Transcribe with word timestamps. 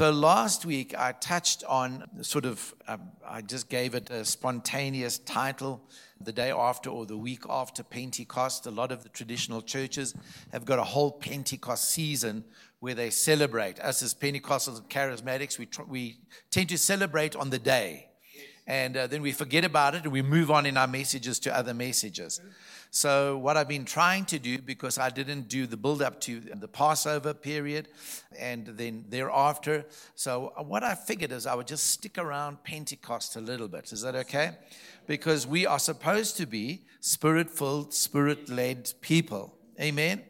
So 0.00 0.10
last 0.10 0.64
week 0.64 0.94
I 0.98 1.12
touched 1.12 1.62
on 1.64 2.06
sort 2.22 2.46
of, 2.46 2.74
um, 2.88 3.10
I 3.22 3.42
just 3.42 3.68
gave 3.68 3.94
it 3.94 4.08
a 4.08 4.24
spontaneous 4.24 5.18
title 5.18 5.82
the 6.18 6.32
day 6.32 6.50
after 6.50 6.88
or 6.88 7.04
the 7.04 7.18
week 7.18 7.42
after 7.50 7.82
Pentecost. 7.82 8.64
A 8.64 8.70
lot 8.70 8.92
of 8.92 9.02
the 9.02 9.10
traditional 9.10 9.60
churches 9.60 10.14
have 10.52 10.64
got 10.64 10.78
a 10.78 10.84
whole 10.84 11.12
Pentecost 11.12 11.90
season 11.90 12.44
where 12.78 12.94
they 12.94 13.10
celebrate. 13.10 13.78
Us 13.78 14.02
as 14.02 14.14
Pentecostals 14.14 14.78
and 14.78 14.88
charismatics, 14.88 15.58
we, 15.58 15.66
tr- 15.66 15.82
we 15.82 16.20
tend 16.50 16.70
to 16.70 16.78
celebrate 16.78 17.36
on 17.36 17.50
the 17.50 17.58
day. 17.58 18.09
And 18.66 18.96
uh, 18.96 19.06
then 19.06 19.22
we 19.22 19.32
forget 19.32 19.64
about 19.64 19.94
it 19.94 20.04
and 20.04 20.12
we 20.12 20.22
move 20.22 20.50
on 20.50 20.66
in 20.66 20.76
our 20.76 20.86
messages 20.86 21.38
to 21.40 21.56
other 21.56 21.74
messages. 21.74 22.40
So, 22.92 23.38
what 23.38 23.56
I've 23.56 23.68
been 23.68 23.84
trying 23.84 24.24
to 24.26 24.38
do, 24.40 24.58
because 24.58 24.98
I 24.98 25.10
didn't 25.10 25.48
do 25.48 25.68
the 25.68 25.76
build 25.76 26.02
up 26.02 26.20
to 26.22 26.40
the 26.40 26.66
Passover 26.66 27.32
period 27.34 27.86
and 28.36 28.66
then 28.66 29.04
thereafter, 29.08 29.86
so 30.16 30.52
what 30.66 30.82
I 30.82 30.96
figured 30.96 31.30
is 31.30 31.46
I 31.46 31.54
would 31.54 31.68
just 31.68 31.86
stick 31.92 32.18
around 32.18 32.64
Pentecost 32.64 33.36
a 33.36 33.40
little 33.40 33.68
bit. 33.68 33.92
Is 33.92 34.02
that 34.02 34.16
okay? 34.16 34.56
Because 35.06 35.46
we 35.46 35.66
are 35.66 35.78
supposed 35.78 36.36
to 36.38 36.46
be 36.46 36.82
spirit 36.98 37.48
filled, 37.48 37.94
spirit 37.94 38.48
led 38.48 38.92
people. 39.00 39.54
Amen. 39.80 40.22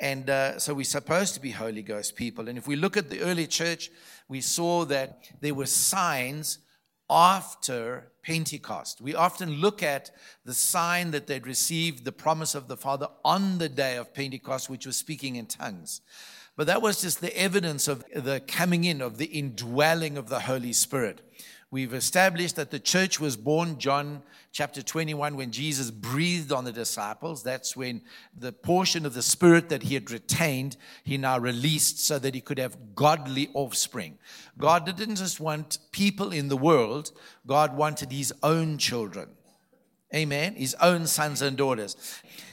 And 0.00 0.28
uh, 0.30 0.58
so 0.58 0.74
we're 0.74 0.84
supposed 0.84 1.34
to 1.34 1.40
be 1.40 1.50
Holy 1.50 1.82
Ghost 1.82 2.16
people. 2.16 2.48
And 2.48 2.58
if 2.58 2.66
we 2.66 2.74
look 2.74 2.96
at 2.96 3.08
the 3.08 3.20
early 3.20 3.46
church, 3.46 3.90
we 4.28 4.40
saw 4.40 4.84
that 4.86 5.30
there 5.40 5.54
were 5.54 5.66
signs 5.66 6.58
after 7.10 8.12
Pentecost. 8.22 9.00
We 9.00 9.14
often 9.14 9.54
look 9.54 9.82
at 9.82 10.10
the 10.44 10.54
sign 10.54 11.10
that 11.10 11.26
they'd 11.26 11.46
received 11.46 12.04
the 12.04 12.12
promise 12.12 12.54
of 12.54 12.68
the 12.68 12.76
Father 12.76 13.08
on 13.24 13.58
the 13.58 13.68
day 13.68 13.96
of 13.96 14.14
Pentecost, 14.14 14.70
which 14.70 14.86
was 14.86 14.96
speaking 14.96 15.36
in 15.36 15.46
tongues. 15.46 16.00
But 16.56 16.66
that 16.66 16.82
was 16.82 17.00
just 17.00 17.20
the 17.20 17.36
evidence 17.36 17.88
of 17.88 18.04
the 18.14 18.40
coming 18.46 18.84
in, 18.84 19.00
of 19.00 19.18
the 19.18 19.26
indwelling 19.26 20.16
of 20.16 20.28
the 20.28 20.40
Holy 20.40 20.72
Spirit. 20.72 21.22
We've 21.72 21.94
established 21.94 22.56
that 22.56 22.72
the 22.72 22.80
church 22.80 23.20
was 23.20 23.36
born, 23.36 23.78
John 23.78 24.22
chapter 24.50 24.82
21, 24.82 25.36
when 25.36 25.52
Jesus 25.52 25.92
breathed 25.92 26.50
on 26.50 26.64
the 26.64 26.72
disciples. 26.72 27.44
That's 27.44 27.76
when 27.76 28.02
the 28.36 28.50
portion 28.50 29.06
of 29.06 29.14
the 29.14 29.22
Spirit 29.22 29.68
that 29.68 29.84
he 29.84 29.94
had 29.94 30.10
retained, 30.10 30.76
he 31.04 31.16
now 31.16 31.38
released 31.38 32.04
so 32.04 32.18
that 32.18 32.34
he 32.34 32.40
could 32.40 32.58
have 32.58 32.96
godly 32.96 33.50
offspring. 33.54 34.18
God 34.58 34.84
didn't 34.84 35.14
just 35.14 35.38
want 35.38 35.78
people 35.92 36.32
in 36.32 36.48
the 36.48 36.56
world, 36.56 37.12
God 37.46 37.76
wanted 37.76 38.10
his 38.10 38.34
own 38.42 38.76
children. 38.76 39.28
Amen. 40.14 40.54
His 40.54 40.74
own 40.80 41.06
sons 41.06 41.42
and 41.42 41.56
daughters. 41.56 41.96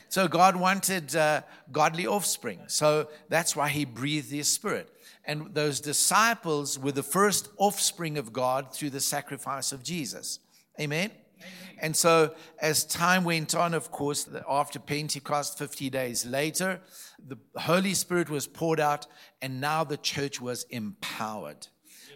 So 0.09 0.27
God 0.27 0.55
wanted 0.55 1.15
uh, 1.15 1.41
godly 1.71 2.07
offspring. 2.07 2.61
So 2.67 3.09
that's 3.29 3.55
why 3.55 3.69
he 3.69 3.85
breathed 3.85 4.31
his 4.31 4.47
spirit. 4.47 4.89
And 5.25 5.53
those 5.53 5.81
disciples 5.81 6.79
were 6.79 6.93
the 6.93 7.03
first 7.03 7.49
offspring 7.57 8.17
of 8.17 8.31
God 8.31 8.73
through 8.73 8.91
the 8.91 9.01
sacrifice 9.01 9.71
of 9.71 9.83
Jesus. 9.83 10.39
Amen? 10.79 11.11
Amen. 11.11 11.51
And 11.79 11.95
so, 11.95 12.33
as 12.59 12.85
time 12.85 13.23
went 13.23 13.53
on, 13.53 13.73
of 13.73 13.91
course, 13.91 14.27
after 14.49 14.79
Pentecost, 14.79 15.57
50 15.57 15.89
days 15.89 16.25
later, 16.25 16.79
the 17.19 17.37
Holy 17.57 17.93
Spirit 17.93 18.29
was 18.29 18.47
poured 18.47 18.79
out, 18.79 19.05
and 19.41 19.59
now 19.59 19.83
the 19.83 19.97
church 19.97 20.39
was 20.39 20.63
empowered 20.69 21.67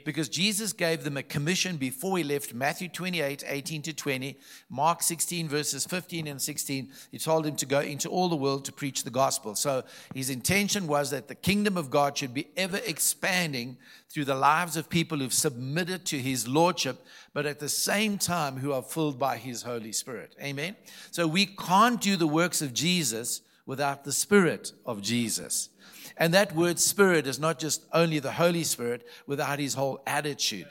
because 0.03 0.29
Jesus 0.29 0.73
gave 0.73 1.03
them 1.03 1.17
a 1.17 1.23
commission 1.23 1.77
before 1.77 2.17
he 2.17 2.23
left 2.23 2.53
Matthew 2.53 2.89
28 2.89 3.43
18 3.45 3.81
to 3.83 3.93
20, 3.93 4.37
Mark 4.69 5.01
16, 5.01 5.47
verses 5.47 5.85
15 5.85 6.27
and 6.27 6.41
16. 6.41 6.89
He 7.11 7.17
told 7.17 7.45
him 7.45 7.55
to 7.57 7.65
go 7.65 7.79
into 7.79 8.09
all 8.09 8.29
the 8.29 8.35
world 8.35 8.65
to 8.65 8.71
preach 8.71 9.03
the 9.03 9.09
gospel. 9.09 9.55
So 9.55 9.83
his 10.13 10.29
intention 10.29 10.87
was 10.87 11.11
that 11.11 11.27
the 11.27 11.35
kingdom 11.35 11.77
of 11.77 11.89
God 11.89 12.17
should 12.17 12.33
be 12.33 12.47
ever 12.57 12.79
expanding 12.85 13.77
through 14.09 14.25
the 14.25 14.35
lives 14.35 14.75
of 14.75 14.89
people 14.89 15.19
who've 15.19 15.33
submitted 15.33 16.05
to 16.05 16.19
his 16.19 16.47
lordship, 16.47 17.05
but 17.33 17.45
at 17.45 17.59
the 17.59 17.69
same 17.69 18.17
time 18.17 18.57
who 18.57 18.73
are 18.73 18.81
filled 18.81 19.17
by 19.17 19.37
his 19.37 19.63
Holy 19.63 19.91
Spirit. 19.91 20.35
Amen. 20.41 20.75
So 21.11 21.27
we 21.27 21.45
can't 21.45 22.01
do 22.01 22.17
the 22.17 22.27
works 22.27 22.61
of 22.61 22.73
Jesus 22.73 23.41
without 23.65 24.03
the 24.03 24.11
Spirit 24.11 24.73
of 24.85 25.01
Jesus. 25.01 25.69
And 26.17 26.33
that 26.33 26.55
word 26.55 26.79
spirit 26.79 27.27
is 27.27 27.39
not 27.39 27.59
just 27.59 27.85
only 27.93 28.19
the 28.19 28.31
Holy 28.31 28.63
Spirit 28.63 29.07
without 29.27 29.59
his 29.59 29.73
whole 29.73 30.01
attitude. 30.05 30.67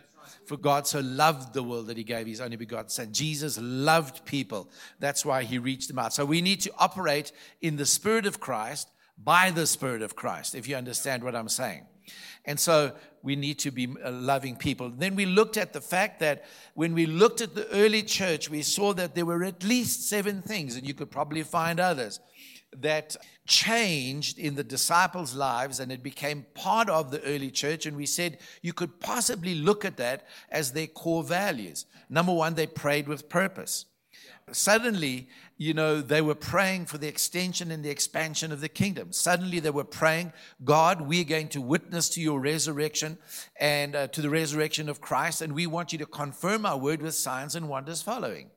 For 0.47 0.57
God 0.57 0.87
so 0.87 1.01
loved 1.01 1.55
the 1.55 1.63
world 1.63 1.87
that 1.87 1.97
he 1.97 2.05
gave 2.05 2.27
his 2.27 2.41
only 2.41 2.57
begotten 2.57 2.89
Son. 2.89 3.13
Jesus 3.13 3.59
loved 3.61 4.25
people. 4.25 4.69
That's 4.99 5.25
why 5.25 5.45
he 5.45 5.59
reached 5.59 5.89
them 5.89 5.99
out. 5.99 6.13
So 6.13 6.25
we 6.25 6.41
need 6.41 6.61
to 6.63 6.73
operate 6.79 7.33
in 7.61 7.77
the 7.77 7.87
Spirit 7.87 8.27
of 8.27 8.41
Christ 8.41 8.91
by 9.23 9.51
the 9.51 9.67
Spirit 9.67 10.03
of 10.03 10.17
Christ, 10.17 10.55
if 10.55 10.67
you 10.67 10.77
understand 10.77 11.23
what 11.23 11.37
I'm 11.37 11.49
saying. 11.49 11.87
And 12.45 12.59
so 12.59 12.93
we 13.23 13.37
need 13.37 13.59
to 13.61 13.71
be 13.71 13.95
uh, 14.03 14.11
loving 14.11 14.57
people. 14.57 14.89
Then 14.91 15.15
we 15.15 15.27
looked 15.27 15.57
at 15.57 15.73
the 15.73 15.81
fact 15.81 16.21
that 16.21 16.47
when 16.75 16.95
we 16.95 17.07
looked 17.07 17.41
at 17.43 17.55
the 17.55 17.69
early 17.71 18.03
church, 18.03 18.49
we 18.49 18.63
saw 18.63 18.95
that 18.95 19.15
there 19.15 19.27
were 19.27 19.45
at 19.45 19.63
least 19.63 20.09
seven 20.09 20.43
things, 20.43 20.75
and 20.75 20.87
you 20.87 20.95
could 20.95 21.11
probably 21.11 21.43
find 21.43 21.79
others 21.79 22.19
that 22.77 23.17
changed 23.47 24.39
in 24.39 24.55
the 24.55 24.65
disciples' 24.65 25.35
lives 25.35 25.81
and 25.81 25.91
it 25.91 26.03
became 26.03 26.47
part 26.55 26.89
of 26.89 27.11
the 27.11 27.23
early 27.23 27.51
church. 27.51 27.87
And 27.87 27.97
we 27.97 28.07
said 28.07 28.39
you 28.63 28.73
could 28.73 29.01
possibly 29.01 29.55
look 29.55 29.85
at 29.85 29.97
that 29.97 30.27
as 30.51 30.73
their 30.73 30.87
core 30.87 31.25
values. 31.25 31.87
Number 32.09 32.33
one, 32.33 32.55
they 32.55 32.67
prayed 32.67 33.09
with 33.09 33.29
purpose. 33.29 33.87
Suddenly, 34.53 35.29
you 35.59 35.75
know, 35.75 36.01
they 36.01 36.23
were 36.23 36.35
praying 36.35 36.87
for 36.87 36.99
the 36.99 37.07
extension 37.07 37.71
and 37.71 37.85
the 37.85 37.91
expansion 37.91 38.51
of 38.51 38.61
the 38.61 38.69
kingdom. 38.69 39.13
Suddenly, 39.13 39.61
they 39.61 39.71
were 39.71 39.85
praying, 39.85 40.33
God, 40.65 41.03
we're 41.03 41.25
going 41.25 41.49
to 41.49 41.61
witness 41.61 42.09
to 42.11 42.21
your 42.21 42.41
resurrection 42.41 43.19
and 43.59 43.95
uh, 43.95 44.07
to 44.09 44.23
the 44.23 44.31
resurrection 44.31 44.89
of 44.89 45.01
Christ, 45.01 45.43
and 45.43 45.53
we 45.53 45.67
want 45.67 45.93
you 45.93 45.99
to 45.99 46.07
confirm 46.07 46.67
our 46.67 46.79
word 46.79 47.03
with 47.03 47.15
signs 47.15 47.55
and 47.55 47.69
wonders 47.69 48.03
following. 48.03 48.51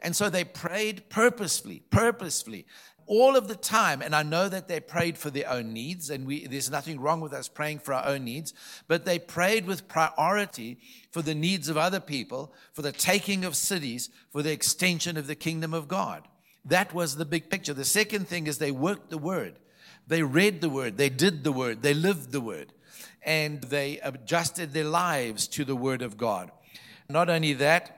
And 0.00 0.14
so 0.14 0.28
they 0.28 0.44
prayed 0.44 1.08
purposefully, 1.08 1.82
purposefully 1.90 2.66
all 3.08 3.36
of 3.36 3.48
the 3.48 3.56
time. 3.56 4.00
And 4.00 4.14
I 4.14 4.22
know 4.22 4.48
that 4.48 4.68
they 4.68 4.78
prayed 4.78 5.18
for 5.18 5.30
their 5.30 5.50
own 5.50 5.72
needs, 5.72 6.10
and 6.10 6.26
we, 6.26 6.46
there's 6.46 6.70
nothing 6.70 7.00
wrong 7.00 7.20
with 7.20 7.32
us 7.32 7.48
praying 7.48 7.80
for 7.80 7.94
our 7.94 8.06
own 8.06 8.24
needs, 8.24 8.54
but 8.86 9.04
they 9.04 9.18
prayed 9.18 9.66
with 9.66 9.88
priority 9.88 10.78
for 11.10 11.22
the 11.22 11.34
needs 11.34 11.68
of 11.68 11.76
other 11.76 12.00
people, 12.00 12.52
for 12.72 12.82
the 12.82 12.92
taking 12.92 13.44
of 13.44 13.56
cities, 13.56 14.10
for 14.30 14.42
the 14.42 14.52
extension 14.52 15.16
of 15.16 15.26
the 15.26 15.34
kingdom 15.34 15.74
of 15.74 15.88
God. 15.88 16.28
That 16.64 16.94
was 16.94 17.16
the 17.16 17.24
big 17.24 17.50
picture. 17.50 17.74
The 17.74 17.84
second 17.84 18.28
thing 18.28 18.46
is 18.46 18.58
they 18.58 18.70
worked 18.70 19.10
the 19.10 19.18
word. 19.18 19.58
They 20.06 20.22
read 20.22 20.62
the 20.62 20.70
word, 20.70 20.96
they 20.96 21.10
did 21.10 21.44
the 21.44 21.52
word, 21.52 21.82
they 21.82 21.92
lived 21.92 22.32
the 22.32 22.40
word, 22.40 22.72
and 23.22 23.60
they 23.64 23.98
adjusted 24.00 24.72
their 24.72 24.84
lives 24.84 25.46
to 25.48 25.66
the 25.66 25.76
word 25.76 26.00
of 26.00 26.16
God. 26.16 26.50
Not 27.10 27.28
only 27.28 27.52
that, 27.54 27.97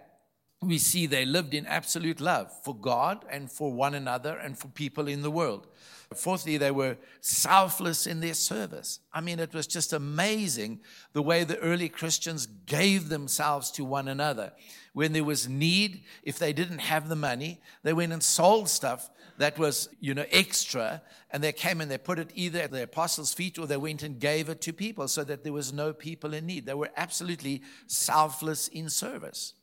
we 0.63 0.77
see 0.77 1.07
they 1.07 1.25
lived 1.25 1.55
in 1.55 1.67
absolute 1.67 2.21
love 2.21 2.53
for 2.65 2.75
God 2.75 3.25
and 3.31 3.51
for 3.51 3.73
one 3.73 3.95
another 3.95 4.37
and 4.37 4.59
for 4.59 4.69
people 4.69 5.09
in 5.09 5.23
the 5.23 5.31
world. 5.31 5.67
Fourthly, 6.15 6.59
they 6.59 6.71
were 6.71 6.99
selfless 7.21 8.07
in 8.07 8.21
their 8.21 8.35
service. 8.35 9.01
I 9.13 9.21
mean, 9.21 9.39
it 9.39 9.55
was 9.55 9.67
just 9.67 9.93
amazing 9.93 10.81
the 11.13 11.23
way 11.23 11.45
the 11.45 11.59
early 11.61 11.89
Christians 11.89 12.47
gave 12.67 13.09
themselves 13.09 13.71
to 13.73 13.85
one 13.85 14.09
another. 14.09 14.53
When 14.93 15.13
there 15.13 15.25
was 15.25 15.49
need, 15.49 16.03
if 16.25 16.39
they 16.39 16.53
didn't 16.53 16.81
have 16.81 17.09
the 17.09 17.17
money, 17.17 17.63
they 17.83 17.93
went 17.93 18.13
and 18.13 18.23
sold 18.23 18.69
stuff 18.69 19.09
that 19.39 19.59
was, 19.59 19.89
you 20.01 20.13
know, 20.13 20.27
extra, 20.31 21.01
and 21.31 21.43
they 21.43 21.53
came 21.53 21.81
and 21.81 21.91
they 21.91 21.97
put 21.97 22.19
it 22.19 22.33
either 22.35 22.61
at 22.61 22.73
the 22.73 22.83
apostles' 22.83 23.33
feet 23.33 23.59
or 23.59 23.67
they 23.67 23.77
went 23.79 24.03
and 24.03 24.19
gave 24.19 24.51
it 24.51 24.61
to 24.63 24.73
people 24.75 25.09
so 25.09 25.25
that 25.25 25.45
there 25.45 25.53
was 25.55 25.73
no 25.73 25.95
people 25.95 26.35
in 26.35 26.45
need. 26.45 26.67
They 26.67 26.75
were 26.75 26.91
absolutely 26.97 27.63
selfless 27.87 28.69
in 28.69 28.91
service. 28.91 29.55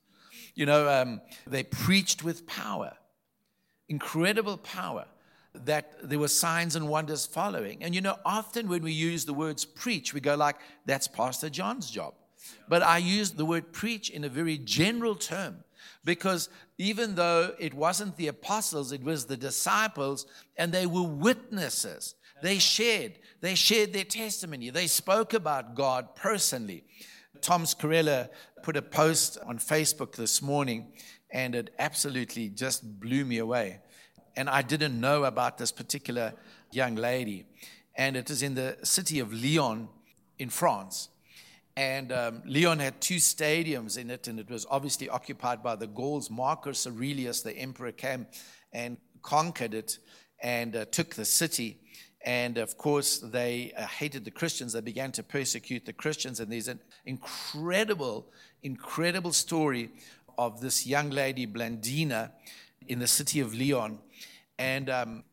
You 0.58 0.66
know, 0.66 0.90
um, 0.90 1.22
they 1.46 1.62
preached 1.62 2.24
with 2.24 2.48
power, 2.48 2.98
incredible 3.90 4.58
power, 4.58 5.06
that 5.54 5.94
there 6.02 6.18
were 6.18 6.28
signs 6.28 6.76
and 6.76 6.90
wonders 6.90 7.28
following. 7.28 7.84
And 7.84 7.94
you 7.94 8.02
know, 8.02 8.18
often 8.26 8.68
when 8.68 8.82
we 8.82 8.92
use 8.92 9.24
the 9.24 9.36
words 9.36 9.66
preach, 9.66 10.16
we 10.16 10.20
go 10.20 10.34
like, 10.36 10.56
that's 10.88 11.08
Pastor 11.08 11.52
John's 11.52 11.92
job. 11.92 12.16
But 12.68 12.82
I 12.82 12.98
use 12.98 13.30
the 13.30 13.46
word 13.46 13.72
preach 13.72 14.10
in 14.10 14.24
a 14.24 14.30
very 14.30 14.58
general 14.58 15.14
term 15.14 15.64
because 16.04 16.50
even 16.80 17.14
though 17.14 17.54
it 17.60 17.76
wasn't 17.76 18.18
the 18.18 18.28
apostles, 18.28 18.92
it 18.92 19.04
was 19.04 19.26
the 19.26 19.38
disciples, 19.38 20.26
and 20.58 20.72
they 20.72 20.88
were 20.88 21.04
witnesses. 21.04 22.16
They 22.42 22.58
shared, 22.58 23.20
they 23.42 23.54
shared 23.54 23.94
their 23.94 24.06
testimony. 24.06 24.72
They 24.72 24.88
spoke 24.88 25.36
about 25.36 25.76
God 25.76 26.16
personally. 26.16 26.84
Tom 27.42 27.64
Scarella 27.64 28.30
put 28.64 28.78
a 28.78 28.82
post 28.82 29.38
on 29.46 29.60
Facebook 29.60 30.16
this 30.16 30.42
morning, 30.42 30.88
and 31.32 31.56
it 31.56 31.74
absolutely 31.80 32.50
just 32.50 33.00
blew 33.00 33.26
me 33.26 33.38
away. 33.38 33.80
And 34.36 34.50
I 34.50 34.62
didn't 34.62 35.00
know 35.00 35.24
about 35.24 35.58
this 35.58 35.72
particular 35.72 36.34
young 36.72 36.96
lady. 36.96 37.46
And 37.96 38.16
it 38.16 38.30
is 38.30 38.44
in 38.44 38.56
the 38.56 38.78
city 38.84 39.20
of 39.20 39.34
Lyon 39.34 39.90
in 40.38 40.50
France. 40.50 41.10
And 41.76 42.12
um, 42.12 42.42
Lyon 42.46 42.80
had 42.80 43.00
two 43.02 43.18
stadiums 43.18 43.98
in 43.98 44.10
it, 44.10 44.28
and 44.28 44.40
it 44.40 44.50
was 44.50 44.66
obviously 44.70 45.10
occupied 45.10 45.62
by 45.62 45.76
the 45.76 45.88
Gauls. 45.88 46.30
Marcus 46.30 46.88
Aurelius, 46.88 47.42
the 47.42 47.56
emperor, 47.56 47.92
came 47.92 48.28
and 48.74 48.98
conquered 49.22 49.74
it 49.74 50.00
and 50.42 50.76
uh, 50.76 50.86
took 50.86 51.16
the 51.16 51.26
city 51.26 51.80
And 52.28 52.58
of 52.58 52.78
course, 52.78 53.20
they 53.20 53.72
uh, 53.78 53.88
hated 53.88 54.26
the 54.26 54.32
Christians. 54.32 54.74
They 54.74 54.82
began 54.82 55.14
to 55.14 55.24
persecute 55.24 55.86
the 55.86 55.94
Christians. 55.94 56.42
And 56.42 56.52
there's 56.52 56.68
an 56.68 56.82
incredible, 57.06 58.28
incredible 58.62 59.32
story 59.32 59.92
of 60.38 60.60
this 60.60 60.86
young 60.86 61.10
lady, 61.10 61.48
Blandina, 61.48 62.32
in 62.90 63.00
the 63.00 63.08
city 63.08 63.40
of 63.40 63.56
Lyon. 63.56 64.00
And 64.60 64.90
um, 64.90 65.24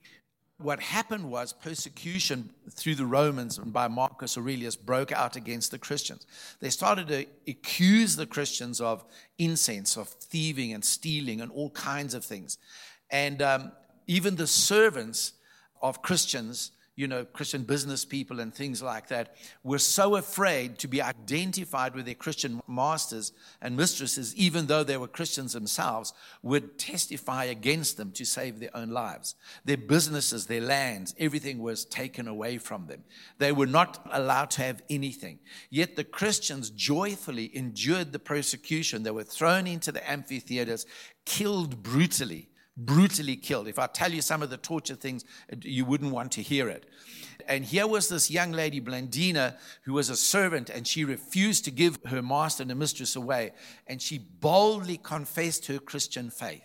what 0.59 0.79
happened 0.79 1.29
was 1.29 1.53
persecution 1.53 2.51
through 2.71 2.95
the 2.95 3.07
Romans 3.07 3.59
and 3.59 3.73
by 3.73 3.89
Marcus 3.89 4.39
Aurelius 4.39 4.77
broke 4.77 5.11
out 5.11 5.35
against 5.35 5.73
the 5.73 5.81
Christians. 5.81 6.29
They 6.61 6.71
started 6.71 7.09
to 7.09 7.27
accuse 7.49 8.15
the 8.15 8.27
Christians 8.27 8.81
of 8.81 9.05
incense, 9.37 9.97
of 9.97 10.09
thieving 10.09 10.73
and 10.73 10.85
stealing 10.85 11.41
and 11.41 11.51
all 11.51 11.71
kinds 11.71 12.15
of 12.15 12.25
things. 12.25 12.57
And 13.11 13.43
um, 13.43 13.73
even 14.07 14.37
the 14.37 14.47
servants 14.47 15.33
of 15.83 16.01
Christians 16.01 16.71
you 16.97 17.09
know, 17.09 17.25
Christian 17.25 17.65
business 17.65 18.05
people 18.05 18.39
and 18.39 18.55
things 18.55 18.81
like 18.81 19.09
that 19.09 19.35
were 19.65 19.79
so 19.79 20.15
afraid 20.17 20.79
to 20.79 20.89
be 20.89 21.03
identified 21.03 21.95
with 21.95 22.07
their 22.07 22.15
Christian 22.15 22.61
masters 22.69 23.33
and 23.61 23.77
mistresses, 23.77 24.35
even 24.37 24.67
though 24.67 24.85
they 24.85 24.97
were 24.97 25.09
Christians 25.09 25.55
themselves, 25.55 26.13
would 26.43 26.79
testify 26.79 27.45
against 27.45 27.97
them 27.97 28.13
to 28.13 28.25
save 28.25 28.61
their 28.61 28.77
own 28.77 28.91
lives. 28.91 29.35
Their 29.65 29.77
businesses, 29.77 30.47
their 30.47 30.61
lands, 30.61 31.15
everything 31.19 31.59
was 31.59 31.85
taken 31.85 32.29
away 32.29 32.59
from 32.59 32.87
them. 32.87 33.03
They 33.39 33.51
were 33.51 33.67
not 33.67 34.07
allowed 34.13 34.51
to 34.53 34.63
have 34.63 34.83
anything. 34.89 35.41
Yet 35.71 35.97
the 35.97 36.05
Christians 36.05 36.71
joyfully 36.71 37.51
endured 37.57 38.13
the 38.13 38.21
persecution. 38.21 39.03
They 39.03 39.11
were 39.11 39.25
thrown 39.25 39.67
into 39.67 39.91
the 39.91 40.09
amphitheaters, 40.09 40.87
killed 41.25 41.83
brutally 41.83 42.51
brutally 42.77 43.37
killed. 43.37 43.69
If 43.69 43.79
I 43.79 43.87
tell 43.87 44.13
you 44.13 44.23
some 44.23 44.43
of 44.43 44.51
the 44.51 44.57
torture 44.57 44.95
things, 44.95 45.25
you 45.63 45.85
wouldn't 45.85 46.13
want 46.13 46.33
to 46.33 46.43
hear 46.43 46.69
it. 46.69 46.87
And 47.47 47.65
here 47.65 47.87
was 47.87 48.09
this 48.09 48.31
young 48.31 48.53
lady, 48.53 48.81
Blandina, 48.81 49.57
who 49.85 49.93
was 49.93 50.11
a 50.11 50.17
servant, 50.17 50.71
and 50.71 50.87
she 50.87 51.05
refused 51.05 51.65
to 51.65 51.71
give 51.71 51.99
her 52.07 52.23
master 52.23 52.63
and 52.63 52.71
her 52.71 52.77
mistress 52.77 53.17
away. 53.17 53.53
And 53.87 54.01
she 54.01 54.19
boldly 54.19 54.97
confessed 54.97 55.67
her 55.67 55.79
Christian 55.79 56.31
faith. 56.31 56.63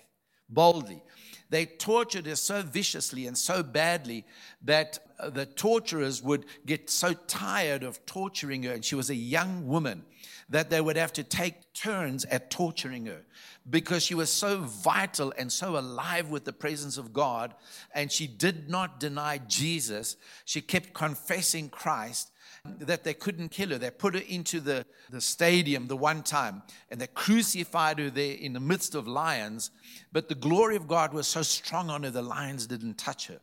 Boldly. 0.47 1.03
They 1.49 1.65
tortured 1.65 2.27
her 2.27 2.35
so 2.35 2.61
viciously 2.61 3.25
and 3.25 3.37
so 3.37 3.63
badly 3.63 4.25
that 4.63 4.99
uh, 5.19 5.31
the 5.31 5.47
torturers 5.47 6.21
would 6.21 6.45
get 6.65 6.89
so 6.91 7.13
tired 7.13 7.83
of 7.83 8.05
torturing 8.05 8.63
her. 8.63 8.73
And 8.73 8.85
she 8.85 8.95
was 8.95 9.09
a 9.09 9.15
young 9.15 9.67
woman 9.67 10.03
that 10.49 10.69
they 10.69 10.81
would 10.81 10.95
have 10.95 11.13
to 11.13 11.23
take 11.23 11.73
turns 11.73 12.25
at 12.25 12.51
torturing 12.51 13.07
her 13.07 13.25
because 13.69 14.03
she 14.03 14.15
was 14.15 14.31
so 14.31 14.59
vital 14.59 15.33
and 15.37 15.51
so 15.51 15.77
alive 15.77 16.29
with 16.29 16.45
the 16.45 16.53
presence 16.53 16.97
of 16.97 17.13
God, 17.13 17.53
and 17.93 18.11
she 18.11 18.27
did 18.27 18.69
not 18.69 18.99
deny 18.99 19.37
Jesus. 19.37 20.17
She 20.45 20.61
kept 20.61 20.93
confessing 20.93 21.69
Christ 21.69 22.31
that 22.79 23.03
they 23.03 23.13
couldn't 23.13 23.49
kill 23.49 23.69
her. 23.69 23.77
They 23.77 23.91
put 23.91 24.15
her 24.15 24.23
into 24.27 24.59
the, 24.59 24.85
the 25.09 25.21
stadium 25.21 25.87
the 25.87 25.95
one 25.95 26.23
time 26.23 26.61
and 26.89 26.99
they 26.99 27.07
crucified 27.07 27.99
her 27.99 28.09
there 28.09 28.35
in 28.35 28.53
the 28.53 28.59
midst 28.59 28.95
of 28.95 29.07
lions. 29.07 29.71
But 30.11 30.27
the 30.27 30.35
glory 30.35 30.75
of 30.75 30.87
God 30.87 31.13
was 31.13 31.27
so 31.27 31.41
strong 31.41 31.89
on 31.89 32.03
her, 32.03 32.09
the 32.09 32.21
lions 32.21 32.67
didn't 32.67 32.97
touch 32.97 33.27
her. 33.27 33.39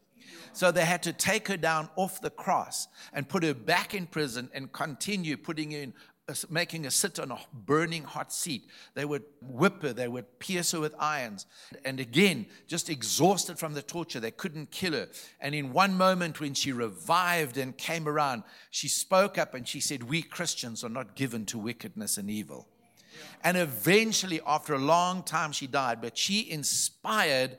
So 0.53 0.73
they 0.73 0.85
had 0.85 1.03
to 1.05 1.13
take 1.13 1.49
her 1.49 1.57
down 1.57 1.89
off 1.97 2.21
the 2.21 2.31
cross 2.31 2.89
and 3.13 3.29
put 3.29 3.43
her 3.43 3.55
back 3.55 3.95
in 3.95 4.07
prison 4.07 4.51
and 4.55 4.73
continue 4.73 5.37
putting 5.37 5.71
her 5.73 5.79
in 5.79 5.95
making 6.51 6.83
her 6.85 6.91
sit 6.91 7.21
on 7.21 7.31
a 7.31 7.39
burning 7.53 8.03
hot 8.03 8.33
seat. 8.33 8.65
They 8.95 9.05
would 9.05 9.23
whip 9.41 9.83
her, 9.83 9.93
they 9.93 10.09
would 10.09 10.39
pierce 10.41 10.73
her 10.73 10.81
with 10.81 10.95
irons. 10.99 11.47
And 11.85 12.01
again, 12.01 12.47
just 12.67 12.91
exhausted 12.91 13.59
from 13.59 13.75
the 13.75 13.83
torture, 13.83 14.19
they 14.19 14.33
couldn't 14.33 14.73
kill 14.73 14.93
her. 14.93 15.09
And 15.41 15.55
in 15.55 15.73
one 15.73 15.97
moment, 15.97 16.41
when 16.41 16.55
she 16.55 16.73
revived 16.73 17.59
and 17.59 17.77
came 17.77 18.09
around, 18.09 18.43
she 18.71 18.89
spoke 18.89 19.39
up 19.39 19.55
and 19.55 19.69
she 19.69 19.79
said, 19.79 20.03
We 20.03 20.21
Christians 20.23 20.83
are 20.83 20.89
not 20.89 21.15
given 21.15 21.47
to 21.47 21.59
wickedness 21.59 22.19
and 22.19 22.29
evil. 22.29 22.67
And 23.45 23.57
eventually, 23.57 24.41
after 24.47 24.75
a 24.75 24.79
long 24.79 25.23
time, 25.23 25.53
she 25.53 25.67
died, 25.69 26.01
but 26.01 26.19
she 26.19 26.51
inspired. 26.51 27.59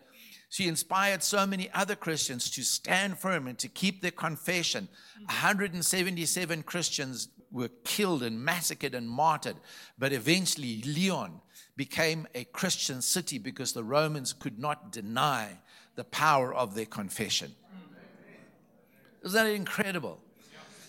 She 0.49 0.67
inspired 0.67 1.23
so 1.23 1.45
many 1.45 1.69
other 1.73 1.95
Christians 1.95 2.49
to 2.51 2.63
stand 2.63 3.17
firm 3.17 3.47
and 3.47 3.57
to 3.59 3.67
keep 3.67 4.01
their 4.01 4.11
confession. 4.11 4.87
Mm-hmm. 5.15 5.25
177 5.25 6.63
Christians 6.63 7.29
were 7.51 7.69
killed 7.83 8.23
and 8.23 8.43
massacred 8.43 8.93
and 8.93 9.09
martyred. 9.09 9.57
But 9.97 10.13
eventually, 10.13 10.81
Lyon 10.81 11.41
became 11.75 12.27
a 12.35 12.43
Christian 12.45 13.01
city 13.01 13.37
because 13.37 13.73
the 13.73 13.83
Romans 13.83 14.33
could 14.33 14.59
not 14.59 14.91
deny 14.91 15.59
the 15.95 16.03
power 16.03 16.53
of 16.53 16.75
their 16.75 16.85
confession. 16.85 17.55
Isn't 19.23 19.45
that 19.45 19.51
incredible? 19.51 20.19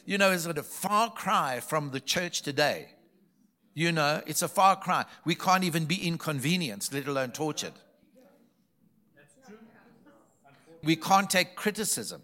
You 0.05 0.19
know, 0.19 0.31
is 0.31 0.47
it 0.47 0.57
a 0.59 0.63
far 0.63 1.11
cry 1.11 1.61
from 1.61 1.91
the 1.91 2.01
church 2.01 2.43
today? 2.43 2.89
You 3.75 3.93
know, 3.93 4.23
it's 4.27 4.43
a 4.43 4.49
far 4.49 4.77
cry. 4.77 5.05
We 5.25 5.35
can't 5.35 5.65
even 5.65 5.85
be 5.85 5.97
inconvenienced, 6.07 6.93
let 6.93 7.07
alone 7.07 7.31
tortured. 7.33 7.75
We 10.83 10.97
can't 10.97 11.29
take 11.29 11.57
criticism. 11.57 12.23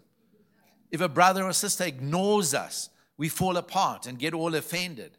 If 0.91 1.01
a 1.01 1.09
brother 1.09 1.43
or 1.43 1.53
sister 1.53 1.83
ignores 1.83 2.53
us, 2.53 2.89
we 3.17 3.29
fall 3.29 3.57
apart 3.57 4.07
and 4.07 4.19
get 4.19 4.33
all 4.33 4.55
offended. 4.55 5.17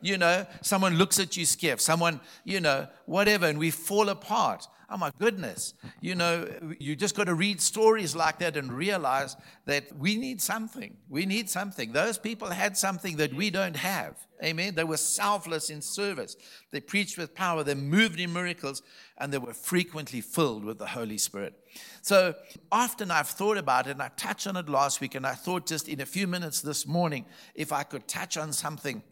You 0.00 0.18
know, 0.18 0.46
someone 0.60 0.96
looks 0.96 1.18
at 1.18 1.36
you 1.36 1.46
scared, 1.46 1.80
someone, 1.80 2.20
you 2.44 2.60
know, 2.60 2.88
whatever, 3.06 3.46
and 3.46 3.58
we 3.58 3.70
fall 3.70 4.10
apart. 4.10 4.68
Oh 4.90 4.96
my 4.96 5.10
goodness. 5.18 5.74
You 6.00 6.14
know, 6.14 6.48
you 6.78 6.94
just 6.96 7.16
got 7.16 7.24
to 7.24 7.34
read 7.34 7.60
stories 7.60 8.14
like 8.14 8.38
that 8.38 8.56
and 8.56 8.72
realize 8.72 9.36
that 9.66 9.96
we 9.96 10.16
need 10.16 10.40
something. 10.40 10.96
We 11.08 11.26
need 11.26 11.48
something. 11.48 11.92
Those 11.92 12.18
people 12.18 12.48
had 12.48 12.76
something 12.76 13.16
that 13.16 13.34
we 13.34 13.50
don't 13.50 13.76
have. 13.76 14.16
Amen. 14.42 14.74
They 14.74 14.84
were 14.84 14.96
selfless 14.96 15.70
in 15.70 15.80
service. 15.80 16.36
They 16.70 16.80
preached 16.80 17.16
with 17.16 17.34
power. 17.34 17.64
They 17.64 17.74
moved 17.74 18.20
in 18.20 18.32
miracles 18.32 18.82
and 19.16 19.32
they 19.32 19.38
were 19.38 19.54
frequently 19.54 20.20
filled 20.20 20.64
with 20.64 20.78
the 20.78 20.86
Holy 20.86 21.18
Spirit. 21.18 21.54
So 22.02 22.34
often 22.70 23.10
I've 23.10 23.28
thought 23.28 23.56
about 23.56 23.86
it 23.86 23.92
and 23.92 24.02
I 24.02 24.08
touched 24.16 24.46
on 24.46 24.56
it 24.56 24.68
last 24.68 25.00
week 25.00 25.14
and 25.14 25.26
I 25.26 25.34
thought 25.34 25.66
just 25.66 25.88
in 25.88 26.00
a 26.00 26.06
few 26.06 26.26
minutes 26.26 26.60
this 26.60 26.86
morning 26.86 27.24
if 27.54 27.72
I 27.72 27.84
could 27.84 28.06
touch 28.06 28.36
on 28.36 28.52
something 28.52 29.02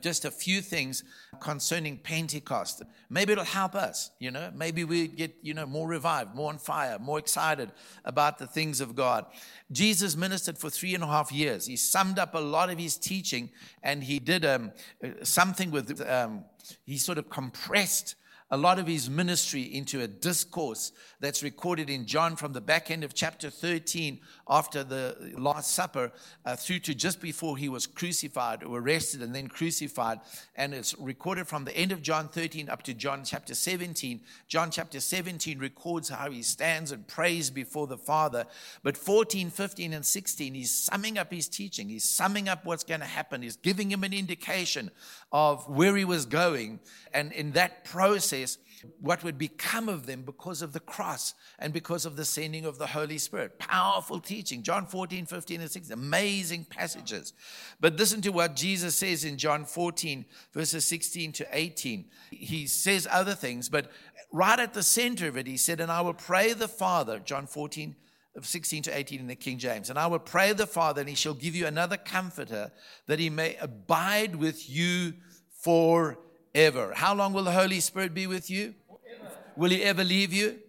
just 0.00 0.24
a 0.24 0.30
few 0.30 0.60
things 0.60 1.04
concerning 1.40 1.98
Pentecost. 1.98 2.82
Maybe 3.08 3.32
it'll 3.32 3.44
help 3.44 3.74
us, 3.74 4.10
you 4.18 4.30
know. 4.30 4.50
Maybe 4.54 4.84
we 4.84 5.08
get, 5.08 5.34
you 5.42 5.54
know, 5.54 5.66
more 5.66 5.88
revived, 5.88 6.34
more 6.34 6.50
on 6.50 6.58
fire, 6.58 6.98
more 6.98 7.18
excited 7.18 7.70
about 8.04 8.38
the 8.38 8.46
things 8.46 8.80
of 8.80 8.94
God. 8.94 9.26
Jesus 9.72 10.16
ministered 10.16 10.58
for 10.58 10.70
three 10.70 10.94
and 10.94 11.04
a 11.04 11.06
half 11.06 11.32
years. 11.32 11.66
He 11.66 11.76
summed 11.76 12.18
up 12.18 12.34
a 12.34 12.38
lot 12.38 12.70
of 12.70 12.78
his 12.78 12.96
teaching 12.96 13.50
and 13.82 14.02
he 14.02 14.18
did 14.18 14.44
um, 14.44 14.72
uh, 15.02 15.08
something 15.22 15.70
with, 15.70 16.00
um, 16.08 16.44
he 16.84 16.98
sort 16.98 17.18
of 17.18 17.30
compressed 17.30 18.16
a 18.50 18.56
lot 18.56 18.78
of 18.78 18.86
his 18.86 19.08
ministry 19.08 19.62
into 19.62 20.00
a 20.00 20.08
discourse 20.08 20.92
that's 21.20 21.42
recorded 21.42 21.88
in 21.88 22.04
John 22.04 22.34
from 22.34 22.52
the 22.52 22.60
back 22.60 22.90
end 22.90 23.04
of 23.04 23.14
chapter 23.14 23.48
13 23.48 24.18
after 24.48 24.82
the 24.82 25.32
Last 25.38 25.72
Supper 25.72 26.10
uh, 26.44 26.56
through 26.56 26.80
to 26.80 26.94
just 26.94 27.20
before 27.20 27.56
he 27.56 27.68
was 27.68 27.86
crucified 27.86 28.64
or 28.64 28.80
arrested 28.80 29.22
and 29.22 29.34
then 29.34 29.46
crucified. 29.46 30.18
And 30.56 30.74
it's 30.74 30.98
recorded 30.98 31.46
from 31.46 31.64
the 31.64 31.76
end 31.76 31.92
of 31.92 32.02
John 32.02 32.28
13 32.28 32.68
up 32.68 32.82
to 32.84 32.94
John 32.94 33.22
chapter 33.24 33.54
17. 33.54 34.20
John 34.48 34.70
chapter 34.72 34.98
17 34.98 35.58
records 35.58 36.08
how 36.08 36.30
he 36.30 36.42
stands 36.42 36.90
and 36.90 37.06
prays 37.06 37.50
before 37.50 37.86
the 37.86 37.98
Father. 37.98 38.46
But 38.82 38.96
14, 38.96 39.50
15, 39.50 39.92
and 39.92 40.04
16, 40.04 40.54
he's 40.54 40.72
summing 40.72 41.18
up 41.18 41.32
his 41.32 41.48
teaching. 41.48 41.88
He's 41.88 42.04
summing 42.04 42.48
up 42.48 42.64
what's 42.64 42.84
going 42.84 43.00
to 43.00 43.06
happen. 43.06 43.42
He's 43.42 43.56
giving 43.56 43.92
him 43.92 44.02
an 44.02 44.12
indication 44.12 44.90
of 45.32 45.68
where 45.68 45.96
he 45.96 46.04
was 46.04 46.26
going. 46.26 46.80
And 47.12 47.32
in 47.32 47.52
that 47.52 47.84
process, 47.84 48.58
what 49.00 49.22
would 49.22 49.36
become 49.36 49.88
of 49.88 50.06
them 50.06 50.22
because 50.22 50.62
of 50.62 50.72
the 50.72 50.80
cross 50.80 51.34
and 51.58 51.72
because 51.72 52.06
of 52.06 52.16
the 52.16 52.24
sending 52.24 52.64
of 52.64 52.78
the 52.78 52.86
Holy 52.86 53.18
Spirit. 53.18 53.58
Powerful 53.58 54.20
teaching. 54.20 54.62
John 54.62 54.86
14, 54.86 55.26
15, 55.26 55.60
and 55.60 55.70
16. 55.70 55.92
Amazing 55.92 56.64
passages. 56.64 57.34
But 57.78 57.96
listen 57.96 58.22
to 58.22 58.30
what 58.30 58.56
Jesus 58.56 58.96
says 58.96 59.24
in 59.24 59.36
John 59.36 59.64
14, 59.64 60.24
verses 60.52 60.86
16 60.86 61.32
to 61.32 61.46
18. 61.52 62.06
He 62.30 62.66
says 62.66 63.06
other 63.10 63.34
things, 63.34 63.68
but 63.68 63.90
right 64.32 64.58
at 64.58 64.74
the 64.74 64.82
center 64.82 65.28
of 65.28 65.36
it, 65.36 65.46
he 65.46 65.56
said, 65.56 65.80
And 65.80 65.92
I 65.92 66.00
will 66.00 66.14
pray 66.14 66.52
the 66.52 66.68
Father, 66.68 67.18
John 67.18 67.46
14, 67.46 67.94
16 68.40 68.84
to 68.84 68.96
18 68.96 69.20
in 69.20 69.26
the 69.26 69.34
King 69.34 69.58
James. 69.58 69.90
And 69.90 69.98
I 69.98 70.06
will 70.06 70.18
pray 70.18 70.52
the 70.52 70.66
Father, 70.66 71.00
and 71.00 71.08
he 71.08 71.16
shall 71.16 71.34
give 71.34 71.54
you 71.54 71.66
another 71.66 71.96
comforter 71.96 72.70
that 73.06 73.18
he 73.18 73.30
may 73.30 73.56
abide 73.56 74.36
with 74.36 74.70
you 74.70 75.14
forever. 75.60 76.92
How 76.94 77.14
long 77.14 77.32
will 77.32 77.44
the 77.44 77.52
Holy 77.52 77.80
Spirit 77.80 78.14
be 78.14 78.26
with 78.26 78.50
you? 78.50 78.74
Forever. 78.86 79.34
Will 79.56 79.70
he 79.70 79.82
ever 79.82 80.04
leave 80.04 80.32
you? 80.32 80.60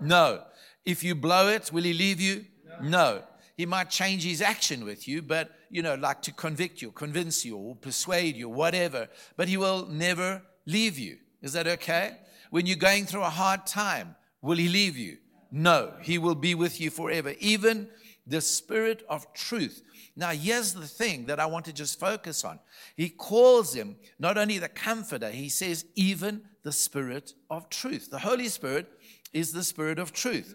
No. 0.00 0.34
no. 0.36 0.42
If 0.84 1.04
you 1.04 1.14
blow 1.14 1.48
it, 1.48 1.70
will 1.72 1.82
he 1.82 1.92
leave 1.92 2.20
you? 2.20 2.46
No. 2.80 2.88
no. 2.88 3.22
He 3.56 3.66
might 3.66 3.90
change 3.90 4.24
his 4.24 4.40
action 4.40 4.86
with 4.86 5.06
you, 5.06 5.20
but, 5.20 5.50
you 5.68 5.82
know, 5.82 5.94
like 5.94 6.22
to 6.22 6.32
convict 6.32 6.80
you, 6.80 6.90
convince 6.92 7.44
you, 7.44 7.58
or 7.58 7.76
persuade 7.76 8.34
you, 8.34 8.48
whatever. 8.48 9.08
But 9.36 9.48
he 9.48 9.58
will 9.58 9.86
never 9.86 10.42
leave 10.64 10.98
you. 10.98 11.18
Is 11.42 11.52
that 11.52 11.66
okay? 11.66 12.16
When 12.48 12.64
you're 12.64 12.76
going 12.76 13.04
through 13.04 13.22
a 13.22 13.30
hard 13.30 13.66
time, 13.66 14.16
will 14.40 14.56
he 14.56 14.68
leave 14.68 14.96
you? 14.96 15.18
No, 15.50 15.92
he 16.00 16.18
will 16.18 16.34
be 16.34 16.54
with 16.54 16.80
you 16.80 16.90
forever. 16.90 17.34
Even 17.40 17.88
the 18.26 18.40
Spirit 18.40 19.04
of 19.08 19.32
truth. 19.34 19.82
Now, 20.16 20.30
here's 20.30 20.74
the 20.74 20.86
thing 20.86 21.26
that 21.26 21.40
I 21.40 21.46
want 21.46 21.64
to 21.66 21.72
just 21.72 21.98
focus 21.98 22.44
on. 22.44 22.58
He 22.96 23.08
calls 23.08 23.74
him 23.74 23.96
not 24.18 24.38
only 24.38 24.58
the 24.58 24.68
Comforter, 24.68 25.30
he 25.30 25.48
says, 25.48 25.84
even 25.94 26.42
the 26.62 26.72
Spirit 26.72 27.34
of 27.48 27.68
truth. 27.68 28.10
The 28.10 28.18
Holy 28.18 28.48
Spirit 28.48 28.86
is 29.32 29.52
the 29.52 29.64
Spirit 29.64 29.98
of 29.98 30.12
truth. 30.12 30.54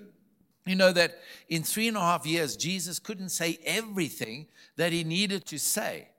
You 0.66 0.75
know 0.75 0.92
that 0.94 1.20
in 1.50 1.64
three 1.64 1.88
and 1.88 1.98
a 1.98 2.02
half 2.02 2.25
years, 2.25 2.56
Jesus 2.56 3.00
couldn't 3.00 3.30
say 3.30 3.60
everything 3.66 4.48
that 4.78 4.92
he 4.92 5.04
needed 5.04 5.46
to 5.48 5.60
say. 5.60 6.10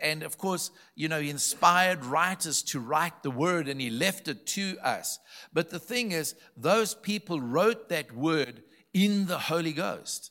And 0.00 0.22
of 0.22 0.36
course, 0.36 0.70
you 0.94 1.08
know, 1.08 1.20
he 1.20 1.30
inspired 1.30 2.04
writers 2.04 2.62
to 2.64 2.80
write 2.80 3.22
the 3.22 3.30
word 3.30 3.68
and 3.68 3.80
he 3.80 3.90
left 3.90 4.28
it 4.28 4.46
to 4.48 4.76
us. 4.82 5.18
But 5.52 5.70
the 5.70 5.78
thing 5.78 6.12
is, 6.12 6.34
those 6.56 6.94
people 6.94 7.40
wrote 7.40 7.88
that 7.88 8.14
word 8.14 8.62
in 8.92 9.26
the 9.26 9.38
Holy 9.38 9.72
Ghost. 9.72 10.30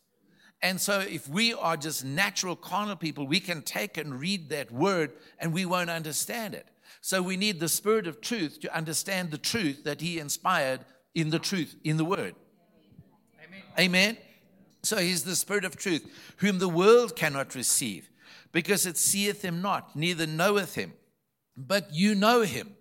And 0.61 0.81
so, 0.81 1.01
if 1.01 1.29
we 1.29 1.53
are 1.53 1.77
just 1.77 2.03
natural 2.03 2.55
carnal 2.55 2.95
people, 2.95 3.27
we 3.27 3.39
can 3.39 3.61
take 3.61 3.97
and 3.97 4.19
read 4.19 4.49
that 4.49 4.71
word 4.71 5.13
and 5.37 5.53
we 5.53 5.65
won't 5.65 5.91
understand 5.91 6.55
it. 6.55 6.67
So, 7.01 7.21
we 7.21 7.37
need 7.37 7.59
the 7.59 7.69
Spirit 7.69 8.07
of 8.07 8.21
truth 8.21 8.59
to 8.61 8.75
understand 8.75 9.29
the 9.29 9.37
truth 9.37 9.83
that 9.83 10.01
He 10.01 10.17
inspired 10.17 10.79
in 11.13 11.29
the 11.29 11.37
truth, 11.37 11.75
in 11.83 11.97
the 11.97 12.05
word. 12.05 12.33
Amen. 13.45 13.61
Amen. 13.79 14.17
So, 14.81 14.97
He's 14.97 15.23
the 15.23 15.35
Spirit 15.35 15.63
of 15.63 15.77
truth, 15.77 16.09
whom 16.37 16.57
the 16.57 16.69
world 16.69 17.15
cannot 17.15 17.53
receive 17.53 18.09
because 18.51 18.85
it 18.85 18.97
seeth 18.97 19.41
him 19.41 19.61
not, 19.61 19.95
neither 19.95 20.27
knoweth 20.27 20.75
him. 20.75 20.93
But 21.55 21.93
you 21.93 22.15
know 22.15 22.41
him. 22.41 22.75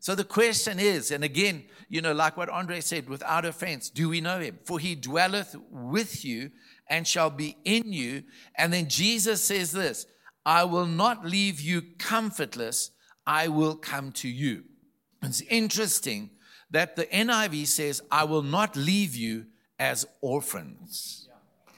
So 0.00 0.14
the 0.14 0.24
question 0.24 0.80
is, 0.80 1.10
and 1.10 1.22
again, 1.22 1.64
you 1.88 2.02
know, 2.02 2.12
like 2.12 2.36
what 2.36 2.48
Andre 2.48 2.80
said, 2.80 3.08
without 3.08 3.44
offense, 3.44 3.88
do 3.88 4.08
we 4.08 4.20
know 4.20 4.40
him? 4.40 4.58
For 4.64 4.78
he 4.78 4.94
dwelleth 4.94 5.54
with 5.70 6.24
you 6.24 6.50
and 6.88 7.06
shall 7.06 7.30
be 7.30 7.56
in 7.64 7.92
you. 7.92 8.24
And 8.56 8.72
then 8.72 8.88
Jesus 8.88 9.42
says 9.42 9.70
this 9.70 10.06
I 10.44 10.64
will 10.64 10.86
not 10.86 11.24
leave 11.24 11.60
you 11.60 11.82
comfortless, 11.98 12.90
I 13.26 13.48
will 13.48 13.76
come 13.76 14.12
to 14.12 14.28
you. 14.28 14.64
It's 15.22 15.40
interesting 15.42 16.30
that 16.70 16.96
the 16.96 17.06
NIV 17.06 17.66
says, 17.68 18.02
I 18.10 18.24
will 18.24 18.42
not 18.42 18.74
leave 18.74 19.14
you 19.14 19.46
as 19.78 20.04
orphans. 20.20 21.28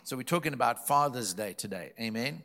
So 0.05 0.17
we're 0.17 0.23
talking 0.23 0.55
about 0.55 0.87
Father's 0.87 1.35
Day 1.35 1.53
today. 1.53 1.93
Amen. 2.01 2.43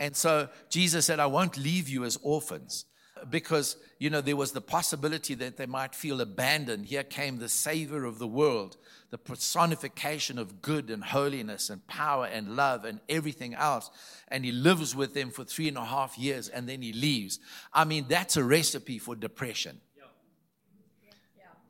And 0.00 0.16
so 0.16 0.48
Jesus 0.70 1.04
said, 1.04 1.20
I 1.20 1.26
won't 1.26 1.58
leave 1.58 1.88
you 1.88 2.04
as 2.04 2.18
orphans 2.22 2.86
because, 3.28 3.76
you 3.98 4.08
know, 4.08 4.22
there 4.22 4.34
was 4.34 4.52
the 4.52 4.62
possibility 4.62 5.34
that 5.34 5.58
they 5.58 5.66
might 5.66 5.94
feel 5.94 6.22
abandoned. 6.22 6.86
Here 6.86 7.04
came 7.04 7.36
the 7.36 7.50
Savior 7.50 8.06
of 8.06 8.18
the 8.18 8.26
world, 8.26 8.78
the 9.10 9.18
personification 9.18 10.38
of 10.38 10.62
good 10.62 10.88
and 10.88 11.04
holiness 11.04 11.68
and 11.68 11.86
power 11.86 12.24
and 12.24 12.56
love 12.56 12.86
and 12.86 13.00
everything 13.10 13.52
else. 13.54 13.90
And 14.28 14.42
he 14.42 14.52
lives 14.52 14.96
with 14.96 15.12
them 15.12 15.30
for 15.30 15.44
three 15.44 15.68
and 15.68 15.76
a 15.76 15.84
half 15.84 16.16
years 16.16 16.48
and 16.48 16.66
then 16.66 16.80
he 16.80 16.94
leaves. 16.94 17.38
I 17.74 17.84
mean, 17.84 18.06
that's 18.08 18.38
a 18.38 18.42
recipe 18.42 18.98
for 18.98 19.14
depression. 19.14 19.82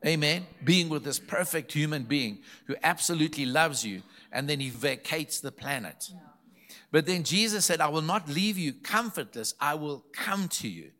Amen. 0.06 0.46
Being 0.64 0.88
with 0.88 1.04
this 1.04 1.18
perfect 1.18 1.72
human 1.72 2.04
being 2.04 2.38
who 2.66 2.76
absolutely 2.82 3.44
loves 3.44 3.84
you 3.84 4.02
and 4.32 4.48
then 4.48 4.60
he 4.60 4.70
vacates 4.70 5.40
the 5.40 5.52
planet. 5.52 6.10
Yeah. 6.10 6.29
But 6.90 7.06
then 7.06 7.22
Jesus 7.22 7.64
said, 7.64 7.80
I 7.80 7.88
will 7.88 8.02
not 8.02 8.28
leave 8.28 8.58
you 8.58 8.72
comfortless, 8.72 9.54
I 9.60 9.74
will 9.74 10.04
come 10.12 10.48
to 10.48 10.68
you. 10.68 10.90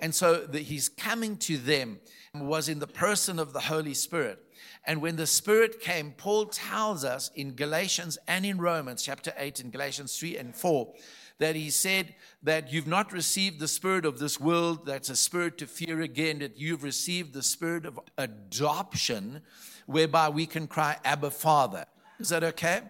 And 0.00 0.14
so 0.14 0.46
the, 0.46 0.60
he's 0.60 0.88
coming 0.88 1.36
to 1.38 1.58
them 1.58 2.00
was 2.34 2.68
in 2.68 2.78
the 2.78 2.86
person 2.86 3.38
of 3.38 3.52
the 3.52 3.60
Holy 3.60 3.94
Spirit. 3.94 4.40
And 4.86 5.00
when 5.00 5.16
the 5.16 5.26
Spirit 5.26 5.80
came, 5.80 6.12
Paul 6.12 6.46
tells 6.46 7.04
us 7.04 7.30
in 7.34 7.54
Galatians 7.54 8.18
and 8.26 8.44
in 8.44 8.58
Romans, 8.58 9.02
chapter 9.02 9.32
8, 9.36 9.60
in 9.60 9.70
Galatians 9.70 10.18
3 10.18 10.36
and 10.36 10.54
4, 10.54 10.92
that 11.38 11.56
he 11.56 11.70
said 11.70 12.14
that 12.42 12.72
you've 12.72 12.86
not 12.86 13.12
received 13.12 13.58
the 13.58 13.68
spirit 13.68 14.04
of 14.04 14.18
this 14.18 14.38
world, 14.38 14.86
that's 14.86 15.10
a 15.10 15.16
spirit 15.16 15.58
to 15.58 15.66
fear 15.66 16.00
again, 16.00 16.38
that 16.38 16.58
you've 16.58 16.84
received 16.84 17.32
the 17.32 17.42
spirit 17.42 17.86
of 17.86 17.98
adoption, 18.18 19.40
whereby 19.86 20.28
we 20.28 20.46
can 20.46 20.66
cry, 20.66 20.96
Abba, 21.04 21.30
Father. 21.30 21.86
Is 22.20 22.28
that 22.28 22.44
okay? 22.44 22.82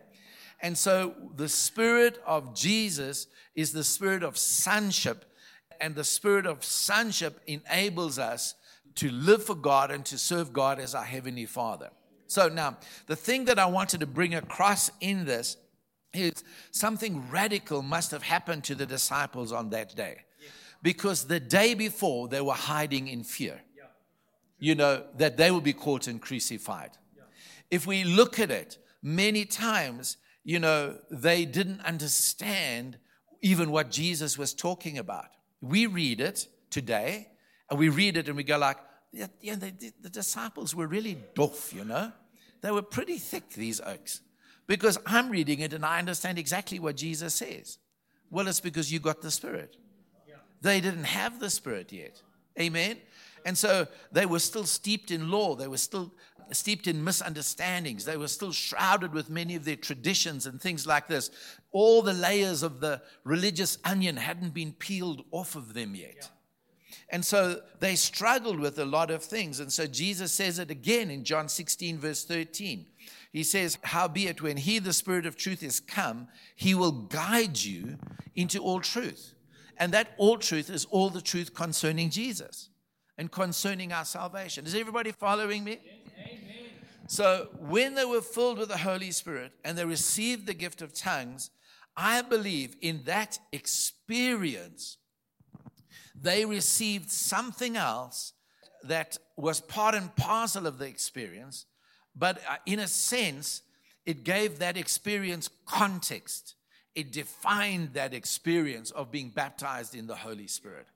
And 0.65 0.79
so 0.79 1.15
the 1.37 1.51
spirit 1.51 2.19
of 2.27 2.55
Jesus 2.55 3.27
is 3.55 3.73
the 3.73 3.85
spirit 3.85 4.23
of 4.23 4.39
sonship, 4.39 5.27
and 5.79 5.95
the 5.95 6.05
spirit 6.05 6.47
of 6.47 6.65
sonship 6.65 7.39
enables 7.47 8.19
us 8.19 8.55
to 8.95 9.11
live 9.11 9.45
for 9.45 9.55
God 9.55 9.91
and 9.91 10.07
to 10.07 10.17
serve 10.17 10.55
God 10.55 10.79
as 10.79 10.95
our 10.95 11.05
Heavenly 11.05 11.45
Father. 11.45 11.91
So 12.29 12.49
now, 12.49 12.79
the 13.09 13.15
thing 13.15 13.45
that 13.45 13.59
I 13.59 13.67
wanted 13.67 14.01
to 14.01 14.07
bring 14.07 14.35
across 14.35 14.91
in 15.03 15.27
this 15.27 15.59
is 16.15 16.43
something 16.71 17.31
radical 17.31 17.83
must 17.83 18.11
have 18.11 18.23
happened 18.23 18.65
to 18.65 18.75
the 18.75 18.87
disciples 18.87 19.53
on 19.53 19.69
that 19.71 19.95
day. 19.95 20.23
Because 20.81 21.27
the 21.27 21.41
day 21.41 21.75
before, 21.75 22.27
they 22.29 22.41
were 22.41 22.55
hiding 22.55 23.09
in 23.09 23.23
fear. 23.23 23.61
You 24.59 24.77
know, 24.77 25.05
that 25.19 25.37
they 25.37 25.51
will 25.51 25.61
be 25.61 25.75
caught 25.75 26.07
and 26.07 26.23
crucified. 26.23 26.93
If 27.71 27.87
we 27.87 28.03
look 28.05 28.39
at 28.39 28.51
it, 28.51 28.79
many 29.03 29.45
times 29.45 30.17
you 30.45 30.59
know, 30.59 30.99
they 31.11 31.45
didn't 31.45 31.81
understand 31.81 32.99
even 33.41 33.71
what 33.71 33.91
Jesus 33.91 34.39
was 34.39 34.55
talking 34.55 34.99
about. 34.99 35.29
We 35.61 35.87
read 35.87 36.21
it 36.21 36.47
today, 36.71 37.29
and 37.71 37.79
we 37.79 37.89
read 37.89 38.17
it 38.17 38.29
and 38.29 38.37
we 38.37 38.45
go 38.45 38.59
like, 38.59 38.77
yeah, 39.13 39.29
yeah 39.41 39.55
the, 39.55 39.73
the 40.01 40.11
disciples 40.11 40.75
were 40.75 40.87
really 40.87 41.17
doff, 41.35 41.73
you 41.73 41.85
know. 41.85 42.13
They 42.61 42.71
were 42.71 42.83
pretty 42.83 43.19
thick, 43.19 43.51
these 43.51 43.81
oaks. 43.81 44.21
Because 44.67 44.99
I'm 45.07 45.31
reading 45.31 45.61
it 45.61 45.73
and 45.73 45.85
I 45.85 45.99
understand 45.99 46.39
exactly 46.39 46.79
what 46.79 46.97
Jesus 46.97 47.35
says. 47.35 47.79
Well, 48.31 48.49
it's 48.49 48.61
because 48.61 48.93
you 48.93 48.99
got 48.99 49.21
the 49.21 49.31
Spirit. 49.31 49.77
They 50.63 50.81
didn't 50.81 51.05
have 51.05 51.41
the 51.41 51.51
Spirit 51.51 51.93
yet. 51.93 52.23
Amen. 52.59 52.97
And 53.45 53.57
so 53.59 53.87
they 54.13 54.25
were 54.25 54.39
still 54.39 54.65
steeped 54.65 55.11
in 55.11 55.31
law. 55.31 55.55
They 55.55 55.69
were 55.69 55.77
still 55.77 56.13
steeped 56.53 56.87
in 56.87 57.03
misunderstandings. 57.03 58.05
They 58.05 58.17
were 58.17 58.29
still 58.29 58.53
shrouded 58.53 59.13
with 59.13 59.31
many 59.31 59.55
of 59.55 59.65
their 59.65 59.77
traditions 59.77 60.47
and 60.47 60.61
things 60.61 60.87
like 60.87 61.09
this. 61.09 61.31
All 61.73 62.03
the 62.03 62.13
layers 62.13 62.63
of 62.63 62.81
the 62.81 63.03
religious 63.25 63.79
onion 63.85 64.17
hadn't 64.17 64.55
been 64.55 64.73
peeled 64.73 65.25
off 65.31 65.57
of 65.57 65.75
them 65.75 65.95
yet. 65.95 66.31
And 67.11 67.25
so 67.25 67.61
they 67.81 67.97
struggled 67.97 68.59
with 68.59 68.79
a 68.79 68.85
lot 68.85 69.11
of 69.11 69.23
things. 69.23 69.61
And 69.61 69.73
so 69.73 69.87
Jesus 69.87 70.33
says 70.33 70.59
it 70.59 70.71
again 70.71 71.11
in 71.11 71.25
John 71.25 71.49
16, 71.49 71.99
verse 71.99 72.25
13. 72.25 72.87
He 73.33 73.43
says, 73.43 73.79
Howbeit, 73.83 74.43
when 74.43 74.57
he, 74.57 74.79
the 74.79 74.93
Spirit 74.93 75.27
of 75.27 75.37
truth, 75.37 75.63
is 75.63 75.81
come, 75.81 76.29
he 76.55 76.75
will 76.75 76.93
guide 76.93 77.63
you 77.63 77.99
into 78.35 78.61
all 78.61 78.81
truth. 78.81 79.35
And 79.77 79.93
that 79.93 80.13
all 80.19 80.39
truth 80.39 80.71
is 80.71 80.85
all 80.87 81.11
the 81.11 81.21
truth 81.21 81.53
concerning 81.53 82.11
Jesus 82.11 82.71
and 83.19 83.31
concerning 83.31 83.93
our 83.93 84.05
salvation. 84.05 84.67
Is 84.67 84.75
everybody 84.75 85.13
following 85.13 85.65
me? 85.65 85.81
So, 87.07 87.49
when 87.59 87.95
they 87.95 88.05
were 88.05 88.23
filled 88.23 88.59
with 88.59 88.69
the 88.69 88.79
Holy 88.79 89.11
Spirit 89.11 89.53
and 89.65 89.77
they 89.77 89.85
received 89.85 90.47
the 90.47 90.55
gift 90.55 90.81
of 90.81 90.95
tongues, 90.95 91.51
I 91.97 92.23
believe 92.23 92.77
in 92.81 93.03
that 93.05 93.39
experience, 93.53 94.97
they 96.15 96.45
received 96.45 97.11
something 97.11 97.77
else 97.77 98.33
that 98.85 99.19
was 99.37 99.61
part 99.61 99.95
and 99.95 100.15
parcel 100.17 100.67
of 100.67 100.79
the 100.79 100.87
experience, 100.87 101.67
but 102.17 102.41
uh, 102.49 102.57
in 102.67 102.79
a 102.79 102.89
sense, 102.89 103.63
it 104.07 104.25
gave 104.25 104.59
that 104.59 104.77
experience 104.77 105.49
context. 105.67 106.55
It 106.95 107.13
defined 107.13 107.95
that 107.95 108.15
experience 108.15 108.91
of 108.91 109.11
being 109.11 109.31
baptized 109.31 109.95
in 109.95 110.07
the 110.07 110.15
Holy 110.15 110.47
Spirit. 110.47 110.87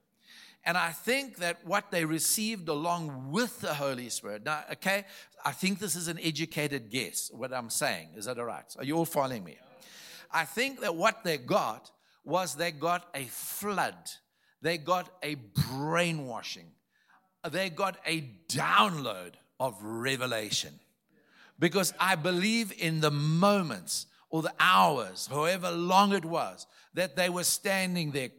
And 0.65 0.77
I 0.77 0.91
think 0.91 1.37
that 1.37 1.65
what 1.65 1.89
they 1.89 2.05
received 2.05 2.67
along 2.67 3.31
with 3.31 3.61
the 3.61 3.73
Holy 3.73 4.09
Spirit, 4.09 4.43
now, 4.43 4.63
okay, 4.73 5.05
I 5.43 5.51
think 5.51 5.79
this 5.79 5.95
is 5.95 6.07
an 6.07 6.19
educated 6.21 6.89
guess, 6.89 7.31
what 7.33 7.53
I'm 7.53 7.69
saying. 7.69 8.09
Is 8.15 8.25
that 8.25 8.37
all 8.37 8.45
right? 8.45 8.65
Are 8.77 8.83
you 8.83 8.97
all 8.97 9.05
following 9.05 9.43
me? 9.43 9.57
I 10.31 10.45
think 10.45 10.81
that 10.81 10.95
what 10.95 11.23
they 11.23 11.37
got 11.37 11.91
was 12.23 12.55
they 12.55 12.71
got 12.71 13.07
a 13.15 13.23
flood, 13.23 13.95
they 14.61 14.77
got 14.77 15.09
a 15.23 15.35
brainwashing, 15.35 16.67
they 17.49 17.69
got 17.69 17.97
a 18.05 18.29
download 18.47 19.33
of 19.59 19.81
revelation. 19.81 20.79
Because 21.57 21.93
I 21.99 22.15
believe 22.15 22.73
in 22.77 23.01
the 23.01 23.11
moments 23.11 24.05
or 24.29 24.41
the 24.41 24.53
hours, 24.59 25.27
however 25.27 25.71
long 25.71 26.13
it 26.13 26.25
was, 26.25 26.67
that 26.93 27.15
they 27.15 27.29
were 27.29 27.43
standing 27.43 28.11
there. 28.11 28.29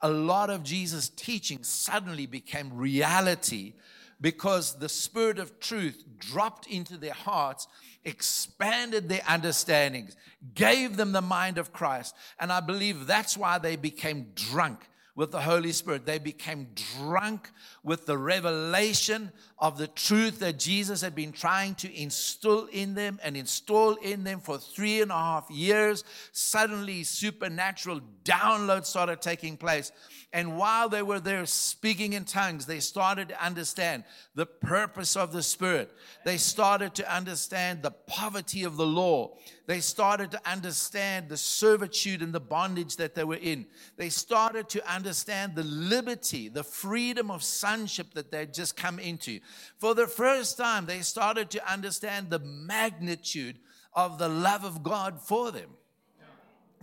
A 0.00 0.10
lot 0.10 0.50
of 0.50 0.62
Jesus' 0.62 1.08
teaching 1.10 1.62
suddenly 1.62 2.26
became 2.26 2.72
reality 2.74 3.74
because 4.20 4.78
the 4.78 4.88
Spirit 4.88 5.38
of 5.38 5.60
truth 5.60 6.04
dropped 6.18 6.66
into 6.66 6.96
their 6.96 7.12
hearts, 7.12 7.68
expanded 8.04 9.08
their 9.08 9.22
understandings, 9.28 10.16
gave 10.54 10.96
them 10.96 11.12
the 11.12 11.20
mind 11.20 11.58
of 11.58 11.72
Christ. 11.72 12.14
And 12.40 12.52
I 12.52 12.60
believe 12.60 13.06
that's 13.06 13.36
why 13.36 13.58
they 13.58 13.76
became 13.76 14.32
drunk 14.34 14.88
with 15.16 15.32
the 15.32 15.40
Holy 15.40 15.72
Spirit. 15.72 16.06
They 16.06 16.18
became 16.18 16.68
drunk 16.98 17.50
with 17.82 18.06
the 18.06 18.18
revelation 18.18 19.32
of 19.58 19.78
the 19.78 19.88
truth 19.88 20.38
that 20.40 20.58
Jesus 20.58 21.00
had 21.00 21.14
been 21.14 21.32
trying 21.32 21.74
to 21.76 21.92
instill 21.92 22.66
in 22.66 22.94
them 22.94 23.18
and 23.24 23.36
install 23.36 23.94
in 23.94 24.22
them 24.22 24.40
for 24.40 24.58
three 24.58 25.00
and 25.00 25.10
a 25.10 25.14
half 25.14 25.50
years. 25.50 26.04
Suddenly, 26.32 27.02
supernatural 27.02 28.02
downloads 28.24 28.86
started 28.86 29.22
taking 29.22 29.56
place. 29.56 29.90
And 30.32 30.58
while 30.58 30.90
they 30.90 31.02
were 31.02 31.20
there 31.20 31.46
speaking 31.46 32.12
in 32.12 32.26
tongues, 32.26 32.66
they 32.66 32.80
started 32.80 33.30
to 33.30 33.42
understand 33.42 34.04
the 34.34 34.44
purpose 34.44 35.16
of 35.16 35.32
the 35.32 35.42
Spirit. 35.42 35.90
They 36.26 36.36
started 36.36 36.94
to 36.96 37.14
understand 37.14 37.82
the 37.82 37.90
poverty 37.90 38.64
of 38.64 38.76
the 38.76 38.86
law. 38.86 39.38
They 39.66 39.80
started 39.80 40.30
to 40.30 40.40
understand 40.48 41.28
the 41.28 41.36
servitude 41.36 42.22
and 42.22 42.32
the 42.32 42.40
bondage 42.40 42.96
that 42.96 43.16
they 43.16 43.24
were 43.24 43.34
in. 43.34 43.66
They 43.96 44.10
started 44.10 44.68
to 44.70 44.92
understand 44.92 45.56
the 45.56 45.64
liberty, 45.64 46.48
the 46.48 46.62
freedom 46.62 47.30
of 47.30 47.42
sonship 47.42 48.14
that 48.14 48.30
they'd 48.30 48.54
just 48.54 48.76
come 48.76 49.00
into. 49.00 49.40
For 49.78 49.94
the 49.94 50.06
first 50.06 50.56
time, 50.56 50.86
they 50.86 51.00
started 51.00 51.50
to 51.50 51.72
understand 51.72 52.30
the 52.30 52.38
magnitude 52.38 53.58
of 53.92 54.18
the 54.18 54.28
love 54.28 54.64
of 54.64 54.84
God 54.84 55.20
for 55.20 55.50
them. 55.50 55.70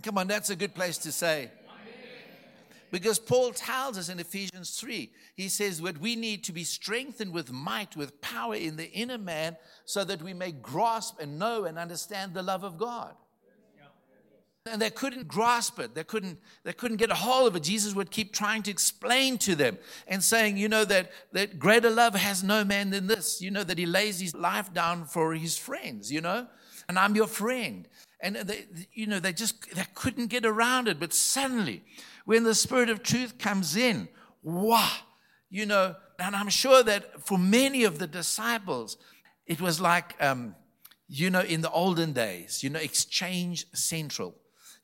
Come 0.02 0.18
on, 0.18 0.26
that's 0.26 0.50
a 0.50 0.56
good 0.56 0.74
place 0.74 0.98
to 0.98 1.12
say. 1.12 1.50
Because 2.94 3.18
Paul 3.18 3.50
tells 3.50 3.98
us 3.98 4.08
in 4.08 4.20
Ephesians 4.20 4.78
3, 4.78 5.10
he 5.34 5.48
says 5.48 5.80
that 5.80 5.98
we 5.98 6.14
need 6.14 6.44
to 6.44 6.52
be 6.52 6.62
strengthened 6.62 7.32
with 7.32 7.50
might, 7.50 7.96
with 7.96 8.20
power 8.20 8.54
in 8.54 8.76
the 8.76 8.88
inner 8.92 9.18
man, 9.18 9.56
so 9.84 10.04
that 10.04 10.22
we 10.22 10.32
may 10.32 10.52
grasp 10.52 11.18
and 11.18 11.36
know 11.36 11.64
and 11.64 11.76
understand 11.76 12.34
the 12.34 12.42
love 12.44 12.62
of 12.62 12.78
God. 12.78 13.16
And 14.66 14.80
they 14.80 14.90
couldn't 14.90 15.26
grasp 15.26 15.80
it. 15.80 15.96
They 15.96 16.04
couldn't, 16.04 16.38
they 16.62 16.72
couldn't 16.72 16.98
get 16.98 17.10
a 17.10 17.16
hold 17.16 17.48
of 17.48 17.56
it. 17.56 17.64
Jesus 17.64 17.96
would 17.96 18.12
keep 18.12 18.32
trying 18.32 18.62
to 18.62 18.70
explain 18.70 19.38
to 19.38 19.56
them 19.56 19.76
and 20.06 20.22
saying, 20.22 20.56
you 20.56 20.68
know, 20.68 20.84
that, 20.84 21.10
that 21.32 21.58
greater 21.58 21.90
love 21.90 22.14
has 22.14 22.44
no 22.44 22.64
man 22.64 22.90
than 22.90 23.08
this. 23.08 23.42
You 23.42 23.50
know, 23.50 23.64
that 23.64 23.76
he 23.76 23.86
lays 23.86 24.20
his 24.20 24.36
life 24.36 24.72
down 24.72 25.06
for 25.06 25.34
his 25.34 25.58
friends, 25.58 26.12
you 26.12 26.20
know, 26.20 26.46
and 26.88 26.96
I'm 26.96 27.16
your 27.16 27.26
friend. 27.26 27.88
And 28.20 28.36
they, 28.36 28.66
you 28.92 29.08
know, 29.08 29.18
they 29.18 29.32
just 29.32 29.74
they 29.74 29.84
couldn't 29.94 30.28
get 30.28 30.46
around 30.46 30.88
it. 30.88 30.98
But 30.98 31.12
suddenly, 31.12 31.82
when 32.24 32.44
the 32.44 32.54
Spirit 32.54 32.88
of 32.88 33.02
truth 33.02 33.38
comes 33.38 33.76
in, 33.76 34.08
wow, 34.42 34.90
you 35.50 35.66
know, 35.66 35.94
and 36.18 36.34
I'm 36.34 36.48
sure 36.48 36.82
that 36.82 37.26
for 37.26 37.38
many 37.38 37.84
of 37.84 37.98
the 37.98 38.06
disciples, 38.06 38.96
it 39.46 39.60
was 39.60 39.80
like, 39.80 40.14
um, 40.20 40.54
you 41.08 41.30
know, 41.30 41.40
in 41.40 41.60
the 41.60 41.70
olden 41.70 42.12
days, 42.12 42.62
you 42.62 42.70
know, 42.70 42.80
Exchange 42.80 43.66
Central. 43.74 44.34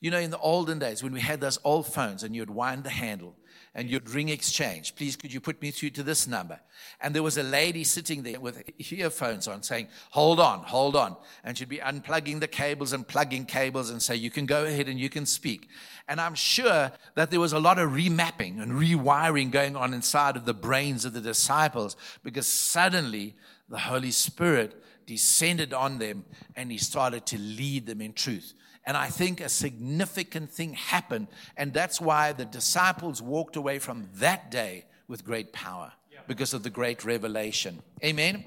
You 0.00 0.11
know, 0.11 0.18
in 0.18 0.30
the 0.30 0.38
olden 0.38 0.78
days 0.78 1.02
when 1.02 1.12
we 1.12 1.20
had 1.20 1.42
those 1.42 1.59
old 1.62 1.87
phones 1.87 2.23
and 2.23 2.35
you'd 2.35 2.49
wind 2.49 2.85
the 2.85 2.90
handle 2.90 3.37
and 3.75 3.89
you'd 3.89 4.11
ring 4.11 4.29
exchange. 4.29 4.97
Please, 4.97 5.17
could 5.17 5.33
you 5.33 5.41
put 5.41 5.62
me 5.62 5.71
through 5.71 5.91
to 5.91 6.03
this 6.03 6.27
number? 6.27 6.59
And 7.00 7.15
there 7.15 7.23
was 7.23 7.39
a 7.39 7.43
lady 7.43 7.85
sitting 7.85 8.23
there 8.23 8.41
with 8.41 8.62
earphones 8.93 9.47
on 9.47 9.62
saying, 9.62 9.89
Hold 10.11 10.41
on, 10.41 10.61
hold 10.61 10.97
on. 10.97 11.17
And 11.45 11.57
she'd 11.57 11.69
be 11.69 11.79
unplugging 11.79 12.41
the 12.41 12.49
cables 12.49 12.93
and 12.93 13.07
plugging 13.07 13.45
cables 13.45 13.91
and 13.91 14.03
say, 14.03 14.17
You 14.17 14.31
can 14.31 14.47
go 14.47 14.65
ahead 14.65 14.89
and 14.89 14.99
you 14.99 15.09
can 15.09 15.25
speak. 15.25 15.69
And 16.09 16.21
I'm 16.21 16.35
sure 16.35 16.91
that 17.15 17.31
there 17.31 17.39
was 17.39 17.53
a 17.53 17.61
lot 17.61 17.79
of 17.79 17.91
remapping 17.91 18.61
and 18.61 18.73
rewiring 18.73 19.53
going 19.53 19.77
on 19.77 19.95
inside 19.95 20.37
of 20.37 20.45
the 20.45 20.55
brains 20.55 21.05
of 21.05 21.12
the 21.12 21.21
disciples 21.21 21.97
because 22.25 22.49
suddenly 22.49 23.37
the 23.69 23.79
Holy 23.79 24.11
Spirit 24.11 24.83
descended 25.07 25.73
on 25.73 25.99
them 25.99 26.25
and 26.57 26.73
he 26.73 26.79
started 26.79 27.27
to 27.27 27.39
lead 27.39 27.87
them 27.87 28.00
in 28.00 28.12
truth. 28.12 28.55
And 28.87 28.96
I 28.96 29.08
think 29.08 29.40
a 29.40 29.49
significant 29.49 30.50
thing 30.50 30.75
happened. 30.75 31.28
And 31.56 31.72
that's 31.72 32.00
why 32.00 32.32
the 32.32 32.44
disciples 32.44 33.20
walked 33.20 33.56
away 33.56 33.78
from 33.78 34.08
that 34.14 34.50
day 34.50 34.87
with 35.06 35.25
great 35.25 35.52
power 35.52 35.92
because 36.26 36.54
of 36.54 36.62
the 36.62 36.70
great 36.70 37.04
revelation. 37.04 37.82
Amen. 38.04 38.44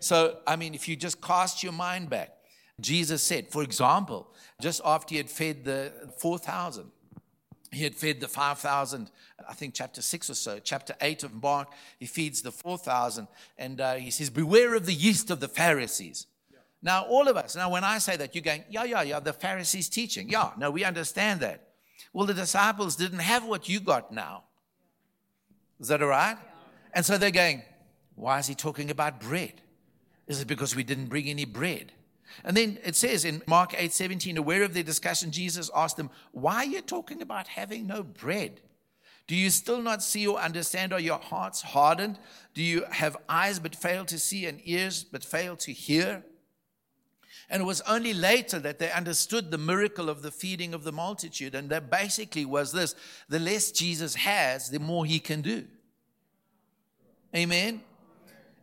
So, 0.00 0.38
I 0.46 0.56
mean, 0.56 0.74
if 0.74 0.88
you 0.88 0.96
just 0.96 1.20
cast 1.20 1.62
your 1.62 1.72
mind 1.72 2.10
back, 2.10 2.36
Jesus 2.80 3.22
said, 3.22 3.48
for 3.48 3.62
example, 3.62 4.34
just 4.60 4.80
after 4.84 5.14
he 5.14 5.18
had 5.18 5.30
fed 5.30 5.64
the 5.64 5.92
4,000, 6.18 6.90
he 7.70 7.84
had 7.84 7.94
fed 7.94 8.20
the 8.20 8.28
5,000, 8.28 9.10
I 9.48 9.54
think 9.54 9.74
chapter 9.74 10.02
6 10.02 10.30
or 10.30 10.34
so, 10.34 10.58
chapter 10.58 10.94
8 11.00 11.22
of 11.22 11.42
Mark, 11.42 11.72
he 11.98 12.06
feeds 12.06 12.42
the 12.42 12.52
4,000, 12.52 13.28
and 13.56 13.80
uh, 13.80 13.94
he 13.94 14.10
says, 14.10 14.28
Beware 14.28 14.74
of 14.74 14.86
the 14.86 14.92
yeast 14.92 15.30
of 15.30 15.40
the 15.40 15.48
Pharisees. 15.48 16.26
Now, 16.82 17.04
all 17.04 17.28
of 17.28 17.36
us, 17.36 17.54
now 17.54 17.70
when 17.70 17.84
I 17.84 17.98
say 17.98 18.16
that, 18.16 18.34
you're 18.34 18.42
going, 18.42 18.64
yeah, 18.68 18.84
yeah, 18.84 19.02
yeah, 19.02 19.20
the 19.20 19.32
Pharisees 19.32 19.88
teaching. 19.88 20.28
Yeah, 20.28 20.50
no, 20.58 20.70
we 20.70 20.84
understand 20.84 21.40
that. 21.40 21.68
Well, 22.12 22.26
the 22.26 22.34
disciples 22.34 22.96
didn't 22.96 23.20
have 23.20 23.44
what 23.44 23.68
you 23.68 23.78
got 23.78 24.12
now. 24.12 24.44
Is 25.78 25.88
that 25.88 26.02
all 26.02 26.08
right? 26.08 26.36
And 26.92 27.06
so 27.06 27.18
they're 27.18 27.30
going, 27.30 27.62
why 28.16 28.38
is 28.38 28.46
he 28.46 28.54
talking 28.54 28.90
about 28.90 29.20
bread? 29.20 29.62
Is 30.26 30.40
it 30.40 30.48
because 30.48 30.74
we 30.74 30.82
didn't 30.82 31.06
bring 31.06 31.28
any 31.28 31.44
bread? 31.44 31.92
And 32.44 32.56
then 32.56 32.78
it 32.84 32.96
says 32.96 33.24
in 33.24 33.42
Mark 33.46 33.74
8 33.76 33.92
17, 33.92 34.36
aware 34.36 34.62
of 34.62 34.74
their 34.74 34.82
discussion, 34.82 35.30
Jesus 35.30 35.70
asked 35.74 35.96
them, 35.96 36.10
Why 36.32 36.56
are 36.56 36.64
you 36.64 36.80
talking 36.80 37.20
about 37.20 37.48
having 37.48 37.86
no 37.86 38.02
bread? 38.02 38.60
Do 39.26 39.36
you 39.36 39.50
still 39.50 39.82
not 39.82 40.02
see 40.02 40.26
or 40.26 40.38
understand? 40.38 40.92
Are 40.92 41.00
your 41.00 41.18
hearts 41.18 41.62
hardened? 41.62 42.18
Do 42.54 42.62
you 42.62 42.84
have 42.90 43.16
eyes 43.28 43.58
but 43.58 43.76
fail 43.76 44.04
to 44.06 44.18
see 44.18 44.46
and 44.46 44.60
ears 44.64 45.04
but 45.04 45.24
fail 45.24 45.56
to 45.56 45.72
hear? 45.72 46.24
And 47.52 47.60
it 47.60 47.66
was 47.66 47.82
only 47.82 48.14
later 48.14 48.58
that 48.60 48.78
they 48.78 48.90
understood 48.90 49.50
the 49.50 49.58
miracle 49.58 50.08
of 50.08 50.22
the 50.22 50.30
feeding 50.30 50.72
of 50.72 50.84
the 50.84 50.90
multitude. 50.90 51.54
And 51.54 51.68
that 51.68 51.90
basically 51.90 52.46
was 52.46 52.72
this 52.72 52.94
the 53.28 53.38
less 53.38 53.70
Jesus 53.70 54.14
has, 54.14 54.70
the 54.70 54.80
more 54.80 55.04
he 55.04 55.20
can 55.20 55.42
do. 55.42 55.66
Amen? 57.36 57.82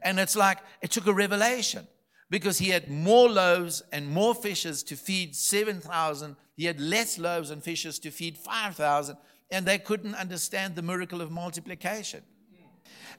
And 0.02 0.20
it's 0.20 0.36
like 0.36 0.58
it 0.82 0.90
took 0.90 1.06
a 1.06 1.14
revelation 1.14 1.88
because 2.32 2.58
he 2.58 2.70
had 2.70 2.90
more 2.90 3.30
loaves 3.30 3.84
and 3.92 4.10
more 4.10 4.34
fishes 4.34 4.82
to 4.84 4.96
feed 4.96 5.36
7,000. 5.36 6.36
He 6.58 6.66
had 6.66 6.82
less 6.82 7.20
loaves 7.20 7.52
and 7.52 7.64
fishes 7.64 8.00
to 8.00 8.10
feed 8.10 8.40
5,000. 8.40 9.18
And 9.52 9.68
they 9.68 9.78
couldn't 9.78 10.16
understand 10.16 10.76
the 10.76 10.82
miracle 10.82 11.22
of 11.22 11.30
multiplication. 11.30 12.24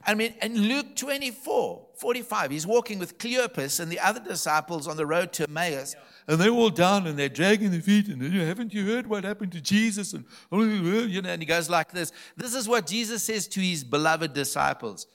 I 0.03 0.15
mean, 0.15 0.33
in 0.41 0.55
Luke 0.55 0.95
24, 0.95 1.87
45, 1.95 2.51
he's 2.51 2.65
walking 2.65 2.97
with 2.97 3.17
Cleopas 3.17 3.79
and 3.79 3.91
the 3.91 3.99
other 3.99 4.19
disciples 4.19 4.87
on 4.87 4.97
the 4.97 5.05
road 5.05 5.31
to 5.33 5.43
Emmaus. 5.43 5.95
And 6.27 6.39
they're 6.39 6.49
all 6.49 6.69
down 6.69 7.07
and 7.07 7.17
they're 7.17 7.29
dragging 7.29 7.71
their 7.71 7.81
feet. 7.81 8.07
And 8.07 8.21
you 8.21 8.41
haven't 8.41 8.73
you 8.73 8.85
heard 8.85 9.07
what 9.07 9.23
happened 9.23 9.51
to 9.51 9.61
Jesus? 9.61 10.13
And, 10.13 10.25
you 10.51 11.21
know, 11.21 11.29
and 11.29 11.41
he 11.41 11.45
goes 11.45 11.69
like 11.69 11.91
this. 11.91 12.11
This 12.35 12.55
is 12.55 12.67
what 12.67 12.87
Jesus 12.87 13.23
says 13.23 13.47
to 13.49 13.59
his 13.59 13.83
beloved 13.83 14.33
disciples. 14.33 15.07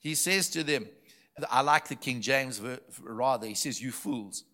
He 0.00 0.14
says 0.14 0.50
to 0.50 0.62
them, 0.62 0.86
I 1.50 1.62
like 1.62 1.88
the 1.88 1.96
King 1.96 2.20
James 2.20 2.60
rather. 3.02 3.46
He 3.46 3.54
says, 3.54 3.80
You 3.82 3.90
fools. 3.90 4.44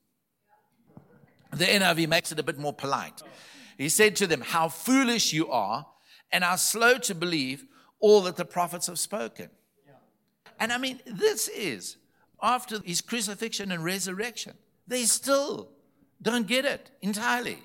The 1.53 1.65
NIV 1.65 2.09
makes 2.09 2.31
it 2.31 2.39
a 2.39 2.43
bit 2.45 2.59
more 2.59 2.73
polite. 2.73 3.23
He 3.77 3.89
said 3.89 4.15
to 4.17 4.27
them, 4.27 4.41
How 4.41 4.69
foolish 4.69 5.33
you 5.33 5.51
are, 5.51 5.87
and 6.31 6.45
how 6.45 6.57
slow 6.57 6.99
to 6.99 7.15
believe 7.15 7.65
all 7.99 8.23
that 8.23 8.37
the 8.37 8.45
prophets 8.45 8.87
have 8.87 8.99
spoken. 8.99 9.51
And 10.61 10.73
I 10.73 10.79
mean, 10.79 11.01
this 11.07 11.49
is 11.49 11.97
after 12.43 12.81
his 12.85 13.01
crucifixion 13.01 13.73
and 13.73 13.83
resurrection. 13.83 14.55
They 14.87 15.05
still 15.05 15.71
don't 16.21 16.47
get 16.47 16.67
it 16.67 16.91
entirely. 17.01 17.59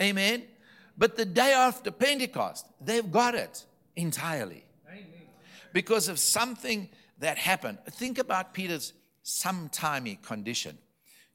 Amen. 0.00 0.44
But 0.96 1.16
the 1.16 1.26
day 1.26 1.52
after 1.52 1.90
Pentecost, 1.90 2.66
they've 2.80 3.10
got 3.10 3.34
it 3.34 3.64
entirely. 3.94 4.64
Amen. 4.88 5.04
Because 5.74 6.08
of 6.08 6.18
something 6.18 6.88
that 7.18 7.36
happened. 7.38 7.78
Think 7.90 8.18
about 8.18 8.54
Peter's 8.54 8.94
sometimey 9.24 10.20
condition. 10.22 10.78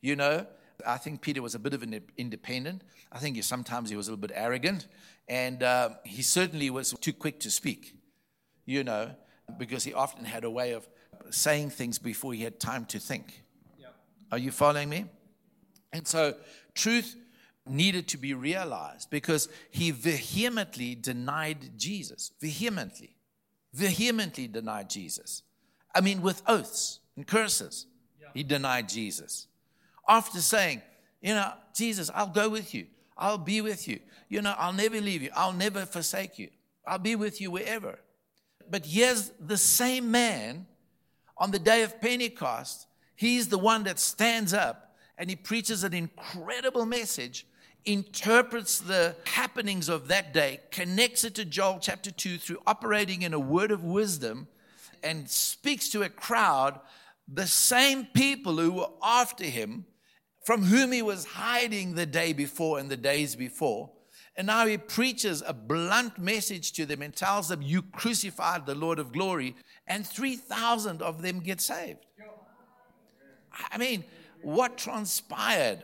You 0.01 0.15
know, 0.15 0.47
I 0.85 0.97
think 0.97 1.21
Peter 1.21 1.41
was 1.41 1.55
a 1.55 1.59
bit 1.59 1.73
of 1.73 1.83
an 1.83 2.01
independent. 2.17 2.83
I 3.11 3.19
think 3.19 3.35
he, 3.35 3.41
sometimes 3.41 3.89
he 3.89 3.95
was 3.95 4.07
a 4.07 4.11
little 4.11 4.27
bit 4.27 4.35
arrogant. 4.35 4.87
And 5.27 5.61
uh, 5.61 5.89
he 6.03 6.23
certainly 6.23 6.69
was 6.69 6.93
too 6.99 7.13
quick 7.13 7.39
to 7.41 7.51
speak, 7.51 7.95
you 8.65 8.83
know 8.83 9.11
because 9.57 9.83
he 9.83 9.93
often 9.93 10.25
had 10.25 10.43
a 10.43 10.49
way 10.49 10.73
of 10.73 10.88
saying 11.29 11.69
things 11.69 11.97
before 11.99 12.33
he 12.33 12.43
had 12.43 12.60
time 12.60 12.86
to 12.86 12.99
think. 12.99 13.43
Yeah. 13.79 13.88
Are 14.31 14.38
you 14.38 14.51
following 14.51 14.89
me? 14.89 15.05
And 15.93 16.07
so 16.07 16.36
truth 16.73 17.15
needed 17.65 18.07
to 18.10 18.17
be 18.17 18.33
realized 18.33 19.10
because 19.10 19.49
he 19.71 19.91
vehemently 19.91 20.95
denied 20.95 21.77
Jesus. 21.77 22.31
Vehemently. 22.39 23.15
Vehemently 23.73 24.47
denied 24.47 24.89
Jesus. 24.89 25.43
I 25.93 26.01
mean, 26.01 26.21
with 26.21 26.41
oaths 26.47 26.99
and 27.15 27.25
curses, 27.25 27.88
yeah. 28.21 28.27
he 28.33 28.43
denied 28.43 28.89
Jesus. 28.89 29.47
After 30.07 30.39
saying, 30.39 30.81
you 31.21 31.33
know, 31.33 31.51
Jesus, 31.73 32.10
I'll 32.13 32.27
go 32.27 32.49
with 32.49 32.73
you. 32.73 32.88
I'll 33.17 33.38
be 33.38 33.62
with 33.62 33.88
you. 33.88 33.99
You 34.29 34.41
know, 34.41 34.53
I'll 34.57 34.73
never 34.73 35.01
leave 35.01 35.21
you. 35.21 35.31
I'll 35.36 35.53
never 35.53 35.86
forsake 35.86 36.38
you. 36.38 36.49
I'll 36.86 36.99
be 36.99 37.15
with 37.15 37.41
you 37.41 37.51
wherever 37.51 37.99
but 38.69 38.86
here's 38.86 39.32
the 39.39 39.58
same 39.58 40.12
man 40.12 40.67
on 41.38 41.51
the 41.51 41.60
day 41.60 41.84
of 41.84 41.99
Pentecost. 42.01 42.88
He's 43.15 43.47
the 43.47 43.58
one 43.58 43.84
that 43.84 43.99
stands 43.99 44.53
up 44.53 44.95
and 45.17 45.30
he 45.30 45.36
preaches 45.36 45.84
an 45.84 45.93
incredible 45.93 46.86
message 46.86 47.45
interprets 47.88 48.80
the 48.80 49.15
happenings 49.25 49.88
of 49.88 50.10
that 50.10 50.34
day, 50.34 50.60
connects 50.71 51.23
it 51.23 51.34
to 51.36 51.45
Joel 51.45 51.80
chapter 51.82 52.12
2 52.12 52.38
through 52.38 52.62
operating 52.67 53.21
in 53.21 53.34
a 53.34 53.39
word 53.39 53.71
of 53.71 53.84
wisdom, 53.84 54.47
and 55.01 55.30
speaks 55.30 55.89
to 55.89 56.03
a 56.03 56.10
crowd, 56.10 56.80
the 57.27 57.47
same 57.47 58.06
people 58.06 58.58
who 58.58 58.73
were 58.73 58.89
after 59.01 59.45
him, 59.45 59.86
from 60.45 60.63
whom 60.63 60.91
he 60.91 61.01
was 61.01 61.25
hiding 61.25 61.95
the 61.95 62.06
day 62.06 62.34
before 62.34 62.77
and 62.77 62.89
the 62.89 62.97
days 62.97 63.36
before. 63.36 63.91
And 64.38 64.45
now 64.45 64.67
he 64.67 64.78
preaches 64.78 65.43
a 65.45 65.54
blunt 65.54 66.19
message 66.19 66.71
to 66.73 66.86
them 66.86 67.02
and 67.02 67.13
tells 67.13 67.50
them, 67.50 67.63
You 67.63 67.82
crucified 67.82 68.67
the 68.67 68.76
Lord 68.76 69.00
of 69.00 69.12
glory, 69.12 69.56
and 69.88 70.06
3,000 70.06 71.02
of 71.02 71.23
them 71.23 71.39
get 71.39 71.60
saved. 71.60 72.06
I 73.71 73.80
mean, 73.80 74.04
what 74.43 74.78
transpired? 74.78 75.82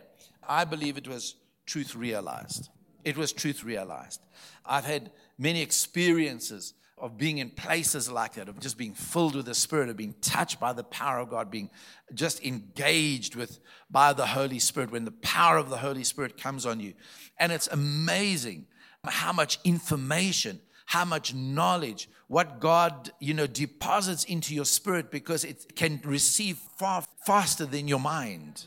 I 0.47 0.65
believe 0.65 0.97
it 0.97 1.07
was 1.07 1.35
truth 1.65 1.95
realized. 1.95 2.69
It 3.03 3.17
was 3.17 3.33
truth 3.33 3.63
realized. 3.63 4.21
I've 4.65 4.85
had 4.85 5.11
many 5.39 5.61
experiences 5.61 6.75
of 7.03 7.17
being 7.17 7.39
in 7.39 7.49
places 7.49 8.09
like 8.09 8.35
that, 8.35 8.47
of 8.47 8.61
just 8.61 8.77
being 8.77 8.93
filled 8.93 9.35
with 9.35 9.45
the 9.45 9.53
Spirit, 9.53 9.89
of 9.89 9.97
being 9.97 10.15
touched 10.21 10.57
by 10.57 10.71
the 10.71 10.85
power 10.85 11.19
of 11.19 11.29
God, 11.29 11.51
being 11.51 11.69
just 12.13 12.41
engaged 12.45 13.35
with 13.35 13.59
by 13.91 14.13
the 14.13 14.25
Holy 14.25 14.57
Spirit 14.57 14.89
when 14.89 15.03
the 15.03 15.11
power 15.11 15.57
of 15.57 15.69
the 15.69 15.75
Holy 15.75 16.05
Spirit 16.05 16.41
comes 16.41 16.65
on 16.65 16.79
you. 16.79 16.93
And 17.37 17.51
it's 17.51 17.67
amazing 17.67 18.67
how 19.05 19.33
much 19.33 19.59
information, 19.65 20.61
how 20.85 21.03
much 21.03 21.33
knowledge, 21.33 22.07
what 22.29 22.61
God, 22.61 23.11
you 23.19 23.33
know, 23.33 23.47
deposits 23.47 24.23
into 24.23 24.55
your 24.55 24.63
spirit 24.63 25.11
because 25.11 25.43
it 25.43 25.75
can 25.75 25.99
receive 26.05 26.55
far 26.77 27.03
faster 27.25 27.65
than 27.65 27.89
your 27.89 27.99
mind. 27.99 28.63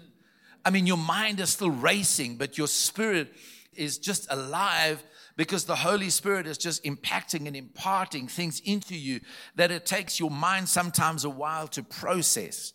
I 0.63 0.69
mean, 0.69 0.87
your 0.87 0.99
mind 0.99 1.41
is 1.41 1.49
still 1.49 1.71
racing, 1.71 2.37
but 2.37 2.59
your 2.59 2.69
spirit 2.69 3.33
is 3.73 3.97
just 3.97 4.27
alive 4.31 5.03
because 5.37 5.65
the 5.65 5.77
Holy 5.77 6.11
Spirit 6.11 6.47
is 6.47 6.59
just 6.59 6.85
impacting 6.85 7.47
and 7.47 7.57
imparting 7.57 8.27
things 8.29 8.61
into 8.65 8.97
you 8.97 9.21
that 9.57 9.71
it 9.71 9.87
takes 9.87 10.19
your 10.19 10.31
mind 10.31 10.69
sometimes 10.69 11.25
a 11.25 11.31
while 11.31 11.69
to 11.69 11.83
process. 11.83 12.73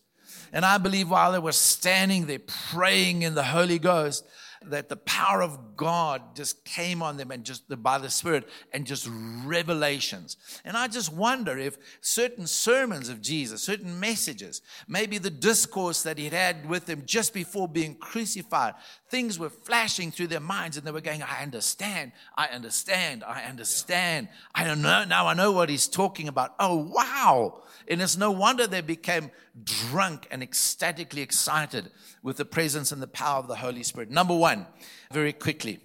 And 0.53 0.65
I 0.65 0.77
believe 0.77 1.09
while 1.09 1.31
they 1.31 1.39
were 1.39 1.51
standing 1.51 2.25
there 2.25 2.39
praying 2.39 3.23
in 3.23 3.35
the 3.35 3.43
Holy 3.43 3.79
Ghost, 3.79 4.25
that 4.63 4.89
the 4.89 4.95
power 4.97 5.41
of 5.41 5.75
God 5.75 6.35
just 6.35 6.63
came 6.63 7.01
on 7.01 7.17
them 7.17 7.31
and 7.31 7.43
just 7.43 7.63
by 7.81 7.97
the 7.97 8.09
Spirit 8.09 8.47
and 8.71 8.85
just 8.85 9.09
revelations. 9.43 10.37
And 10.63 10.77
I 10.77 10.87
just 10.87 11.11
wonder 11.11 11.57
if 11.57 11.77
certain 12.01 12.45
sermons 12.45 13.09
of 13.09 13.21
Jesus, 13.21 13.63
certain 13.63 13.99
messages, 13.99 14.61
maybe 14.87 15.17
the 15.17 15.31
discourse 15.31 16.03
that 16.03 16.17
he 16.19 16.29
had 16.29 16.69
with 16.69 16.85
them 16.85 17.03
just 17.05 17.33
before 17.33 17.67
being 17.67 17.95
crucified, 17.95 18.75
things 19.09 19.39
were 19.39 19.49
flashing 19.49 20.11
through 20.11 20.27
their 20.27 20.39
minds 20.39 20.77
and 20.77 20.85
they 20.85 20.91
were 20.91 21.01
going, 21.01 21.23
I 21.23 21.41
understand, 21.41 22.11
I 22.37 22.47
understand, 22.47 23.23
I 23.23 23.43
understand. 23.43 24.27
I 24.53 24.63
don't 24.63 24.81
know, 24.81 25.03
now 25.05 25.27
I 25.27 25.33
know 25.33 25.51
what 25.51 25.69
he's 25.69 25.87
talking 25.87 26.27
about. 26.27 26.53
Oh, 26.59 26.75
wow. 26.75 27.63
And 27.87 28.01
it's 28.01 28.15
no 28.15 28.31
wonder 28.31 28.67
they 28.67 28.81
became 28.81 29.31
drunk 29.63 30.27
and 30.31 30.41
ecstatically 30.41 31.21
excited 31.21 31.91
with 32.23 32.37
the 32.37 32.45
presence 32.45 32.91
and 32.91 33.01
the 33.01 33.07
power 33.07 33.39
of 33.39 33.47
the 33.47 33.55
Holy 33.55 33.83
Spirit. 33.83 34.09
Number 34.09 34.35
one, 34.35 34.65
very 35.11 35.33
quickly, 35.33 35.79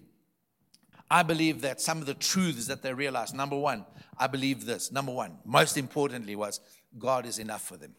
I 1.11 1.22
believe 1.22 1.61
that 1.62 1.81
some 1.81 1.98
of 1.98 2.07
the 2.07 2.14
truths 2.14 2.66
that 2.66 2.83
they 2.83 2.92
realized, 2.92 3.35
number 3.35 3.59
one, 3.59 3.85
I 4.18 4.26
believe 4.26 4.66
this. 4.66 4.90
Number 4.90 5.12
one, 5.12 5.38
most 5.44 5.76
importantly, 5.76 6.37
was 6.37 6.61
God 6.98 7.26
is 7.26 7.38
enough 7.38 7.62
for 7.62 7.76
them. 7.76 7.94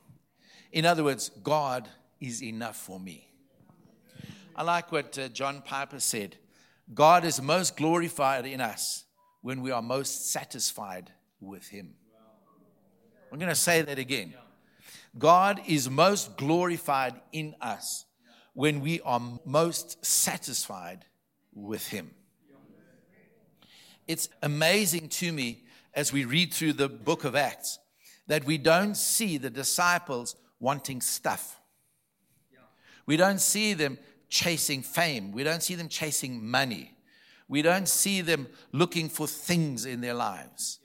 In 0.71 0.85
other 0.85 1.03
words, 1.03 1.29
God 1.43 1.87
is 2.19 2.43
enough 2.43 2.75
for 2.75 2.99
me. 2.99 3.29
I 4.55 4.63
like 4.63 4.91
what 4.91 5.17
uh, 5.17 5.27
John 5.29 5.61
Piper 5.61 5.99
said 5.99 6.35
God 6.93 7.25
is 7.25 7.41
most 7.41 7.77
glorified 7.77 8.45
in 8.45 8.61
us 8.61 9.05
when 9.41 9.61
we 9.61 9.71
are 9.71 9.81
most 9.81 10.31
satisfied 10.31 11.11
with 11.39 11.67
Him. 11.67 11.93
I'm 13.31 13.39
going 13.39 13.49
to 13.49 13.55
say 13.55 13.81
that 13.81 13.99
again. 13.99 14.33
God 15.17 15.61
is 15.67 15.89
most 15.89 16.37
glorified 16.37 17.15
in 17.31 17.55
us 17.61 18.05
when 18.53 18.81
we 18.81 19.01
are 19.01 19.21
most 19.45 20.05
satisfied 20.05 21.05
with 21.53 21.87
Him. 21.87 22.11
It's 24.07 24.29
amazing 24.41 25.09
to 25.09 25.31
me 25.31 25.63
as 25.93 26.13
we 26.13 26.25
read 26.25 26.53
through 26.53 26.73
the 26.73 26.87
book 26.89 27.23
of 27.23 27.35
Acts 27.35 27.79
that 28.27 28.45
we 28.45 28.57
don't 28.57 28.95
see 28.95 29.37
the 29.37 29.49
disciples 29.49 30.35
wanting 30.59 31.01
stuff. 31.01 31.59
We 33.05 33.17
don't 33.17 33.39
see 33.39 33.73
them 33.73 33.97
chasing 34.29 34.81
fame. 34.81 35.31
We 35.31 35.43
don't 35.43 35.63
see 35.63 35.75
them 35.75 35.87
chasing 35.87 36.45
money. 36.45 36.93
We 37.47 37.61
don't 37.61 37.87
see 37.87 38.21
them 38.21 38.47
looking 38.73 39.07
for 39.07 39.27
things 39.27 39.85
in 39.85 40.01
their 40.01 40.13
lives. 40.13 40.79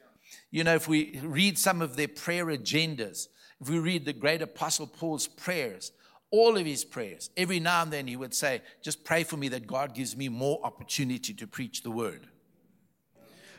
You 0.51 0.65
know, 0.65 0.75
if 0.75 0.87
we 0.87 1.19
read 1.23 1.59
some 1.59 1.83
of 1.83 1.97
their 1.97 2.09
prayer 2.09 2.47
agendas, 2.47 3.29
if 3.63 3.71
we 3.71 3.79
read 3.79 4.05
the 4.05 4.13
great 4.13 4.43
apostle 4.43 4.89
Paul's 4.89 5.29
prayers, 5.29 5.93
all 6.33 6.57
of 6.57 6.67
his 6.67 6.85
prayers. 6.85 7.31
Every 7.37 7.61
now 7.61 7.83
and 7.83 7.93
then 7.93 8.09
he 8.09 8.17
would 8.17 8.35
say, 8.35 8.61
Just 8.83 9.05
pray 9.05 9.23
for 9.23 9.37
me 9.37 9.49
that 9.49 9.69
God 9.69 9.95
gives 9.95 10.17
me 10.17 10.29
more 10.29 10.59
opportunity 10.65 11.33
to 11.35 11.47
preach 11.47 11.83
the 11.83 11.91
word. 11.91 12.27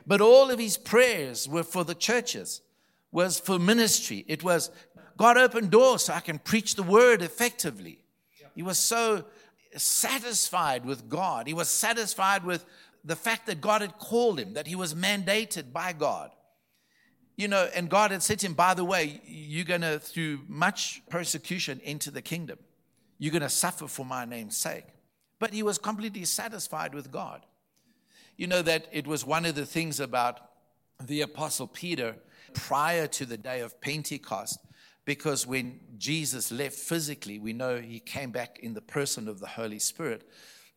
But 0.05 0.19
all 0.19 0.51
of 0.51 0.59
his 0.59 0.77
prayers 0.77 1.47
were 1.47 1.63
for 1.63 1.85
the 1.85 1.95
churches, 1.95 2.61
was 3.13 3.39
for 3.39 3.57
ministry. 3.57 4.25
It 4.27 4.43
was, 4.43 4.71
God 5.15 5.37
open 5.37 5.69
doors 5.69 6.03
so 6.03 6.13
I 6.13 6.19
can 6.19 6.37
preach 6.37 6.75
the 6.75 6.83
word 6.83 7.21
effectively. 7.21 7.99
He 8.55 8.61
was 8.63 8.77
so 8.77 9.23
satisfied 9.77 10.85
with 10.85 11.07
God. 11.07 11.47
He 11.47 11.53
was 11.53 11.69
satisfied 11.69 12.43
with 12.43 12.65
the 13.05 13.15
fact 13.15 13.45
that 13.45 13.61
God 13.61 13.79
had 13.79 13.97
called 13.97 14.39
him, 14.39 14.53
that 14.55 14.67
he 14.67 14.75
was 14.75 14.93
mandated 14.93 15.71
by 15.71 15.93
God. 15.93 16.31
You 17.35 17.47
know, 17.47 17.67
and 17.73 17.89
God 17.89 18.11
had 18.11 18.21
said 18.21 18.39
to 18.39 18.45
him, 18.45 18.53
by 18.53 18.73
the 18.73 18.85
way, 18.85 19.21
you're 19.25 19.65
going 19.65 19.81
to, 19.81 19.99
through 19.99 20.41
much 20.47 21.01
persecution, 21.09 21.81
enter 21.83 22.11
the 22.11 22.21
kingdom. 22.21 22.59
You're 23.17 23.31
going 23.31 23.41
to 23.41 23.49
suffer 23.49 23.87
for 23.87 24.05
my 24.05 24.25
name's 24.25 24.57
sake. 24.57 24.85
But 25.39 25.53
he 25.53 25.63
was 25.63 25.77
completely 25.77 26.25
satisfied 26.25 26.93
with 26.93 27.11
God. 27.11 27.45
You 28.37 28.47
know 28.47 28.61
that 28.61 28.87
it 28.91 29.07
was 29.07 29.25
one 29.25 29.45
of 29.45 29.55
the 29.55 29.65
things 29.65 29.99
about 29.99 30.39
the 31.01 31.21
Apostle 31.21 31.67
Peter 31.67 32.15
prior 32.53 33.07
to 33.07 33.25
the 33.25 33.37
day 33.37 33.61
of 33.61 33.81
Pentecost, 33.81 34.59
because 35.05 35.45
when 35.47 35.79
Jesus 35.97 36.51
left 36.51 36.75
physically, 36.75 37.39
we 37.39 37.51
know 37.51 37.79
he 37.79 37.99
came 37.99 38.31
back 38.31 38.59
in 38.59 38.73
the 38.73 38.81
person 38.81 39.27
of 39.27 39.39
the 39.39 39.47
Holy 39.47 39.79
Spirit. 39.79 40.27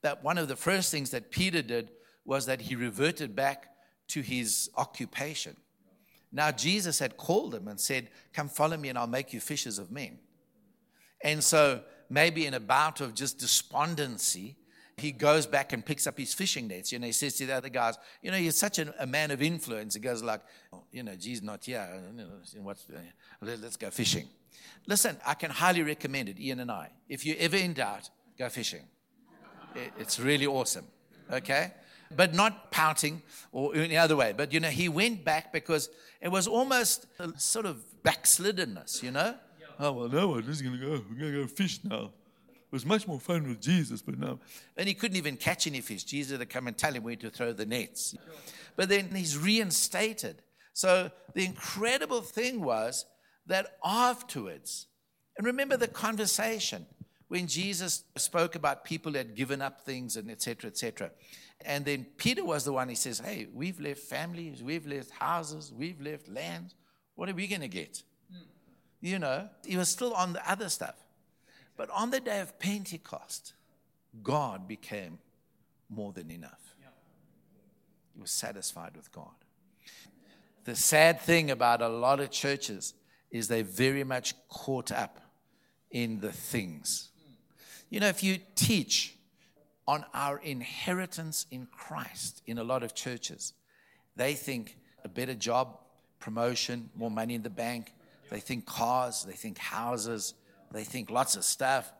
That 0.02 0.24
one 0.24 0.38
of 0.38 0.48
the 0.48 0.56
first 0.56 0.90
things 0.90 1.10
that 1.10 1.30
Peter 1.30 1.62
did 1.62 1.90
was 2.24 2.46
that 2.46 2.62
he 2.62 2.76
reverted 2.76 3.36
back 3.36 3.68
to 4.08 4.20
his 4.20 4.70
occupation. 4.76 5.56
Now, 6.32 6.50
Jesus 6.50 6.98
had 6.98 7.16
called 7.16 7.54
him 7.54 7.68
and 7.68 7.80
said, 7.80 8.08
Come 8.32 8.48
follow 8.48 8.76
me 8.76 8.88
and 8.88 8.98
I'll 8.98 9.06
make 9.06 9.32
you 9.32 9.40
fishers 9.40 9.78
of 9.78 9.90
men. 9.90 10.18
And 11.22 11.42
so, 11.42 11.82
maybe 12.10 12.46
in 12.46 12.54
a 12.54 12.60
bout 12.60 13.00
of 13.00 13.14
just 13.14 13.38
despondency, 13.38 14.56
he 14.96 15.12
goes 15.12 15.46
back 15.46 15.72
and 15.72 15.84
picks 15.84 16.06
up 16.06 16.18
his 16.18 16.32
fishing 16.32 16.68
nets. 16.68 16.90
You 16.90 16.98
know, 16.98 17.06
he 17.06 17.12
says 17.12 17.36
to 17.36 17.46
the 17.46 17.54
other 17.54 17.68
guys, 17.68 17.96
You 18.22 18.30
know, 18.30 18.36
you're 18.36 18.52
such 18.52 18.78
a, 18.78 18.94
a 18.98 19.06
man 19.06 19.30
of 19.30 19.42
influence. 19.42 19.94
He 19.94 20.00
goes, 20.00 20.22
like, 20.22 20.40
oh, 20.72 20.84
You 20.90 21.02
know, 21.02 21.14
Jesus 21.16 21.44
not 21.44 21.64
here. 21.64 21.86
What's, 22.58 22.86
uh, 22.90 23.00
let's 23.40 23.76
go 23.76 23.90
fishing. 23.90 24.28
Listen, 24.86 25.16
I 25.26 25.34
can 25.34 25.50
highly 25.50 25.82
recommend 25.82 26.28
it, 26.28 26.40
Ian 26.40 26.60
and 26.60 26.70
I. 26.70 26.90
If 27.08 27.26
you're 27.26 27.36
ever 27.38 27.56
in 27.56 27.74
doubt, 27.74 28.10
go 28.38 28.48
fishing. 28.48 28.84
It's 29.98 30.18
really 30.18 30.46
awesome. 30.46 30.86
Okay? 31.30 31.72
But 32.14 32.34
not 32.34 32.70
pouting 32.70 33.22
or 33.52 33.74
any 33.74 33.96
other 33.96 34.16
way. 34.16 34.32
But, 34.36 34.52
you 34.52 34.60
know, 34.60 34.68
he 34.68 34.88
went 34.88 35.24
back 35.24 35.52
because 35.52 35.90
it 36.20 36.28
was 36.28 36.46
almost 36.46 37.06
a 37.18 37.32
sort 37.38 37.66
of 37.66 37.84
backsliddenness, 38.04 39.02
you 39.02 39.10
know? 39.10 39.34
Yeah. 39.60 39.66
Oh, 39.80 39.92
well, 39.92 40.08
no, 40.08 40.28
we're 40.28 40.42
just 40.42 40.62
going 40.62 40.78
to 40.78 40.84
go. 40.84 40.90
We're 41.10 41.18
going 41.18 41.32
to 41.32 41.42
go 41.42 41.46
fish 41.46 41.80
now. 41.82 42.12
It 42.48 42.72
was 42.72 42.86
much 42.86 43.06
more 43.06 43.20
fun 43.20 43.48
with 43.48 43.60
Jesus, 43.60 44.02
but 44.02 44.18
no. 44.18 44.38
And 44.76 44.88
he 44.88 44.94
couldn't 44.94 45.16
even 45.16 45.36
catch 45.36 45.66
any 45.66 45.80
fish. 45.80 46.04
Jesus 46.04 46.32
had 46.32 46.40
to 46.40 46.46
come 46.46 46.66
and 46.66 46.76
tell 46.76 46.92
him 46.92 47.02
where 47.02 47.16
to 47.16 47.30
throw 47.30 47.52
the 47.52 47.66
nets. 47.66 48.14
But 48.76 48.88
then 48.88 49.08
he's 49.14 49.38
reinstated. 49.38 50.42
So 50.72 51.10
the 51.34 51.44
incredible 51.44 52.20
thing 52.20 52.60
was 52.60 53.06
that 53.46 53.78
afterwards, 53.84 54.86
and 55.38 55.46
remember 55.46 55.76
the 55.76 55.88
conversation 55.88 56.86
when 57.28 57.46
Jesus 57.46 58.04
spoke 58.16 58.54
about 58.54 58.84
people 58.84 59.12
that 59.12 59.18
had 59.18 59.34
given 59.34 59.60
up 59.60 59.80
things 59.80 60.16
and 60.16 60.30
etc. 60.30 60.70
etc. 60.70 61.10
And 61.64 61.84
then 61.84 62.06
Peter 62.16 62.44
was 62.44 62.64
the 62.64 62.72
one, 62.72 62.88
he 62.88 62.94
says, 62.94 63.18
Hey, 63.18 63.48
we've 63.52 63.80
left 63.80 64.00
families, 64.00 64.62
we've 64.62 64.86
left 64.86 65.10
houses, 65.10 65.72
we've 65.76 66.00
left 66.00 66.28
lands. 66.28 66.74
What 67.14 67.28
are 67.28 67.34
we 67.34 67.46
going 67.46 67.62
to 67.62 67.68
get? 67.68 68.02
Mm. 68.32 68.42
You 69.00 69.18
know, 69.18 69.48
he 69.64 69.76
was 69.76 69.88
still 69.88 70.12
on 70.12 70.34
the 70.34 70.50
other 70.50 70.68
stuff. 70.68 70.94
But 71.76 71.90
on 71.90 72.10
the 72.10 72.20
day 72.20 72.40
of 72.40 72.58
Pentecost, 72.58 73.54
God 74.22 74.68
became 74.68 75.18
more 75.88 76.12
than 76.12 76.30
enough. 76.30 76.74
Yeah. 76.80 76.88
He 78.14 78.20
was 78.20 78.30
satisfied 78.30 78.96
with 78.96 79.10
God. 79.12 79.34
The 80.64 80.76
sad 80.76 81.20
thing 81.20 81.50
about 81.50 81.80
a 81.80 81.88
lot 81.88 82.20
of 82.20 82.30
churches 82.30 82.94
is 83.30 83.48
they're 83.48 83.62
very 83.62 84.04
much 84.04 84.34
caught 84.48 84.90
up 84.90 85.20
in 85.90 86.20
the 86.20 86.32
things. 86.32 87.10
You 87.90 88.00
know, 88.00 88.08
if 88.08 88.22
you 88.22 88.38
teach 88.54 89.16
on 89.88 90.04
our 90.12 90.38
inheritance 90.38 91.46
in 91.50 91.66
Christ 91.66 92.42
in 92.46 92.58
a 92.58 92.64
lot 92.64 92.82
of 92.82 92.94
churches. 92.94 93.52
They 94.16 94.34
think 94.34 94.76
a 95.04 95.08
better 95.08 95.34
job, 95.34 95.78
promotion, 96.18 96.90
more 96.96 97.10
money 97.10 97.34
in 97.34 97.42
the 97.42 97.50
bank. 97.50 97.92
They 98.30 98.40
think 98.40 98.66
cars, 98.66 99.24
they 99.24 99.34
think 99.34 99.58
houses, 99.58 100.34
they 100.72 100.82
think 100.82 101.10
lots 101.10 101.36
of 101.36 101.44
stuff. 101.44 101.92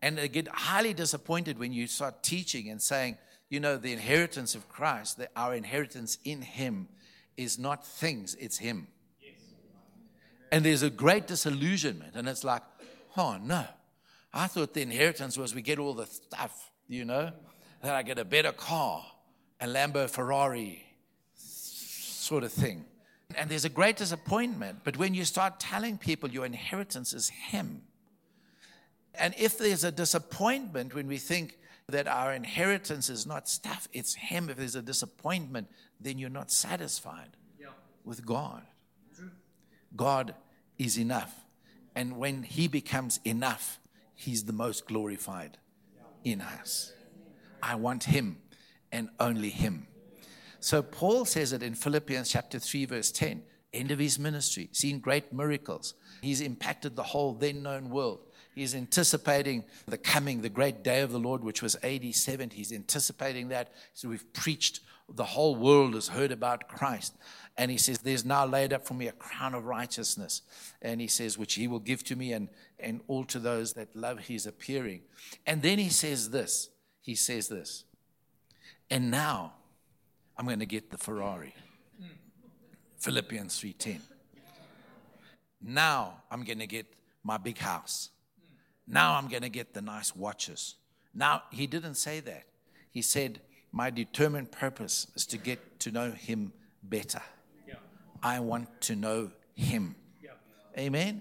And 0.00 0.16
they 0.16 0.28
get 0.28 0.48
highly 0.48 0.94
disappointed 0.94 1.58
when 1.58 1.72
you 1.72 1.86
start 1.86 2.22
teaching 2.22 2.70
and 2.70 2.80
saying, 2.80 3.18
you 3.50 3.60
know, 3.60 3.76
the 3.76 3.92
inheritance 3.92 4.54
of 4.54 4.68
Christ, 4.68 5.18
that 5.18 5.30
our 5.36 5.54
inheritance 5.54 6.18
in 6.24 6.42
Him 6.42 6.88
is 7.36 7.58
not 7.58 7.86
things, 7.86 8.34
it's 8.40 8.58
Him. 8.58 8.88
And 10.50 10.64
there's 10.64 10.82
a 10.82 10.90
great 10.90 11.26
disillusionment. 11.26 12.14
And 12.14 12.28
it's 12.28 12.44
like, 12.44 12.62
oh 13.16 13.36
no, 13.42 13.64
I 14.36 14.48
thought 14.48 14.74
the 14.74 14.82
inheritance 14.82 15.38
was 15.38 15.54
we 15.54 15.62
get 15.62 15.78
all 15.78 15.94
the 15.94 16.04
stuff, 16.04 16.70
you 16.88 17.06
know, 17.06 17.32
that 17.82 17.94
I 17.94 18.02
get 18.02 18.18
a 18.18 18.24
better 18.24 18.52
car, 18.52 19.02
a 19.60 19.66
Lambo 19.66 20.10
Ferrari 20.10 20.84
sort 21.34 22.44
of 22.44 22.52
thing. 22.52 22.84
And 23.34 23.48
there's 23.48 23.64
a 23.64 23.70
great 23.70 23.96
disappointment. 23.96 24.80
But 24.84 24.98
when 24.98 25.14
you 25.14 25.24
start 25.24 25.58
telling 25.58 25.96
people 25.96 26.30
your 26.30 26.44
inheritance 26.44 27.14
is 27.14 27.30
Him, 27.30 27.82
and 29.14 29.34
if 29.38 29.56
there's 29.56 29.84
a 29.84 29.90
disappointment 29.90 30.94
when 30.94 31.06
we 31.06 31.16
think 31.16 31.58
that 31.88 32.06
our 32.06 32.34
inheritance 32.34 33.08
is 33.08 33.26
not 33.26 33.48
stuff, 33.48 33.88
it's 33.94 34.14
Him, 34.14 34.50
if 34.50 34.58
there's 34.58 34.74
a 34.74 34.82
disappointment, 34.82 35.68
then 35.98 36.18
you're 36.18 36.28
not 36.28 36.50
satisfied 36.50 37.38
yeah. 37.58 37.68
with 38.04 38.26
God. 38.26 38.62
True. 39.16 39.30
God 39.96 40.34
is 40.78 40.98
enough. 40.98 41.34
And 41.94 42.18
when 42.18 42.42
He 42.42 42.68
becomes 42.68 43.18
enough, 43.24 43.78
He's 44.16 44.44
the 44.44 44.52
most 44.52 44.86
glorified 44.88 45.58
in 46.24 46.40
us. 46.40 46.92
I 47.62 47.76
want 47.76 48.04
Him 48.04 48.38
and 48.90 49.10
only 49.20 49.50
Him. 49.50 49.86
So 50.58 50.82
Paul 50.82 51.24
says 51.26 51.52
it 51.52 51.62
in 51.62 51.74
Philippians 51.74 52.28
chapter 52.28 52.58
3, 52.58 52.86
verse 52.86 53.12
10, 53.12 53.42
end 53.72 53.90
of 53.90 53.98
his 53.98 54.18
ministry, 54.18 54.68
seen 54.72 54.98
great 54.98 55.32
miracles. 55.32 55.94
He's 56.22 56.40
impacted 56.40 56.96
the 56.96 57.02
whole 57.02 57.34
then 57.34 57.62
known 57.62 57.90
world. 57.90 58.20
He's 58.54 58.74
anticipating 58.74 59.64
the 59.86 59.98
coming, 59.98 60.40
the 60.40 60.48
great 60.48 60.82
day 60.82 61.02
of 61.02 61.12
the 61.12 61.20
Lord, 61.20 61.44
which 61.44 61.62
was 61.62 61.76
AD 61.82 62.14
70. 62.14 62.56
He's 62.56 62.72
anticipating 62.72 63.48
that. 63.48 63.74
So 63.92 64.08
we've 64.08 64.32
preached, 64.32 64.80
the 65.08 65.24
whole 65.24 65.56
world 65.56 65.94
has 65.94 66.08
heard 66.08 66.32
about 66.32 66.68
Christ. 66.68 67.14
And 67.56 67.70
he 67.70 67.78
says, 67.78 67.98
There's 67.98 68.24
now 68.24 68.44
laid 68.44 68.72
up 68.72 68.86
for 68.86 68.94
me 68.94 69.08
a 69.08 69.12
crown 69.12 69.54
of 69.54 69.64
righteousness. 69.64 70.42
And 70.82 71.00
he 71.00 71.06
says, 71.06 71.38
Which 71.38 71.54
he 71.54 71.68
will 71.68 71.80
give 71.80 72.04
to 72.04 72.16
me 72.16 72.32
and, 72.32 72.48
and 72.78 73.00
all 73.08 73.24
to 73.26 73.38
those 73.38 73.74
that 73.74 73.94
love 73.94 74.20
his 74.20 74.46
appearing. 74.46 75.02
And 75.46 75.62
then 75.62 75.78
he 75.78 75.88
says 75.88 76.30
this. 76.30 76.70
He 77.00 77.14
says 77.14 77.48
this. 77.48 77.84
And 78.90 79.10
now 79.10 79.54
I'm 80.36 80.46
going 80.46 80.60
to 80.60 80.66
get 80.66 80.90
the 80.90 80.98
Ferrari. 80.98 81.54
Philippians 82.98 83.60
3:10. 83.60 84.00
Now 85.62 86.22
I'm 86.30 86.44
going 86.44 86.58
to 86.58 86.66
get 86.66 86.86
my 87.22 87.36
big 87.36 87.58
house. 87.58 88.10
Now 88.86 89.14
I'm 89.14 89.28
going 89.28 89.42
to 89.42 89.48
get 89.48 89.74
the 89.74 89.82
nice 89.82 90.14
watches. 90.14 90.76
Now, 91.16 91.44
he 91.50 91.66
didn't 91.66 91.94
say 91.94 92.20
that. 92.20 92.44
He 92.90 93.00
said, 93.00 93.40
My 93.76 93.90
determined 93.90 94.50
purpose 94.52 95.06
is 95.14 95.26
to 95.26 95.36
get 95.36 95.80
to 95.80 95.90
know 95.90 96.10
him 96.10 96.54
better. 96.82 97.20
Yeah. 97.68 97.74
I 98.22 98.40
want 98.40 98.80
to 98.80 98.96
know 98.96 99.32
him. 99.54 99.96
Yeah. 100.22 100.30
Amen. 100.78 101.20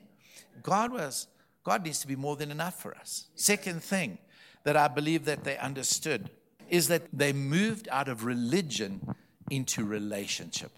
God 0.63 0.93
was 0.93 1.27
God 1.65 1.83
needs 1.83 1.99
to 1.99 2.07
be 2.07 2.15
more 2.15 2.37
than 2.37 2.51
enough 2.51 2.81
for 2.81 2.95
us. 2.95 3.25
Second 3.35 3.83
thing 3.83 4.19
that 4.63 4.77
I 4.77 4.87
believe 4.87 5.25
that 5.25 5.43
they 5.43 5.57
understood 5.57 6.29
is 6.69 6.87
that 6.87 7.01
they 7.11 7.33
moved 7.33 7.89
out 7.91 8.07
of 8.07 8.23
religion 8.23 9.13
into 9.51 9.83
relationship. 9.83 10.71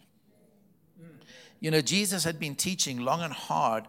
You 1.59 1.69
know, 1.69 1.81
Jesus 1.81 2.23
had 2.23 2.39
been 2.39 2.55
teaching 2.55 3.01
long 3.01 3.21
and 3.21 3.33
hard 3.33 3.87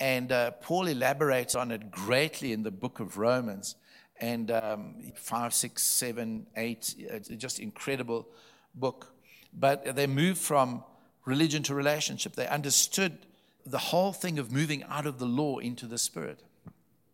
and 0.00 0.32
uh, 0.32 0.50
Paul 0.60 0.88
elaborates 0.88 1.54
on 1.54 1.70
it 1.70 1.92
greatly 1.92 2.52
in 2.52 2.64
the 2.64 2.72
book 2.72 2.98
of 2.98 3.16
Romans. 3.16 3.76
And 4.20 4.50
um, 4.50 5.12
five, 5.14 5.54
six, 5.54 5.82
seven, 5.82 6.46
eight, 6.56 6.94
it's 6.98 7.28
just 7.28 7.60
incredible 7.60 8.28
book. 8.74 9.12
But 9.52 9.94
they 9.96 10.06
moved 10.06 10.38
from 10.38 10.82
religion 11.24 11.62
to 11.64 11.74
relationship. 11.74 12.34
They 12.34 12.48
understood 12.48 13.18
the 13.64 13.78
whole 13.78 14.12
thing 14.12 14.38
of 14.38 14.50
moving 14.50 14.82
out 14.84 15.06
of 15.06 15.18
the 15.18 15.26
law 15.26 15.58
into 15.58 15.86
the 15.86 15.98
spirit. 15.98 16.42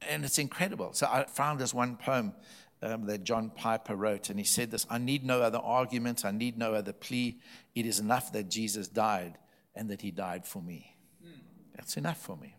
And 0.08 0.24
it's 0.24 0.38
incredible. 0.38 0.92
So 0.92 1.06
I 1.06 1.24
found 1.24 1.58
this 1.58 1.74
one 1.74 1.96
poem 1.96 2.32
um, 2.82 3.06
that 3.06 3.24
John 3.24 3.50
Piper 3.50 3.96
wrote, 3.96 4.30
and 4.30 4.38
he 4.38 4.44
said 4.44 4.70
this 4.70 4.86
I 4.90 4.98
need 4.98 5.24
no 5.24 5.40
other 5.40 5.58
argument, 5.58 6.24
I 6.24 6.30
need 6.30 6.58
no 6.58 6.74
other 6.74 6.92
plea. 6.92 7.38
It 7.74 7.86
is 7.86 7.98
enough 7.98 8.32
that 8.32 8.48
Jesus 8.48 8.88
died 8.88 9.38
and 9.74 9.90
that 9.90 10.02
he 10.02 10.10
died 10.10 10.46
for 10.46 10.62
me. 10.62 10.96
That's 11.74 11.96
enough 11.96 12.18
for 12.18 12.36
me. 12.36 12.56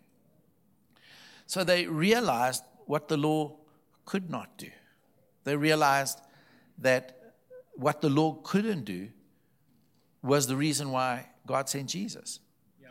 So 1.47 1.63
they 1.63 1.87
realized 1.87 2.63
what 2.85 3.07
the 3.07 3.17
law 3.17 3.55
could 4.05 4.29
not 4.29 4.57
do. 4.57 4.69
They 5.43 5.55
realized 5.55 6.19
that 6.79 7.33
what 7.75 8.01
the 8.01 8.09
law 8.09 8.33
couldn't 8.43 8.85
do 8.85 9.09
was 10.21 10.47
the 10.47 10.55
reason 10.55 10.91
why 10.91 11.27
God 11.45 11.69
sent 11.69 11.89
Jesus. 11.89 12.39
Yeah. 12.81 12.89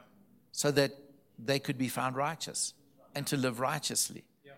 So 0.53 0.70
that 0.70 0.92
they 1.38 1.59
could 1.59 1.79
be 1.79 1.88
found 1.88 2.16
righteous 2.16 2.74
and 3.14 3.27
to 3.27 3.37
live 3.37 3.61
righteously. 3.61 4.24
Yeah. 4.44 4.53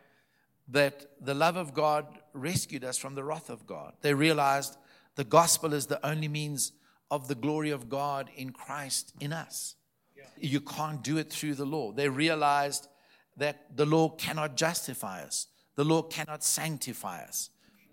That 0.69 1.07
the 1.21 1.35
love 1.35 1.57
of 1.57 1.73
God 1.73 2.07
rescued 2.33 2.85
us 2.85 2.99
from 2.99 3.15
the 3.15 3.25
wrath 3.25 3.49
of 3.49 3.67
God. 3.67 3.95
They 4.03 4.15
realized 4.15 4.77
the 5.15 5.25
gospel 5.25 5.73
is 5.73 5.87
the 5.87 6.05
only 6.07 6.29
means 6.29 6.73
of 7.11 7.29
the 7.29 7.35
glory 7.35 7.71
of 7.71 7.89
God 7.89 8.31
in 8.37 8.51
Christ 8.51 9.15
in 9.21 9.33
us. 9.33 9.77
Yeah. 10.17 10.25
You 10.37 10.61
can't 10.61 11.03
do 11.03 11.17
it 11.17 11.33
through 11.33 11.55
the 11.55 11.65
law. 11.65 11.93
They 11.93 12.09
realized 12.09 12.89
that 13.37 13.77
the 13.77 13.87
law 13.87 14.09
cannot 14.11 14.57
justify 14.57 15.23
us, 15.23 15.47
the 15.77 15.85
law 15.85 16.03
cannot 16.03 16.43
sanctify 16.43 17.23
us. 17.23 17.51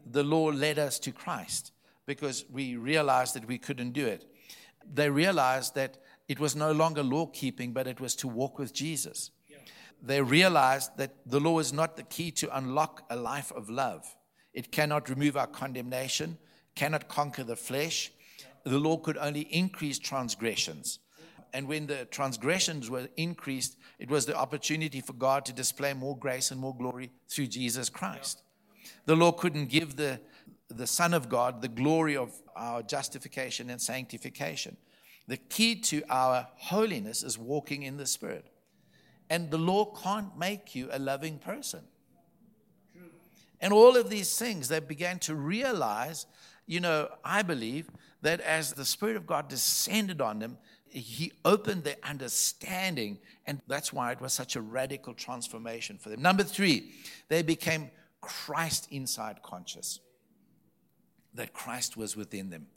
The 0.09 0.23
law 0.23 0.45
led 0.45 0.79
us 0.79 0.99
to 0.99 1.11
Christ 1.11 1.71
because 2.05 2.45
we 2.49 2.75
realized 2.75 3.35
that 3.35 3.47
we 3.47 3.57
couldn't 3.57 3.91
do 3.91 4.05
it. 4.05 4.25
They 4.91 5.09
realized 5.09 5.75
that 5.75 5.97
it 6.27 6.39
was 6.39 6.55
no 6.55 6.71
longer 6.71 7.03
law 7.03 7.27
keeping, 7.27 7.71
but 7.71 7.87
it 7.87 7.99
was 7.99 8.15
to 8.17 8.27
walk 8.27 8.57
with 8.57 8.73
Jesus. 8.73 9.31
They 10.01 10.21
realized 10.21 10.97
that 10.97 11.15
the 11.25 11.39
law 11.39 11.59
is 11.59 11.71
not 11.71 11.95
the 11.95 12.03
key 12.03 12.31
to 12.31 12.57
unlock 12.57 13.03
a 13.09 13.15
life 13.15 13.51
of 13.53 13.69
love. 13.69 14.03
It 14.53 14.71
cannot 14.71 15.09
remove 15.09 15.37
our 15.37 15.47
condemnation, 15.47 16.37
cannot 16.75 17.07
conquer 17.07 17.43
the 17.43 17.55
flesh. 17.55 18.11
The 18.65 18.79
law 18.79 18.97
could 18.97 19.17
only 19.17 19.41
increase 19.41 19.99
transgressions. 19.99 20.99
And 21.53 21.67
when 21.67 21.85
the 21.85 22.05
transgressions 22.05 22.89
were 22.89 23.07
increased, 23.15 23.77
it 23.99 24.09
was 24.09 24.25
the 24.25 24.35
opportunity 24.35 25.01
for 25.01 25.13
God 25.13 25.45
to 25.45 25.53
display 25.53 25.93
more 25.93 26.17
grace 26.17 26.49
and 26.49 26.59
more 26.59 26.75
glory 26.75 27.11
through 27.29 27.47
Jesus 27.47 27.89
Christ. 27.89 28.41
The 29.05 29.15
law 29.15 29.31
couldn't 29.31 29.67
give 29.67 29.95
the, 29.95 30.19
the 30.69 30.87
Son 30.87 31.13
of 31.13 31.29
God 31.29 31.61
the 31.61 31.67
glory 31.67 32.17
of 32.17 32.33
our 32.55 32.81
justification 32.81 33.69
and 33.69 33.79
sanctification. 33.79 34.77
The 35.27 35.37
key 35.37 35.75
to 35.81 36.03
our 36.09 36.47
holiness 36.55 37.23
is 37.23 37.37
walking 37.37 37.83
in 37.83 37.97
the 37.97 38.07
Spirit. 38.07 38.47
And 39.29 39.51
the 39.51 39.57
law 39.57 39.85
can't 39.85 40.37
make 40.37 40.75
you 40.75 40.89
a 40.91 40.99
loving 40.99 41.37
person. 41.37 41.81
And 43.61 43.71
all 43.71 43.95
of 43.95 44.09
these 44.09 44.37
things, 44.37 44.67
they 44.67 44.81
began 44.81 45.19
to 45.19 45.35
realize, 45.35 46.25
you 46.65 46.81
know, 46.81 47.09
I 47.23 47.43
believe 47.43 47.89
that 48.23 48.41
as 48.41 48.73
the 48.73 48.85
Spirit 48.85 49.15
of 49.15 49.27
God 49.27 49.47
descended 49.47 50.21
on 50.21 50.39
them, 50.39 50.57
he 50.89 51.31
opened 51.43 51.83
their 51.83 51.97
understanding, 52.03 53.19
and 53.45 53.61
that's 53.67 53.91
why 53.91 54.11
it 54.11 54.21
was 54.21 54.33
such 54.33 54.55
a 54.55 54.61
radical 54.61 55.13
transformation 55.13 55.97
for 55.97 56.09
them. 56.09 56.21
Number 56.21 56.43
three, 56.43 56.91
they 57.29 57.41
became 57.41 57.89
Christ 58.21 58.87
inside 58.91 59.41
conscious, 59.41 59.99
that 61.33 61.53
Christ 61.53 61.97
was 61.97 62.15
within 62.15 62.49
them. 62.49 62.67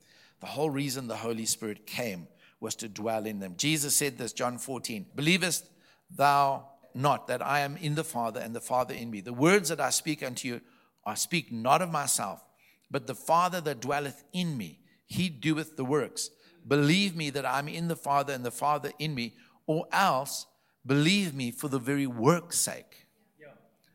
The 0.41 0.47
whole 0.47 0.71
reason 0.71 1.09
the 1.09 1.17
Holy 1.17 1.47
Spirit 1.47 1.87
came 1.87 2.27
was 2.59 2.75
to 2.77 2.89
dwell 2.89 3.27
in 3.27 3.39
them. 3.39 3.55
Jesus 3.57 3.95
said 3.95 4.19
this, 4.19 4.33
John 4.33 4.59
14 4.59 5.07
Believest 5.15 5.69
thou 6.11 6.69
not 6.95 7.29
that 7.29 7.45
I 7.45 7.61
am 7.61 7.77
in 7.77 7.95
the 7.95 8.05
Father 8.05 8.41
and 8.41 8.55
the 8.55 8.61
Father 8.61 8.95
in 8.95 9.11
me? 9.11 9.21
The 9.21 9.33
words 9.33 9.69
that 9.69 9.81
I 9.81 9.91
speak 9.91 10.23
unto 10.23 10.49
you, 10.49 10.61
I 11.05 11.15
speak 11.15 11.53
not 11.53 11.83
of 11.83 11.93
myself, 11.93 12.43
but 12.91 13.07
the 13.07 13.15
Father 13.15 13.61
that 13.61 13.81
dwelleth 13.81 14.25
in 14.33 14.57
me, 14.57 14.81
he 15.07 15.29
doeth 15.29 15.77
the 15.77 15.85
works. 15.85 16.31
Believe 16.67 17.15
me 17.15 17.31
that 17.31 17.47
I'm 17.47 17.69
in 17.69 17.89
the 17.89 17.97
Father 17.97 18.33
and 18.33 18.45
the 18.45 18.51
Father 18.51 18.93
in 18.99 19.15
me, 19.15 19.35
or 19.67 19.87
else 19.93 20.47
believe 20.85 21.35
me 21.35 21.51
for 21.51 21.69
the 21.69 21.79
very 21.79 22.07
work's 22.07 22.59
sake. 22.59 23.07
Yeah. 23.41 23.49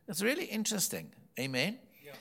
It's 0.07 0.21
really 0.21 0.45
interesting. 0.45 1.11
Amen. 1.39 1.79
Yeah. 2.03 2.13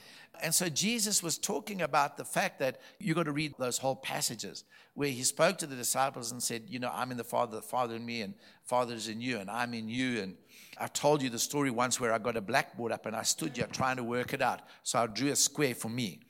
And 0.43 0.55
so 0.55 0.69
Jesus 0.69 1.23
was 1.23 1.39
talking 1.39 1.83
about 1.83 2.17
the 2.17 2.25
fact 2.25 2.59
that 2.59 2.81
you 2.99 3.15
got 3.15 3.25
to 3.25 3.33
read 3.33 3.55
those 3.59 3.79
whole 3.79 3.97
passages 3.97 4.65
where 4.95 5.09
he 5.09 5.23
spoke 5.23 5.59
to 5.59 5.67
the 5.67 5.77
disciples 5.77 6.33
and 6.33 6.43
said, 6.43 6.65
You 6.67 6.81
know, 6.81 6.91
I'm 6.93 7.13
in 7.13 7.17
the 7.17 7.25
Father, 7.25 7.57
the 7.57 7.63
Father 7.63 7.95
in 7.95 8.05
me, 8.05 8.23
and 8.23 8.35
Father 8.65 8.95
is 8.95 9.09
in 9.09 9.21
you, 9.21 9.39
and 9.39 9.49
I'm 9.51 9.73
in 9.73 9.89
you. 9.89 10.21
And 10.21 10.37
I 10.79 10.87
told 10.89 11.23
you 11.23 11.31
the 11.31 11.39
story 11.39 11.71
once 11.71 12.01
where 12.01 12.13
I 12.13 12.19
got 12.19 12.37
a 12.37 12.41
blackboard 12.41 12.91
up 12.91 13.07
and 13.07 13.15
I 13.15 13.23
stood 13.23 13.57
here 13.57 13.69
trying 13.71 13.97
to 13.97 14.05
work 14.05 14.33
it 14.33 14.43
out. 14.43 14.63
So 14.83 14.99
I 14.99 15.07
drew 15.07 15.31
a 15.31 15.37
square 15.37 15.75
for 15.75 15.89
me. 15.89 16.21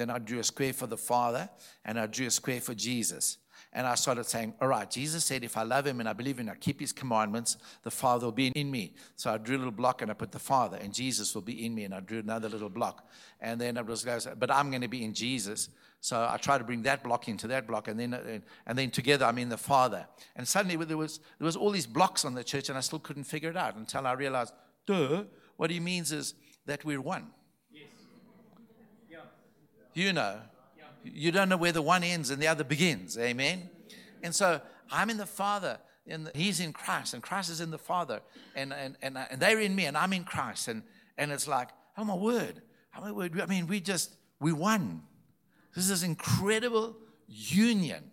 Then 0.00 0.08
I 0.08 0.18
drew 0.18 0.38
a 0.38 0.44
square 0.44 0.72
for 0.72 0.86
the 0.86 0.96
Father, 0.96 1.50
and 1.84 2.00
I 2.00 2.06
drew 2.06 2.26
a 2.26 2.30
square 2.30 2.62
for 2.62 2.74
Jesus. 2.74 3.36
And 3.70 3.86
I 3.86 3.96
started 3.96 4.24
saying, 4.24 4.54
All 4.58 4.68
right, 4.68 4.90
Jesus 4.90 5.26
said, 5.26 5.44
if 5.44 5.58
I 5.58 5.62
love 5.62 5.86
him 5.86 6.00
and 6.00 6.08
I 6.08 6.14
believe 6.14 6.38
him 6.38 6.48
and 6.48 6.52
I 6.52 6.54
keep 6.54 6.80
his 6.80 6.90
commandments, 6.90 7.58
the 7.82 7.90
Father 7.90 8.24
will 8.24 8.32
be 8.32 8.46
in 8.46 8.70
me. 8.70 8.94
So 9.16 9.30
I 9.30 9.36
drew 9.36 9.56
a 9.56 9.58
little 9.58 9.70
block 9.72 10.00
and 10.00 10.10
I 10.10 10.14
put 10.14 10.32
the 10.32 10.38
Father, 10.38 10.78
and 10.78 10.94
Jesus 10.94 11.34
will 11.34 11.42
be 11.42 11.66
in 11.66 11.74
me. 11.74 11.84
And 11.84 11.92
I 11.92 12.00
drew 12.00 12.20
another 12.20 12.48
little 12.48 12.70
block. 12.70 13.06
And 13.42 13.60
then 13.60 13.76
it 13.76 13.84
was, 13.84 14.06
like, 14.06 14.38
but 14.38 14.50
I'm 14.50 14.70
going 14.70 14.80
to 14.80 14.88
be 14.88 15.04
in 15.04 15.12
Jesus. 15.12 15.68
So 16.00 16.26
I 16.28 16.38
tried 16.38 16.58
to 16.58 16.64
bring 16.64 16.80
that 16.84 17.04
block 17.04 17.28
into 17.28 17.46
that 17.48 17.66
block, 17.66 17.86
and 17.88 18.00
then, 18.00 18.42
and 18.66 18.78
then 18.78 18.88
together 18.88 19.26
I'm 19.26 19.36
in 19.36 19.50
the 19.50 19.58
Father. 19.58 20.06
And 20.34 20.48
suddenly 20.48 20.82
there 20.82 20.96
was, 20.96 21.20
there 21.38 21.44
was 21.44 21.56
all 21.56 21.70
these 21.70 21.86
blocks 21.86 22.24
on 22.24 22.32
the 22.32 22.42
church, 22.42 22.70
and 22.70 22.78
I 22.78 22.80
still 22.80 23.00
couldn't 23.00 23.24
figure 23.24 23.50
it 23.50 23.56
out 23.58 23.76
until 23.76 24.06
I 24.06 24.14
realized, 24.14 24.54
duh, 24.86 25.24
what 25.58 25.70
he 25.70 25.78
means 25.78 26.10
is 26.10 26.32
that 26.64 26.86
we're 26.86 27.02
one. 27.02 27.26
You 29.94 30.12
know, 30.12 30.38
you 31.04 31.32
don't 31.32 31.48
know 31.48 31.56
where 31.56 31.72
the 31.72 31.82
one 31.82 32.02
ends 32.02 32.30
and 32.30 32.40
the 32.40 32.48
other 32.48 32.64
begins. 32.64 33.18
Amen. 33.18 33.68
And 34.22 34.34
so 34.34 34.60
I'm 34.90 35.10
in 35.10 35.16
the 35.16 35.26
Father, 35.26 35.78
and 36.06 36.30
He's 36.34 36.60
in 36.60 36.72
Christ, 36.72 37.14
and 37.14 37.22
Christ 37.22 37.50
is 37.50 37.60
in 37.60 37.70
the 37.70 37.78
Father, 37.78 38.20
and, 38.54 38.72
and, 38.72 38.96
and, 39.02 39.16
uh, 39.16 39.24
and 39.30 39.40
they're 39.40 39.60
in 39.60 39.74
me, 39.74 39.86
and 39.86 39.96
I'm 39.96 40.12
in 40.12 40.24
Christ. 40.24 40.68
And, 40.68 40.82
and 41.16 41.32
it's 41.32 41.48
like, 41.48 41.68
oh 41.96 42.04
my 42.04 42.14
word. 42.14 42.62
Oh 42.96 43.00
my 43.00 43.12
word. 43.12 43.40
I 43.40 43.46
mean, 43.46 43.66
we 43.66 43.80
just, 43.80 44.16
we 44.40 44.52
won. 44.52 45.02
This 45.74 45.88
is 45.90 46.02
incredible 46.02 46.96
union. 47.28 48.10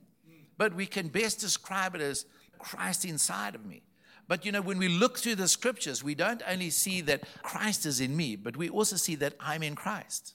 But 0.57 0.73
we 0.73 0.85
can 0.85 1.07
best 1.07 1.39
describe 1.39 1.95
it 1.95 2.01
as 2.01 2.25
Christ 2.57 3.05
inside 3.05 3.55
of 3.55 3.65
me. 3.65 3.83
But 4.27 4.45
you 4.45 4.51
know, 4.51 4.61
when 4.61 4.77
we 4.77 4.89
look 4.89 5.17
through 5.17 5.35
the 5.35 5.47
scriptures, 5.47 6.03
we 6.03 6.15
don't 6.15 6.41
only 6.47 6.69
see 6.69 7.01
that 7.01 7.23
Christ 7.43 7.85
is 7.85 8.01
in 8.01 8.15
me, 8.15 8.35
but 8.35 8.57
we 8.57 8.69
also 8.69 8.97
see 8.97 9.15
that 9.15 9.33
I'm 9.39 9.63
in 9.63 9.75
Christ. 9.75 10.33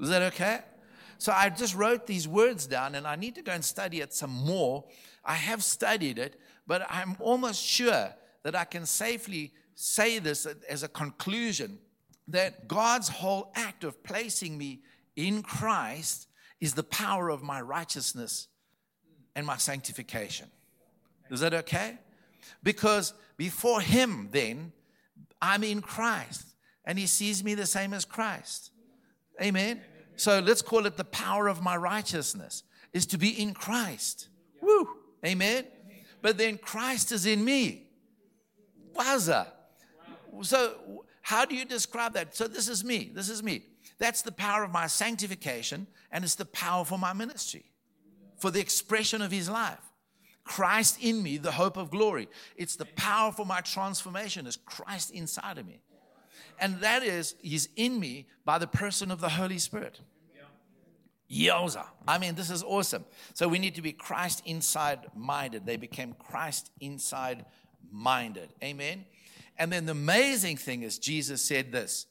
Is 0.00 0.08
that 0.08 0.22
okay? 0.22 0.60
So 1.18 1.32
I 1.32 1.48
just 1.48 1.74
wrote 1.74 2.06
these 2.06 2.28
words 2.28 2.66
down 2.66 2.94
and 2.94 3.06
I 3.06 3.16
need 3.16 3.34
to 3.36 3.42
go 3.42 3.52
and 3.52 3.64
study 3.64 4.00
it 4.00 4.12
some 4.12 4.30
more. 4.30 4.84
I 5.24 5.34
have 5.34 5.64
studied 5.64 6.18
it, 6.18 6.38
but 6.66 6.86
I'm 6.90 7.16
almost 7.20 7.62
sure 7.64 8.14
that 8.42 8.54
I 8.54 8.64
can 8.64 8.86
safely 8.86 9.52
say 9.74 10.18
this 10.18 10.46
as 10.68 10.82
a 10.82 10.88
conclusion 10.88 11.78
that 12.28 12.68
God's 12.68 13.08
whole 13.08 13.52
act 13.54 13.84
of 13.84 14.02
placing 14.02 14.58
me 14.58 14.80
in 15.14 15.42
Christ 15.42 16.28
is 16.60 16.74
the 16.74 16.82
power 16.82 17.28
of 17.28 17.42
my 17.42 17.60
righteousness 17.60 18.48
and 19.34 19.46
my 19.46 19.56
sanctification. 19.56 20.48
Is 21.30 21.40
that 21.40 21.54
okay? 21.54 21.98
Because 22.62 23.14
before 23.36 23.80
Him, 23.80 24.28
then, 24.32 24.72
I'm 25.40 25.64
in 25.64 25.82
Christ 25.82 26.46
and 26.84 26.98
He 26.98 27.06
sees 27.06 27.44
me 27.44 27.54
the 27.54 27.66
same 27.66 27.92
as 27.92 28.04
Christ. 28.04 28.70
Amen. 29.40 29.80
So 30.16 30.40
let's 30.40 30.62
call 30.62 30.86
it 30.86 30.96
the 30.96 31.04
power 31.04 31.48
of 31.48 31.62
my 31.62 31.76
righteousness 31.76 32.62
is 32.92 33.06
to 33.06 33.18
be 33.18 33.40
in 33.40 33.52
Christ. 33.52 34.28
Woo. 34.60 34.88
Amen. 35.24 35.64
But 36.22 36.38
then 36.38 36.58
Christ 36.58 37.12
is 37.12 37.26
in 37.26 37.44
me. 37.44 37.88
Waza. 38.94 39.48
So 40.42 41.04
how 41.20 41.44
do 41.44 41.54
you 41.54 41.64
describe 41.64 42.14
that? 42.14 42.34
So 42.34 42.48
this 42.48 42.68
is 42.68 42.84
me. 42.84 43.10
This 43.14 43.28
is 43.28 43.42
me. 43.42 43.64
That's 43.98 44.22
the 44.22 44.32
power 44.32 44.64
of 44.64 44.70
my 44.70 44.86
sanctification 44.86 45.86
and 46.10 46.24
it's 46.24 46.34
the 46.34 46.44
power 46.46 46.84
for 46.84 46.98
my 46.98 47.12
ministry. 47.12 47.64
For 48.38 48.50
the 48.50 48.60
expression 48.60 49.22
of 49.22 49.30
his 49.30 49.48
life. 49.48 49.80
Christ 50.44 51.02
in 51.02 51.22
me, 51.22 51.38
the 51.38 51.52
hope 51.52 51.76
of 51.76 51.90
glory. 51.90 52.28
It's 52.56 52.76
the 52.76 52.84
power 52.84 53.32
for 53.32 53.44
my 53.44 53.60
transformation 53.60 54.46
is 54.46 54.56
Christ 54.56 55.10
inside 55.10 55.58
of 55.58 55.66
me 55.66 55.80
and 56.58 56.80
that 56.80 57.02
is 57.02 57.34
He's 57.40 57.68
in 57.76 57.98
me 57.98 58.26
by 58.44 58.58
the 58.58 58.66
person 58.66 59.10
of 59.10 59.20
the 59.20 59.28
Holy 59.28 59.58
Spirit. 59.58 60.00
Yoza. 61.30 61.84
I 62.06 62.18
mean, 62.18 62.34
this 62.36 62.50
is 62.50 62.62
awesome. 62.62 63.04
So 63.34 63.48
we 63.48 63.58
need 63.58 63.74
to 63.74 63.82
be 63.82 63.92
Christ 63.92 64.42
inside 64.46 65.00
minded. 65.14 65.66
They 65.66 65.76
became 65.76 66.12
Christ 66.12 66.70
inside 66.80 67.44
minded. 67.90 68.50
Amen. 68.62 69.04
And 69.58 69.72
then 69.72 69.86
the 69.86 69.92
amazing 69.92 70.56
thing 70.56 70.82
is, 70.82 70.98
Jesus 70.98 71.42
said 71.42 71.72
this 71.72 72.06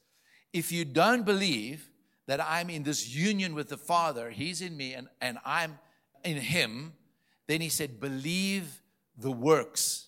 if 0.54 0.72
you 0.72 0.86
don't 0.86 1.24
believe 1.24 1.90
that 2.28 2.42
I'm 2.42 2.70
in 2.70 2.84
this 2.84 3.14
union 3.14 3.56
with 3.56 3.70
the 3.70 3.78
Father, 3.78 4.32
He's 4.32 4.62
in 4.62 4.76
me 4.76 4.94
and, 4.94 5.08
and 5.22 5.38
I'm 5.46 5.80
in 6.24 6.38
Him, 6.38 6.94
then 7.48 7.62
He 7.62 7.70
said, 7.70 8.00
believe 8.00 8.82
the 9.18 9.32
works. 9.32 10.08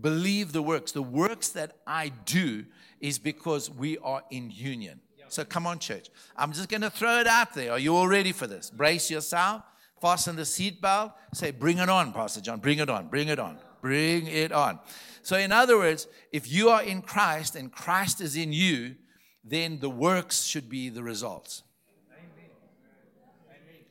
Believe 0.00 0.52
the 0.52 0.62
works. 0.62 0.92
The 0.92 1.02
works 1.02 1.48
that 1.50 1.76
I 1.86 2.12
do 2.24 2.64
is 3.00 3.18
because 3.18 3.70
we 3.70 3.98
are 3.98 4.22
in 4.30 4.50
union. 4.50 5.00
So 5.28 5.44
come 5.44 5.66
on, 5.66 5.78
church. 5.78 6.08
I'm 6.36 6.52
just 6.52 6.68
going 6.68 6.80
to 6.80 6.90
throw 6.90 7.20
it 7.20 7.26
out 7.26 7.54
there. 7.54 7.72
Are 7.72 7.78
you 7.78 7.94
all 7.94 8.08
ready 8.08 8.32
for 8.32 8.46
this? 8.46 8.70
Brace 8.70 9.10
yourself. 9.10 9.62
Fasten 10.00 10.36
the 10.36 10.42
seatbelt. 10.42 11.12
Say, 11.34 11.50
bring 11.50 11.78
it 11.78 11.88
on, 11.88 12.12
Pastor 12.12 12.40
John. 12.40 12.60
Bring 12.60 12.78
it 12.78 12.88
on. 12.88 13.08
Bring 13.08 13.28
it 13.28 13.38
on. 13.38 13.58
Bring 13.82 14.26
it 14.26 14.52
on. 14.52 14.80
So, 15.22 15.36
in 15.36 15.52
other 15.52 15.76
words, 15.76 16.06
if 16.32 16.50
you 16.50 16.70
are 16.70 16.82
in 16.82 17.02
Christ 17.02 17.56
and 17.56 17.70
Christ 17.70 18.20
is 18.20 18.36
in 18.36 18.52
you, 18.52 18.96
then 19.44 19.80
the 19.80 19.90
works 19.90 20.44
should 20.44 20.68
be 20.68 20.88
the 20.88 21.02
results. 21.02 21.62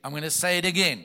I'm 0.02 0.10
going 0.10 0.22
to 0.22 0.30
say 0.30 0.58
it 0.58 0.64
again. 0.64 1.04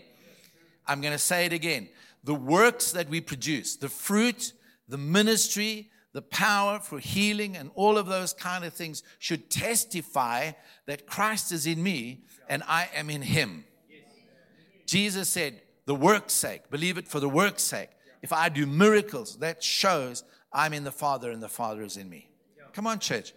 I'm 0.87 1.01
going 1.01 1.13
to 1.13 1.19
say 1.19 1.45
it 1.45 1.53
again. 1.53 1.89
The 2.23 2.35
works 2.35 2.91
that 2.93 3.09
we 3.09 3.21
produce, 3.21 3.75
the 3.75 3.89
fruit, 3.89 4.53
the 4.93 4.97
ministry, 4.99 5.89
the 6.12 6.21
power 6.21 6.79
for 6.79 6.99
healing 6.99 7.58
and 7.58 7.71
all 7.73 7.97
of 7.97 8.06
those 8.06 8.32
kind 8.32 8.63
of 8.63 8.73
things 8.73 9.01
should 9.17 9.49
testify 9.49 10.51
that 10.86 11.08
Christ 11.08 11.51
is 11.51 11.65
in 11.65 11.82
me 11.82 12.25
and 12.47 12.62
I 12.67 12.88
am 12.93 13.10
in 13.10 13.23
him. 13.23 13.65
Jesus 14.86 15.29
said, 15.29 15.60
the 15.88 15.95
work's 15.95 16.34
sake, 16.34 16.69
believe 16.69 16.99
it 16.99 17.08
for 17.08 17.19
the 17.19 17.27
work's 17.27 17.63
sake. 17.63 17.89
If 18.21 18.32
I 18.32 18.49
do 18.49 18.67
miracles, 18.67 19.38
that 19.38 19.63
shows 19.63 20.23
I'm 20.53 20.73
in 20.73 20.84
the 20.84 20.91
Father 20.91 21.32
and 21.32 21.41
the 21.41 21.49
Father 21.49 21.82
is 21.82 21.97
in 21.97 22.08
me. 22.08 22.29
Come 22.73 22.86
on, 22.86 22.99
church. 22.99 23.34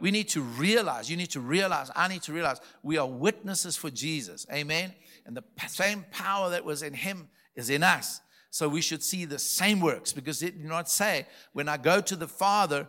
We 0.00 0.10
need 0.10 0.28
to 0.30 0.40
realize, 0.40 1.08
you 1.08 1.16
need 1.16 1.30
to 1.30 1.40
realize, 1.40 1.88
I 1.94 2.08
need 2.08 2.22
to 2.22 2.32
realize 2.32 2.60
we 2.82 2.98
are 2.98 3.06
witnesses 3.06 3.76
for 3.76 3.90
Jesus. 3.90 4.44
Amen. 4.52 4.92
And 5.24 5.36
the 5.36 5.44
same 5.68 6.04
power 6.10 6.50
that 6.50 6.64
was 6.64 6.82
in 6.82 6.94
him 6.94 7.28
is 7.54 7.70
in 7.70 7.84
us. 7.84 8.20
So 8.50 8.68
we 8.68 8.80
should 8.80 9.02
see 9.02 9.24
the 9.24 9.38
same 9.38 9.80
works 9.80 10.12
because 10.12 10.42
it 10.42 10.58
did 10.58 10.64
not 10.64 10.88
say, 10.88 11.26
when 11.52 11.68
I 11.68 11.76
go 11.76 12.00
to 12.00 12.16
the 12.16 12.28
Father, 12.28 12.88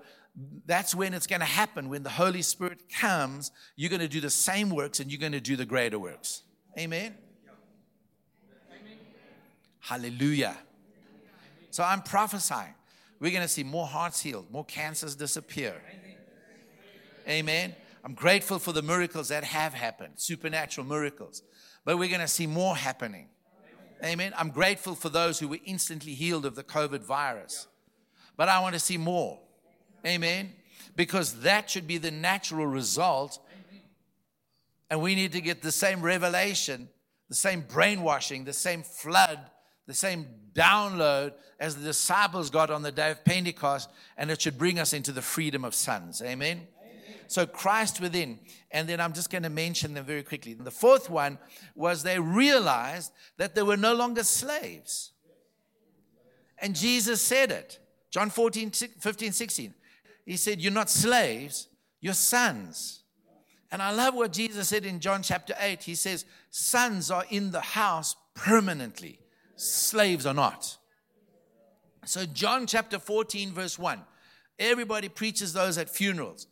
that's 0.66 0.94
when 0.94 1.14
it's 1.14 1.28
going 1.28 1.40
to 1.40 1.46
happen. 1.46 1.90
When 1.90 2.04
the 2.04 2.10
Holy 2.10 2.42
Spirit 2.42 2.84
comes, 2.90 3.52
you're 3.76 3.90
going 3.90 4.02
to 4.02 4.08
do 4.08 4.22
the 4.22 4.30
same 4.30 4.70
works 4.70 5.00
and 5.00 5.12
you're 5.12 5.20
going 5.20 5.32
to 5.32 5.42
do 5.42 5.56
the 5.56 5.66
greater 5.66 6.00
works. 6.00 6.44
Amen. 6.78 7.16
Amen. 8.72 8.98
Hallelujah. 9.80 10.58
So 11.72 11.84
I'm 11.84 12.02
prophesying. 12.02 12.74
We're 13.20 13.32
going 13.32 13.44
to 13.44 13.48
see 13.48 13.64
more 13.64 13.88
hearts 13.88 14.22
healed, 14.22 14.52
more 14.52 14.66
cancers 14.66 15.16
disappear. 15.16 15.82
Amen. 17.28 17.76
I'm 18.04 18.14
grateful 18.14 18.60
for 18.60 18.72
the 18.72 18.82
miracles 18.82 19.30
that 19.30 19.44
have 19.44 19.74
happened, 19.74 20.14
supernatural 20.16 20.88
miracles. 20.88 21.42
But 21.84 21.98
we're 21.98 22.10
going 22.10 22.22
to 22.22 22.28
see 22.28 22.48
more 22.48 22.76
happening. 22.76 23.28
Amen. 24.04 24.34
I'm 24.38 24.50
grateful 24.50 24.96
for 24.96 25.10
those 25.10 25.40
who 25.40 25.48
were 25.48 25.60
instantly 25.66 26.14
healed 26.14 26.46
of 26.46 26.56
the 26.56 26.64
COVID 26.64 27.02
virus. 27.02 27.68
But 28.36 28.50
I 28.50 28.60
want 28.60 28.74
to 28.76 28.80
see 28.80 28.98
more. 28.98 29.40
Amen. 30.06 30.54
Because 30.96 31.42
that 31.42 31.70
should 31.70 31.88
be 31.88 31.98
the 31.98 32.12
natural 32.12 32.68
result. 32.68 33.40
And 34.90 35.02
we 35.02 35.16
need 35.16 35.32
to 35.34 35.42
get 35.42 35.62
the 35.62 35.72
same 35.72 36.02
revelation, 36.02 36.90
the 37.30 37.36
same 37.36 37.62
brainwashing, 37.62 38.46
the 38.46 38.54
same 38.54 38.84
flood, 38.84 39.40
the 39.88 39.94
same 39.94 40.28
download 40.54 41.34
as 41.60 41.76
the 41.76 41.84
disciples 41.84 42.50
got 42.50 42.70
on 42.70 42.84
the 42.84 42.92
day 42.92 43.12
of 43.12 43.26
Pentecost. 43.26 43.90
And 44.18 44.30
it 44.30 44.42
should 44.42 44.58
bring 44.58 44.80
us 44.80 44.94
into 44.94 45.12
the 45.12 45.22
freedom 45.22 45.66
of 45.66 45.74
sons. 45.74 46.22
Amen. 46.22 46.68
So 47.28 47.46
Christ 47.46 48.02
within. 48.02 48.40
And 48.72 48.88
then 48.88 49.00
I'm 49.00 49.14
just 49.14 49.30
going 49.30 49.44
to 49.44 49.50
mention 49.50 49.94
them 49.94 50.06
very 50.06 50.24
quickly. 50.24 50.54
The 50.54 50.72
fourth 50.72 51.10
one 51.10 51.38
was 51.76 52.04
they 52.04 52.20
realized 52.20 53.12
that 53.38 53.56
they 53.56 53.64
were 53.64 53.78
no 53.78 53.94
longer 53.94 54.24
slaves. 54.24 55.12
And 56.60 56.76
Jesus 56.76 57.22
said 57.22 57.52
it. 57.52 57.80
John 58.10 58.30
14, 58.30 58.72
15, 58.72 59.32
16. 59.32 59.74
He 60.26 60.38
said, 60.38 60.60
You're 60.60 60.72
not 60.72 60.90
slaves, 60.90 61.68
you're 62.02 62.14
sons. 62.14 63.04
And 63.72 63.82
I 63.82 63.92
love 63.92 64.16
what 64.16 64.32
Jesus 64.32 64.70
said 64.70 64.86
in 64.86 65.00
John 65.00 65.22
chapter 65.22 65.54
8. 65.60 65.84
He 65.84 65.96
says, 65.96 66.26
Sons 66.50 67.12
are 67.12 67.26
in 67.30 67.52
the 67.52 67.62
house 67.62 68.16
permanently, 68.34 69.20
slaves 69.56 70.26
are 70.26 70.34
not. 70.34 70.78
So, 72.06 72.26
John 72.26 72.68
chapter 72.68 73.00
14, 73.00 73.52
verse 73.52 73.78
1. 73.78 74.02
Everybody 74.60 75.10
preaches 75.10 75.54
those 75.54 75.78
at 75.78 75.90
funerals. 75.90 76.48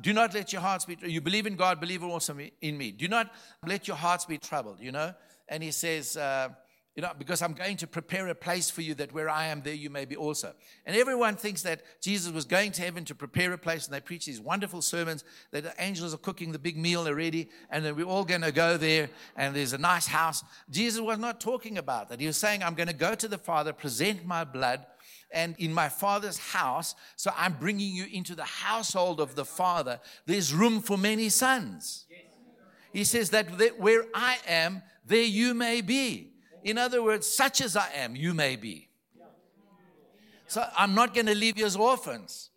Do 0.00 0.12
not 0.12 0.34
let 0.34 0.52
your 0.52 0.62
hearts 0.62 0.84
be, 0.84 0.98
you 1.02 1.20
believe 1.20 1.46
in 1.46 1.56
God, 1.56 1.80
believe 1.80 2.04
also 2.04 2.36
in 2.60 2.76
me. 2.76 2.92
Do 2.92 3.08
not 3.08 3.32
let 3.66 3.88
your 3.88 3.96
hearts 3.96 4.26
be 4.26 4.38
troubled, 4.38 4.80
you 4.80 4.92
know? 4.92 5.14
And 5.48 5.62
he 5.62 5.70
says, 5.70 6.16
uh, 6.16 6.50
you 6.94 7.02
know, 7.02 7.12
because 7.16 7.42
I'm 7.42 7.52
going 7.52 7.76
to 7.76 7.86
prepare 7.86 8.26
a 8.26 8.34
place 8.34 8.70
for 8.70 8.82
you 8.82 8.92
that 8.96 9.12
where 9.12 9.30
I 9.30 9.46
am, 9.46 9.62
there 9.62 9.72
you 9.72 9.88
may 9.88 10.04
be 10.04 10.16
also. 10.16 10.52
And 10.84 10.96
everyone 10.96 11.36
thinks 11.36 11.62
that 11.62 11.82
Jesus 12.02 12.32
was 12.32 12.44
going 12.44 12.72
to 12.72 12.82
heaven 12.82 13.04
to 13.04 13.14
prepare 13.14 13.52
a 13.52 13.58
place, 13.58 13.86
and 13.86 13.94
they 13.94 14.00
preach 14.00 14.26
these 14.26 14.40
wonderful 14.40 14.82
sermons 14.82 15.22
that 15.52 15.62
the 15.62 15.72
angels 15.78 16.12
are 16.12 16.18
cooking 16.18 16.50
the 16.50 16.58
big 16.58 16.76
meal 16.76 17.06
already, 17.06 17.50
and 17.70 17.84
then 17.84 17.94
we're 17.94 18.04
all 18.04 18.24
going 18.24 18.40
to 18.40 18.50
go 18.50 18.76
there, 18.76 19.10
and 19.36 19.54
there's 19.54 19.72
a 19.72 19.78
nice 19.78 20.08
house. 20.08 20.42
Jesus 20.70 21.00
was 21.00 21.18
not 21.18 21.40
talking 21.40 21.78
about 21.78 22.08
that. 22.08 22.20
He 22.20 22.26
was 22.26 22.36
saying, 22.36 22.64
I'm 22.64 22.74
going 22.74 22.88
to 22.88 22.92
go 22.94 23.14
to 23.14 23.28
the 23.28 23.38
Father, 23.38 23.72
present 23.72 24.26
my 24.26 24.42
blood, 24.42 24.84
and 25.30 25.54
in 25.58 25.72
my 25.72 25.88
Father's 25.88 26.38
house, 26.38 26.94
so 27.16 27.30
I'm 27.36 27.54
bringing 27.54 27.94
you 27.94 28.06
into 28.10 28.34
the 28.34 28.44
household 28.44 29.20
of 29.20 29.34
the 29.34 29.44
Father. 29.44 30.00
There's 30.26 30.54
room 30.54 30.80
for 30.80 30.96
many 30.96 31.28
sons. 31.28 32.06
He 32.92 33.04
says 33.04 33.30
that 33.30 33.48
where 33.78 34.04
I 34.14 34.38
am, 34.46 34.82
there 35.04 35.22
you 35.22 35.54
may 35.54 35.80
be. 35.80 36.32
In 36.64 36.78
other 36.78 37.02
words, 37.02 37.26
such 37.26 37.60
as 37.60 37.76
I 37.76 37.88
am, 37.94 38.16
you 38.16 38.34
may 38.34 38.56
be. 38.56 38.88
So 40.46 40.64
I'm 40.76 40.94
not 40.94 41.14
going 41.14 41.26
to 41.26 41.34
leave 41.34 41.58
you 41.58 41.66
as 41.66 41.76
orphans. 41.76 42.50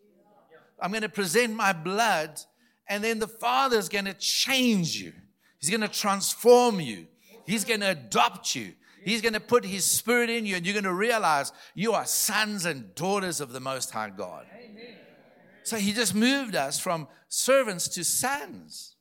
I'm 0.82 0.91
going 0.91 1.03
to 1.03 1.09
present 1.09 1.53
my 1.53 1.74
blood, 1.74 2.39
and 2.88 3.03
then 3.03 3.19
the 3.19 3.28
Father's 3.28 3.89
going 3.89 4.05
to 4.05 4.13
change 4.13 4.95
you. 4.95 5.13
He's 5.59 5.69
going 5.69 5.82
to 5.82 5.88
transform 5.88 6.80
you. 6.80 7.07
He's 7.45 7.65
going 7.65 7.82
to 7.82 7.91
adopt 7.91 8.55
you. 8.55 8.74
He's 9.04 9.22
going 9.22 9.34
to 9.34 9.39
put 9.39 9.66
His 9.66 9.84
Spirit 9.84 10.30
in 10.30 10.45
you, 10.45 10.56
and 10.56 10.66
you're 10.66 10.74
going 10.74 10.84
to 10.84 10.93
realize 10.93 11.52
you 11.74 11.93
are 11.93 12.06
sons 12.06 12.66
and 12.66 12.93
daughters 12.95 13.41
of 13.41 13.52
the 13.52 13.60
Most 13.60 13.91
High 13.91 14.12
God. 14.12 14.45
So 15.64 15.78
He 15.78 15.93
just 15.93 16.14
moved 16.14 16.56
us 16.56 16.80
from 16.80 17.08
servants 17.28 17.88
to 17.89 18.04
sons. 18.04 18.95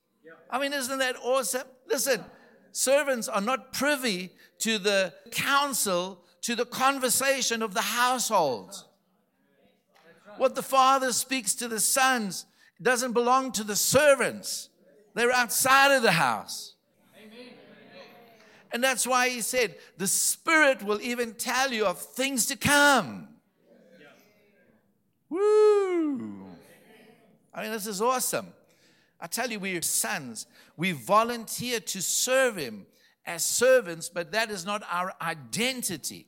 I 0.50 0.58
mean, 0.58 0.72
isn't 0.72 0.98
that 0.98 1.16
awesome? 1.22 1.66
Listen, 1.86 2.24
servants 2.72 3.28
are 3.28 3.40
not 3.40 3.72
privy 3.72 4.30
to 4.60 4.78
the 4.78 5.12
counsel, 5.30 6.22
to 6.42 6.54
the 6.56 6.66
conversation 6.66 7.62
of 7.62 7.74
the 7.74 7.82
household. 7.82 8.84
What 10.38 10.54
the 10.54 10.62
father 10.62 11.12
speaks 11.12 11.54
to 11.56 11.68
the 11.68 11.80
sons 11.80 12.46
doesn't 12.80 13.12
belong 13.12 13.52
to 13.52 13.64
the 13.64 13.76
servants, 13.76 14.70
they're 15.14 15.32
outside 15.32 15.94
of 15.94 16.02
the 16.02 16.12
house. 16.12 16.74
And 18.72 18.82
that's 18.82 19.06
why 19.06 19.28
he 19.28 19.40
said, 19.40 19.76
the 19.96 20.06
Spirit 20.06 20.82
will 20.82 21.00
even 21.00 21.34
tell 21.34 21.72
you 21.72 21.86
of 21.86 21.98
things 21.98 22.46
to 22.46 22.56
come. 22.56 23.28
Woo! 25.28 26.46
I 27.52 27.62
mean, 27.62 27.72
this 27.72 27.86
is 27.86 28.00
awesome. 28.00 28.48
I 29.20 29.26
tell 29.26 29.50
you, 29.50 29.60
we're 29.60 29.82
sons. 29.82 30.46
We 30.76 30.92
volunteer 30.92 31.80
to 31.80 32.00
serve 32.00 32.56
Him 32.56 32.86
as 33.26 33.44
servants, 33.44 34.08
but 34.08 34.32
that 34.32 34.50
is 34.50 34.64
not 34.64 34.82
our 34.90 35.12
identity. 35.20 36.26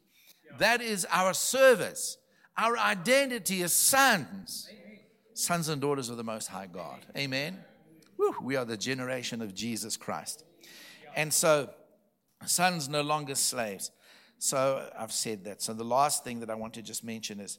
That 0.59 0.82
is 0.82 1.07
our 1.11 1.32
service. 1.32 2.18
Our 2.57 2.76
identity 2.76 3.62
is 3.62 3.72
sons, 3.72 4.68
sons 5.32 5.68
and 5.68 5.80
daughters 5.80 6.11
of 6.11 6.18
the 6.18 6.24
Most 6.24 6.49
High 6.49 6.66
God. 6.66 7.07
Amen. 7.16 7.59
Woo, 8.18 8.34
we 8.43 8.57
are 8.57 8.66
the 8.66 8.76
generation 8.76 9.40
of 9.40 9.55
Jesus 9.55 9.97
Christ. 9.97 10.45
And 11.16 11.32
so, 11.32 11.70
sons 12.47 12.88
no 12.88 13.03
longer 13.03 13.34
slaves. 13.34 13.90
So, 14.38 14.88
I've 14.99 15.12
said 15.12 15.45
that. 15.45 15.62
So, 15.62 15.72
the 15.72 15.84
last 15.84 16.24
thing 16.24 16.40
that 16.40 16.51
I 16.51 16.55
want 16.55 16.74
to 16.74 16.82
just 16.82 17.05
mention 17.05 17.40
is 17.40 17.59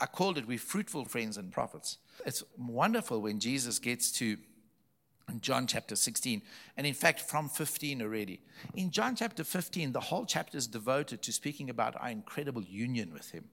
I 0.00 0.06
called 0.06 0.38
it, 0.38 0.46
we 0.46 0.56
fruitful 0.56 1.04
friends 1.04 1.36
and 1.36 1.52
prophets. 1.52 1.98
It's 2.24 2.42
wonderful 2.56 3.20
when 3.20 3.40
Jesus 3.40 3.78
gets 3.78 4.10
to 4.12 4.36
John 5.40 5.66
chapter 5.66 5.96
16, 5.96 6.42
and 6.76 6.86
in 6.86 6.94
fact, 6.94 7.20
from 7.20 7.48
15 7.48 8.00
already. 8.00 8.40
In 8.74 8.90
John 8.90 9.16
chapter 9.16 9.42
15, 9.42 9.92
the 9.92 10.00
whole 10.00 10.24
chapter 10.24 10.56
is 10.56 10.66
devoted 10.66 11.22
to 11.22 11.32
speaking 11.32 11.68
about 11.68 11.96
our 12.00 12.10
incredible 12.10 12.62
union 12.62 13.12
with 13.12 13.30
Him. 13.30 13.44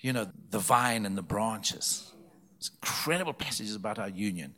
You 0.00 0.14
know, 0.14 0.30
the 0.50 0.58
vine 0.58 1.04
and 1.04 1.16
the 1.16 1.22
branches. 1.22 2.12
It's 2.56 2.70
incredible 2.70 3.34
passages 3.34 3.74
about 3.74 3.98
our 3.98 4.08
union. 4.08 4.54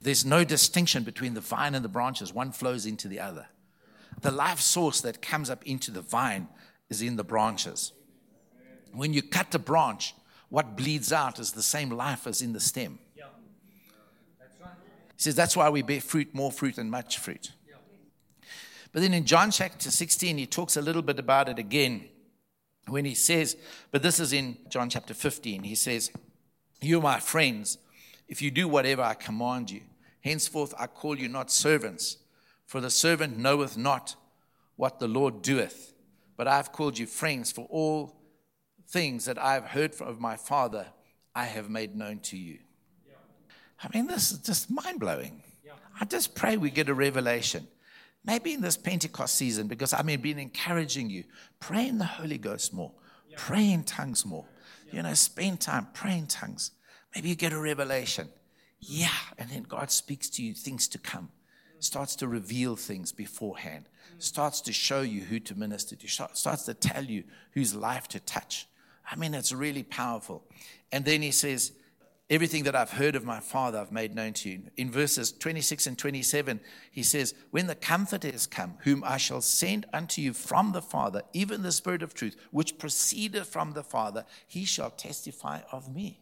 There's 0.00 0.26
no 0.26 0.44
distinction 0.44 1.04
between 1.04 1.32
the 1.32 1.40
vine 1.40 1.74
and 1.74 1.82
the 1.82 1.88
branches, 1.88 2.34
one 2.34 2.52
flows 2.52 2.84
into 2.84 3.08
the 3.08 3.20
other. 3.20 3.46
The 4.20 4.30
life 4.30 4.60
source 4.60 5.00
that 5.02 5.22
comes 5.22 5.50
up 5.50 5.66
into 5.66 5.90
the 5.90 6.02
vine 6.02 6.48
is 6.88 7.02
in 7.02 7.16
the 7.16 7.24
branches. 7.24 7.92
When 8.92 9.12
you 9.12 9.22
cut 9.22 9.50
the 9.50 9.58
branch, 9.58 10.14
what 10.48 10.76
bleeds 10.76 11.12
out 11.12 11.38
is 11.38 11.52
the 11.52 11.62
same 11.62 11.90
life 11.90 12.26
as 12.26 12.40
in 12.42 12.52
the 12.52 12.60
stem. 12.60 12.98
Right. 14.60 14.70
He 15.16 15.22
says 15.22 15.34
that's 15.34 15.56
why 15.56 15.68
we 15.68 15.82
bear 15.82 16.00
fruit, 16.00 16.34
more 16.34 16.52
fruit, 16.52 16.78
and 16.78 16.90
much 16.90 17.18
fruit. 17.18 17.52
But 18.92 19.02
then 19.02 19.12
in 19.12 19.24
John 19.24 19.50
chapter 19.50 19.90
16, 19.90 20.38
he 20.38 20.46
talks 20.46 20.76
a 20.76 20.82
little 20.82 21.02
bit 21.02 21.18
about 21.18 21.48
it 21.48 21.58
again 21.58 22.08
when 22.86 23.04
he 23.04 23.14
says, 23.14 23.56
but 23.90 24.02
this 24.02 24.20
is 24.20 24.32
in 24.32 24.56
John 24.68 24.90
chapter 24.90 25.14
15, 25.14 25.64
he 25.64 25.74
says, 25.74 26.12
You 26.80 27.00
my 27.00 27.18
friends 27.18 27.78
if 28.28 28.40
you 28.40 28.50
do 28.50 28.68
whatever 28.68 29.02
I 29.02 29.14
command 29.14 29.70
you. 29.70 29.80
Henceforth 30.20 30.74
I 30.78 30.86
call 30.86 31.18
you 31.18 31.28
not 31.28 31.50
servants, 31.50 32.18
for 32.66 32.80
the 32.80 32.90
servant 32.90 33.38
knoweth 33.38 33.76
not 33.76 34.16
what 34.76 34.98
the 34.98 35.08
Lord 35.08 35.42
doeth, 35.42 35.92
but 36.36 36.48
I 36.48 36.56
have 36.56 36.72
called 36.72 36.98
you 36.98 37.06
friends, 37.06 37.52
for 37.52 37.66
all 37.70 38.16
things 38.88 39.24
that 39.26 39.38
I 39.38 39.54
have 39.54 39.66
heard 39.66 40.00
of 40.00 40.20
my 40.20 40.36
Father, 40.36 40.86
I 41.34 41.44
have 41.44 41.70
made 41.70 41.96
known 41.96 42.18
to 42.20 42.36
you. 42.36 42.58
I 43.82 43.88
mean, 43.94 44.06
this 44.06 44.32
is 44.32 44.38
just 44.38 44.70
mind 44.70 45.00
blowing. 45.00 45.42
I 46.00 46.04
just 46.04 46.34
pray 46.34 46.56
we 46.56 46.70
get 46.70 46.88
a 46.88 46.94
revelation. 46.94 47.68
Maybe 48.24 48.54
in 48.54 48.62
this 48.62 48.76
Pentecost 48.76 49.34
season, 49.34 49.68
because 49.68 49.92
I 49.92 50.02
mean, 50.02 50.20
been 50.20 50.38
encouraging 50.38 51.10
you, 51.10 51.24
pray 51.60 51.86
in 51.86 51.98
the 51.98 52.04
Holy 52.04 52.38
Ghost 52.38 52.72
more, 52.72 52.92
pray 53.36 53.70
in 53.70 53.84
tongues 53.84 54.24
more. 54.24 54.46
You 54.90 55.02
know, 55.02 55.14
spend 55.14 55.60
time, 55.60 55.88
pray 55.92 56.18
in 56.18 56.26
tongues. 56.26 56.70
Maybe 57.14 57.28
you 57.28 57.34
get 57.34 57.52
a 57.52 57.58
revelation. 57.58 58.28
Yeah, 58.80 59.08
and 59.38 59.50
then 59.50 59.64
God 59.64 59.90
speaks 59.90 60.28
to 60.30 60.42
you 60.42 60.54
things 60.54 60.88
to 60.88 60.98
come, 60.98 61.30
starts 61.84 62.16
to 62.16 62.28
reveal 62.28 62.76
things 62.76 63.12
beforehand, 63.12 63.86
starts 64.18 64.60
to 64.62 64.72
show 64.72 65.02
you 65.02 65.22
who 65.22 65.38
to 65.40 65.54
minister 65.54 65.96
to, 65.96 66.08
starts 66.08 66.64
to 66.64 66.74
tell 66.74 67.04
you 67.04 67.24
whose 67.52 67.74
life 67.74 68.08
to 68.08 68.20
touch. 68.20 68.66
I 69.10 69.16
mean, 69.16 69.34
it's 69.34 69.52
really 69.52 69.82
powerful. 69.82 70.44
And 70.90 71.04
then 71.04 71.22
he 71.22 71.30
says, 71.30 71.72
Everything 72.30 72.64
that 72.64 72.74
I've 72.74 72.92
heard 72.92 73.16
of 73.16 73.24
my 73.24 73.38
Father, 73.38 73.78
I've 73.78 73.92
made 73.92 74.14
known 74.14 74.32
to 74.32 74.48
you. 74.48 74.62
In 74.78 74.90
verses 74.90 75.30
26 75.30 75.86
and 75.88 75.98
27, 75.98 76.58
he 76.90 77.02
says, 77.02 77.34
When 77.50 77.66
the 77.66 77.74
Comforter 77.74 78.28
is 78.28 78.46
come, 78.46 78.76
whom 78.78 79.04
I 79.04 79.18
shall 79.18 79.42
send 79.42 79.84
unto 79.92 80.22
you 80.22 80.32
from 80.32 80.72
the 80.72 80.80
Father, 80.80 81.20
even 81.34 81.62
the 81.62 81.70
Spirit 81.70 82.02
of 82.02 82.14
truth, 82.14 82.34
which 82.50 82.78
proceedeth 82.78 83.46
from 83.46 83.74
the 83.74 83.84
Father, 83.84 84.24
he 84.46 84.64
shall 84.64 84.88
testify 84.88 85.60
of 85.70 85.94
me. 85.94 86.18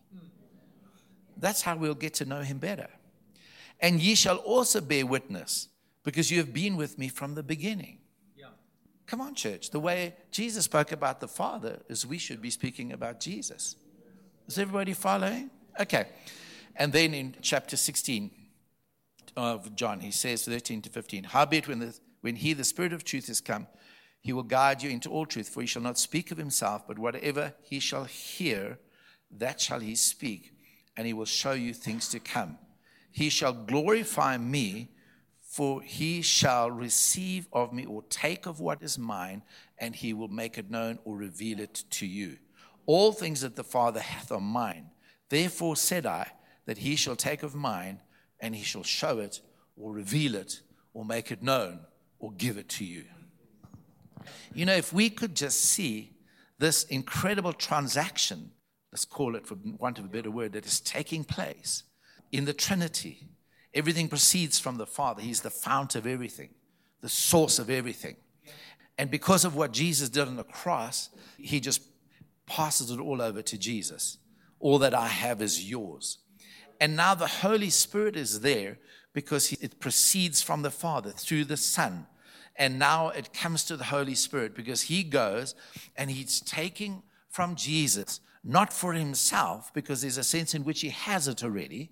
That's 1.36 1.62
how 1.62 1.76
we'll 1.76 1.94
get 1.94 2.14
to 2.14 2.24
know 2.24 2.40
him 2.40 2.58
better. 2.58 2.88
And 3.82 4.00
ye 4.00 4.14
shall 4.14 4.36
also 4.36 4.80
bear 4.80 5.04
witness, 5.04 5.68
because 6.04 6.30
you 6.30 6.38
have 6.38 6.52
been 6.52 6.76
with 6.76 6.98
me 6.98 7.08
from 7.08 7.34
the 7.34 7.42
beginning. 7.42 7.98
Yeah. 8.36 8.46
Come 9.06 9.20
on, 9.20 9.34
church. 9.34 9.70
The 9.70 9.80
way 9.80 10.14
Jesus 10.30 10.64
spoke 10.66 10.92
about 10.92 11.20
the 11.20 11.28
Father 11.28 11.80
is 11.88 12.06
we 12.06 12.18
should 12.18 12.40
be 12.40 12.50
speaking 12.50 12.92
about 12.92 13.18
Jesus. 13.18 13.76
Is 14.46 14.58
everybody 14.58 14.92
following? 14.92 15.50
Okay. 15.80 16.06
And 16.76 16.92
then 16.92 17.12
in 17.12 17.34
chapter 17.42 17.76
16 17.76 18.30
of 19.36 19.74
John, 19.74 20.00
he 20.00 20.12
says 20.12 20.44
13 20.44 20.82
to 20.82 20.90
15, 20.90 21.24
Howbeit, 21.24 21.66
when, 21.68 21.80
the, 21.80 21.98
when 22.20 22.36
he, 22.36 22.52
the 22.52 22.64
Spirit 22.64 22.92
of 22.92 23.04
truth, 23.04 23.28
is 23.28 23.40
come, 23.40 23.66
he 24.20 24.32
will 24.32 24.44
guide 24.44 24.82
you 24.82 24.90
into 24.90 25.10
all 25.10 25.26
truth, 25.26 25.48
for 25.48 25.60
he 25.60 25.66
shall 25.66 25.82
not 25.82 25.98
speak 25.98 26.30
of 26.30 26.38
himself, 26.38 26.86
but 26.86 26.98
whatever 26.98 27.54
he 27.62 27.80
shall 27.80 28.04
hear, 28.04 28.78
that 29.30 29.60
shall 29.60 29.80
he 29.80 29.96
speak, 29.96 30.52
and 30.96 31.06
he 31.06 31.12
will 31.12 31.24
show 31.24 31.52
you 31.52 31.74
things 31.74 32.08
to 32.08 32.20
come. 32.20 32.58
He 33.12 33.28
shall 33.28 33.52
glorify 33.52 34.38
me, 34.38 34.88
for 35.42 35.82
he 35.82 36.22
shall 36.22 36.70
receive 36.70 37.46
of 37.52 37.72
me 37.72 37.84
or 37.84 38.02
take 38.08 38.46
of 38.46 38.58
what 38.58 38.82
is 38.82 38.98
mine, 38.98 39.42
and 39.78 39.94
he 39.94 40.14
will 40.14 40.28
make 40.28 40.56
it 40.56 40.70
known 40.70 40.98
or 41.04 41.16
reveal 41.16 41.60
it 41.60 41.84
to 41.90 42.06
you. 42.06 42.38
All 42.86 43.12
things 43.12 43.42
that 43.42 43.54
the 43.54 43.62
Father 43.62 44.00
hath 44.00 44.32
are 44.32 44.40
mine. 44.40 44.90
Therefore 45.28 45.76
said 45.76 46.06
I, 46.06 46.32
that 46.64 46.78
he 46.78 46.96
shall 46.96 47.16
take 47.16 47.42
of 47.42 47.54
mine, 47.54 48.00
and 48.40 48.56
he 48.56 48.64
shall 48.64 48.82
show 48.82 49.18
it, 49.18 49.40
or 49.76 49.92
reveal 49.92 50.34
it, 50.34 50.62
or 50.94 51.04
make 51.04 51.30
it 51.30 51.42
known, 51.42 51.80
or 52.18 52.32
give 52.32 52.56
it 52.56 52.68
to 52.70 52.84
you. 52.84 53.04
You 54.54 54.64
know, 54.64 54.74
if 54.74 54.92
we 54.92 55.10
could 55.10 55.36
just 55.36 55.60
see 55.60 56.16
this 56.58 56.84
incredible 56.84 57.52
transaction, 57.52 58.52
let's 58.90 59.04
call 59.04 59.36
it 59.36 59.46
for 59.46 59.58
want 59.78 59.98
of 59.98 60.06
a 60.06 60.08
better 60.08 60.30
word, 60.30 60.52
that 60.52 60.64
is 60.64 60.80
taking 60.80 61.24
place 61.24 61.82
in 62.32 62.44
the 62.44 62.52
Trinity 62.52 63.28
Everything 63.74 64.08
proceeds 64.08 64.58
from 64.58 64.76
the 64.76 64.86
Father. 64.86 65.22
He's 65.22 65.40
the 65.40 65.50
fount 65.50 65.94
of 65.94 66.06
everything, 66.06 66.50
the 67.00 67.08
source 67.08 67.58
of 67.58 67.70
everything. 67.70 68.16
And 68.98 69.10
because 69.10 69.44
of 69.44 69.56
what 69.56 69.72
Jesus 69.72 70.10
did 70.10 70.28
on 70.28 70.36
the 70.36 70.44
cross, 70.44 71.08
he 71.38 71.58
just 71.58 71.82
passes 72.46 72.90
it 72.90 73.00
all 73.00 73.22
over 73.22 73.40
to 73.40 73.56
Jesus. 73.56 74.18
All 74.60 74.78
that 74.80 74.94
I 74.94 75.08
have 75.08 75.40
is 75.40 75.68
yours. 75.68 76.18
And 76.80 76.96
now 76.96 77.14
the 77.14 77.26
Holy 77.26 77.70
Spirit 77.70 78.16
is 78.16 78.40
there 78.40 78.78
because 79.14 79.52
it 79.52 79.80
proceeds 79.80 80.42
from 80.42 80.62
the 80.62 80.70
Father 80.70 81.10
through 81.10 81.46
the 81.46 81.56
Son. 81.56 82.06
And 82.56 82.78
now 82.78 83.08
it 83.08 83.32
comes 83.32 83.64
to 83.64 83.76
the 83.78 83.84
Holy 83.84 84.14
Spirit 84.14 84.54
because 84.54 84.82
he 84.82 85.02
goes 85.02 85.54
and 85.96 86.10
he's 86.10 86.40
taking 86.40 87.02
from 87.30 87.56
Jesus, 87.56 88.20
not 88.44 88.72
for 88.72 88.92
himself, 88.92 89.72
because 89.72 90.02
there's 90.02 90.18
a 90.18 90.24
sense 90.24 90.54
in 90.54 90.64
which 90.64 90.80
he 90.80 90.90
has 90.90 91.28
it 91.28 91.44
already. 91.44 91.90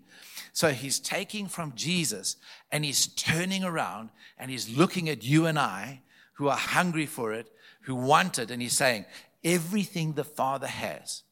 So 0.53 0.71
he's 0.71 0.99
taking 0.99 1.47
from 1.47 1.75
Jesus 1.77 2.37
and 2.73 2.85
he's 2.85 3.07
turning 3.07 3.63
around 3.63 4.11
and 4.37 4.51
he's 4.51 4.77
looking 4.77 5.09
at 5.09 5.23
you 5.23 5.47
and 5.47 5.59
I 5.59 6.03
who 6.35 6.49
are 6.49 6.57
hungry 6.57 7.07
for 7.07 7.33
it, 7.33 7.51
who 7.83 7.95
want 7.95 8.39
it, 8.39 8.51
and 8.51 8.61
he's 8.61 8.77
saying, 8.77 9.05
Everything 9.45 10.15
the 10.15 10.25
Father 10.25 10.67
has, 10.67 11.23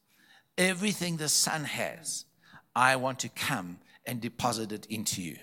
everything 0.57 1.17
the 1.17 1.29
Son 1.29 1.65
has, 1.65 2.25
I 2.75 2.95
want 2.95 3.19
to 3.19 3.29
come 3.29 3.79
and 4.05 4.21
deposit 4.21 4.71
it 4.71 4.85
into 4.85 5.21
you. 5.21 5.37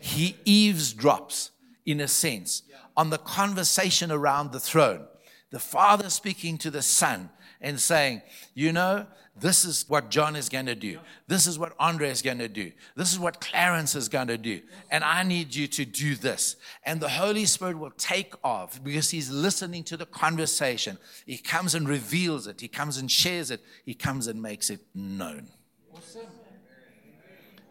He 0.00 0.36
eavesdrops, 0.44 1.50
in 1.84 2.00
a 2.00 2.08
sense, 2.08 2.62
on 2.96 3.10
the 3.10 3.18
conversation 3.18 4.10
around 4.10 4.52
the 4.52 4.60
throne. 4.60 5.06
The 5.50 5.58
Father 5.58 6.10
speaking 6.10 6.58
to 6.58 6.70
the 6.70 6.82
Son 6.82 7.30
and 7.60 7.80
saying, 7.80 8.22
You 8.54 8.72
know, 8.72 9.06
this 9.38 9.64
is 9.64 9.86
what 9.88 10.10
John 10.10 10.36
is 10.36 10.48
going 10.48 10.66
to 10.66 10.74
do. 10.74 10.98
This 11.26 11.46
is 11.46 11.58
what 11.58 11.72
Andre 11.78 12.10
is 12.10 12.20
going 12.20 12.38
to 12.38 12.48
do. 12.48 12.72
This 12.94 13.12
is 13.12 13.18
what 13.18 13.40
Clarence 13.40 13.94
is 13.94 14.08
going 14.08 14.28
to 14.28 14.36
do. 14.36 14.60
And 14.90 15.02
I 15.02 15.22
need 15.22 15.54
you 15.54 15.66
to 15.68 15.84
do 15.84 16.14
this. 16.14 16.56
And 16.84 17.00
the 17.00 17.08
Holy 17.08 17.46
Spirit 17.46 17.78
will 17.78 17.92
take 17.92 18.34
off 18.44 18.82
because 18.82 19.10
He's 19.10 19.30
listening 19.30 19.84
to 19.84 19.96
the 19.96 20.06
conversation. 20.06 20.98
He 21.26 21.38
comes 21.38 21.74
and 21.74 21.88
reveals 21.88 22.46
it, 22.46 22.60
He 22.60 22.68
comes 22.68 22.98
and 22.98 23.10
shares 23.10 23.50
it, 23.50 23.60
He 23.84 23.94
comes 23.94 24.26
and 24.26 24.42
makes 24.42 24.70
it 24.70 24.80
known. 24.94 25.48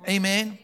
Amen. 0.07 0.57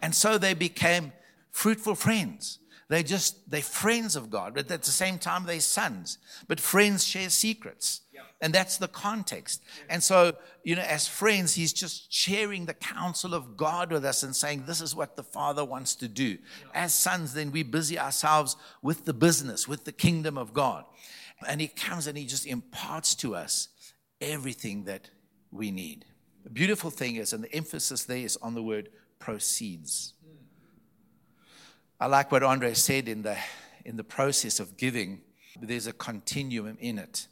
And 0.00 0.14
so 0.14 0.38
they 0.38 0.54
became 0.54 1.12
fruitful 1.50 1.94
friends. 1.94 2.58
They 2.92 3.02
just, 3.02 3.50
they're 3.50 3.62
friends 3.62 4.16
of 4.16 4.28
God, 4.28 4.52
but 4.52 4.70
at 4.70 4.82
the 4.82 4.90
same 4.90 5.18
time, 5.18 5.46
they're 5.46 5.60
sons. 5.60 6.18
But 6.46 6.60
friends 6.60 7.06
share 7.06 7.30
secrets. 7.30 8.02
And 8.42 8.52
that's 8.52 8.76
the 8.76 8.86
context. 8.86 9.62
And 9.88 10.04
so, 10.04 10.34
you 10.62 10.76
know, 10.76 10.82
as 10.82 11.08
friends, 11.08 11.54
he's 11.54 11.72
just 11.72 12.12
sharing 12.12 12.66
the 12.66 12.74
counsel 12.74 13.32
of 13.32 13.56
God 13.56 13.90
with 13.90 14.04
us 14.04 14.22
and 14.22 14.36
saying, 14.36 14.64
This 14.66 14.82
is 14.82 14.94
what 14.94 15.16
the 15.16 15.22
Father 15.22 15.64
wants 15.64 15.94
to 15.96 16.08
do. 16.08 16.36
As 16.74 16.92
sons, 16.92 17.32
then 17.32 17.50
we 17.50 17.62
busy 17.62 17.98
ourselves 17.98 18.56
with 18.82 19.06
the 19.06 19.14
business, 19.14 19.66
with 19.66 19.86
the 19.86 19.92
kingdom 19.92 20.36
of 20.36 20.52
God. 20.52 20.84
And 21.48 21.62
he 21.62 21.68
comes 21.68 22.06
and 22.06 22.18
he 22.18 22.26
just 22.26 22.46
imparts 22.46 23.14
to 23.16 23.34
us 23.34 23.68
everything 24.20 24.84
that 24.84 25.08
we 25.50 25.70
need. 25.70 26.04
The 26.44 26.50
beautiful 26.50 26.90
thing 26.90 27.16
is, 27.16 27.32
and 27.32 27.42
the 27.42 27.54
emphasis 27.54 28.04
there 28.04 28.18
is 28.18 28.36
on 28.42 28.52
the 28.52 28.62
word 28.62 28.90
proceeds. 29.18 30.12
I 32.02 32.06
like 32.06 32.32
what 32.32 32.42
Andre 32.42 32.74
said 32.74 33.06
in 33.06 33.22
the, 33.22 33.36
in 33.84 33.96
the 33.96 34.02
process 34.02 34.58
of 34.58 34.76
giving, 34.76 35.20
there's 35.60 35.86
a 35.86 35.92
continuum 35.92 36.76
in 36.80 36.98
it, 36.98 37.28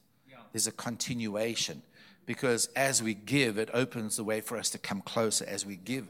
there's 0.53 0.69
a 0.69 0.73
continuation. 0.73 1.83
Because 2.25 2.67
as 2.77 3.03
we 3.03 3.15
give, 3.15 3.59
it 3.59 3.69
opens 3.75 4.15
the 4.15 4.23
way 4.23 4.41
for 4.41 4.57
us 4.57 4.71
to 4.71 4.79
come 4.79 5.03
closer. 5.03 5.45
As 5.45 5.67
we 5.67 5.75
give, 5.75 6.07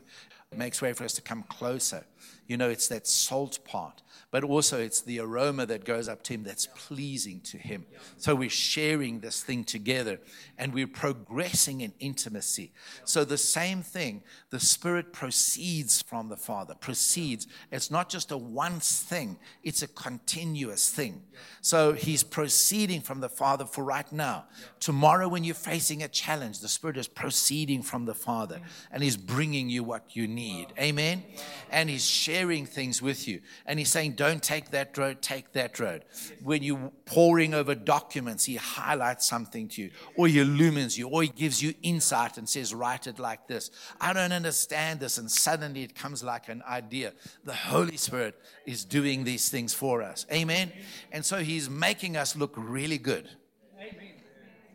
makes 0.56 0.82
way 0.82 0.92
for 0.92 1.04
us 1.04 1.12
to 1.14 1.22
come 1.22 1.44
closer. 1.44 2.04
You 2.48 2.56
know, 2.56 2.68
it's 2.68 2.88
that 2.88 3.06
salt 3.06 3.64
part, 3.64 4.02
but 4.32 4.42
also 4.42 4.80
it's 4.80 5.00
the 5.00 5.20
aroma 5.20 5.66
that 5.66 5.84
goes 5.84 6.08
up 6.08 6.24
to 6.24 6.34
Him 6.34 6.42
that's 6.42 6.66
pleasing 6.66 7.40
to 7.42 7.58
Him. 7.58 7.86
So 8.16 8.34
we're 8.34 8.50
sharing 8.50 9.20
this 9.20 9.40
thing 9.40 9.62
together 9.62 10.18
and 10.58 10.74
we're 10.74 10.88
progressing 10.88 11.82
in 11.82 11.92
intimacy. 12.00 12.72
So 13.04 13.24
the 13.24 13.38
same 13.38 13.82
thing, 13.82 14.22
the 14.50 14.58
Spirit 14.58 15.12
proceeds 15.12 16.02
from 16.02 16.28
the 16.28 16.36
Father, 16.36 16.74
proceeds. 16.74 17.46
It's 17.70 17.90
not 17.90 18.08
just 18.08 18.32
a 18.32 18.36
once 18.36 19.00
thing, 19.00 19.38
it's 19.62 19.82
a 19.82 19.88
continuous 19.88 20.90
thing. 20.90 21.22
So 21.60 21.92
He's 21.92 22.24
proceeding 22.24 23.00
from 23.00 23.20
the 23.20 23.28
Father 23.28 23.64
for 23.64 23.84
right 23.84 24.10
now. 24.10 24.46
Tomorrow, 24.80 25.28
when 25.28 25.44
you're 25.44 25.54
facing 25.54 26.02
a 26.02 26.08
challenge, 26.08 26.58
the 26.58 26.68
Spirit 26.68 26.96
is 26.96 27.06
proceeding 27.06 27.82
from 27.82 28.06
the 28.06 28.14
Father 28.14 28.60
and 28.90 29.04
He's 29.04 29.16
bringing 29.16 29.70
you 29.70 29.84
what 29.84 30.16
you 30.16 30.26
need. 30.26 30.39
Amen. 30.78 31.24
And 31.70 31.88
He's 31.88 32.04
sharing 32.04 32.50
sharing 32.50 32.66
things 32.66 33.02
with 33.02 33.28
you. 33.28 33.40
And 33.66 33.78
he's 33.78 33.90
saying, 33.90 34.12
don't 34.12 34.42
take 34.42 34.70
that 34.70 34.96
road, 34.96 35.22
take 35.22 35.52
that 35.52 35.78
road. 35.78 36.04
When 36.42 36.62
you're 36.62 36.90
poring 37.04 37.54
over 37.54 37.74
documents, 37.74 38.44
he 38.44 38.56
highlights 38.56 39.28
something 39.28 39.68
to 39.68 39.82
you, 39.82 39.90
or 40.16 40.26
he 40.26 40.40
illumines 40.40 40.98
you, 40.98 41.08
or 41.08 41.22
he 41.22 41.28
gives 41.28 41.62
you 41.62 41.74
insight 41.82 42.38
and 42.38 42.48
says, 42.48 42.74
write 42.74 43.06
it 43.06 43.18
like 43.18 43.46
this. 43.46 43.70
I 44.00 44.12
don't 44.12 44.32
understand 44.32 45.00
this. 45.00 45.18
And 45.18 45.30
suddenly 45.30 45.82
it 45.82 45.94
comes 45.94 46.22
like 46.22 46.48
an 46.48 46.62
idea. 46.68 47.12
The 47.44 47.54
Holy 47.54 47.96
Spirit 47.96 48.40
is 48.66 48.84
doing 48.84 49.24
these 49.24 49.48
things 49.48 49.74
for 49.74 50.02
us. 50.02 50.26
Amen. 50.32 50.72
And 51.12 51.24
so 51.24 51.38
he's 51.38 51.68
making 51.68 52.16
us 52.16 52.36
look 52.36 52.54
really 52.56 52.98
good. 52.98 53.28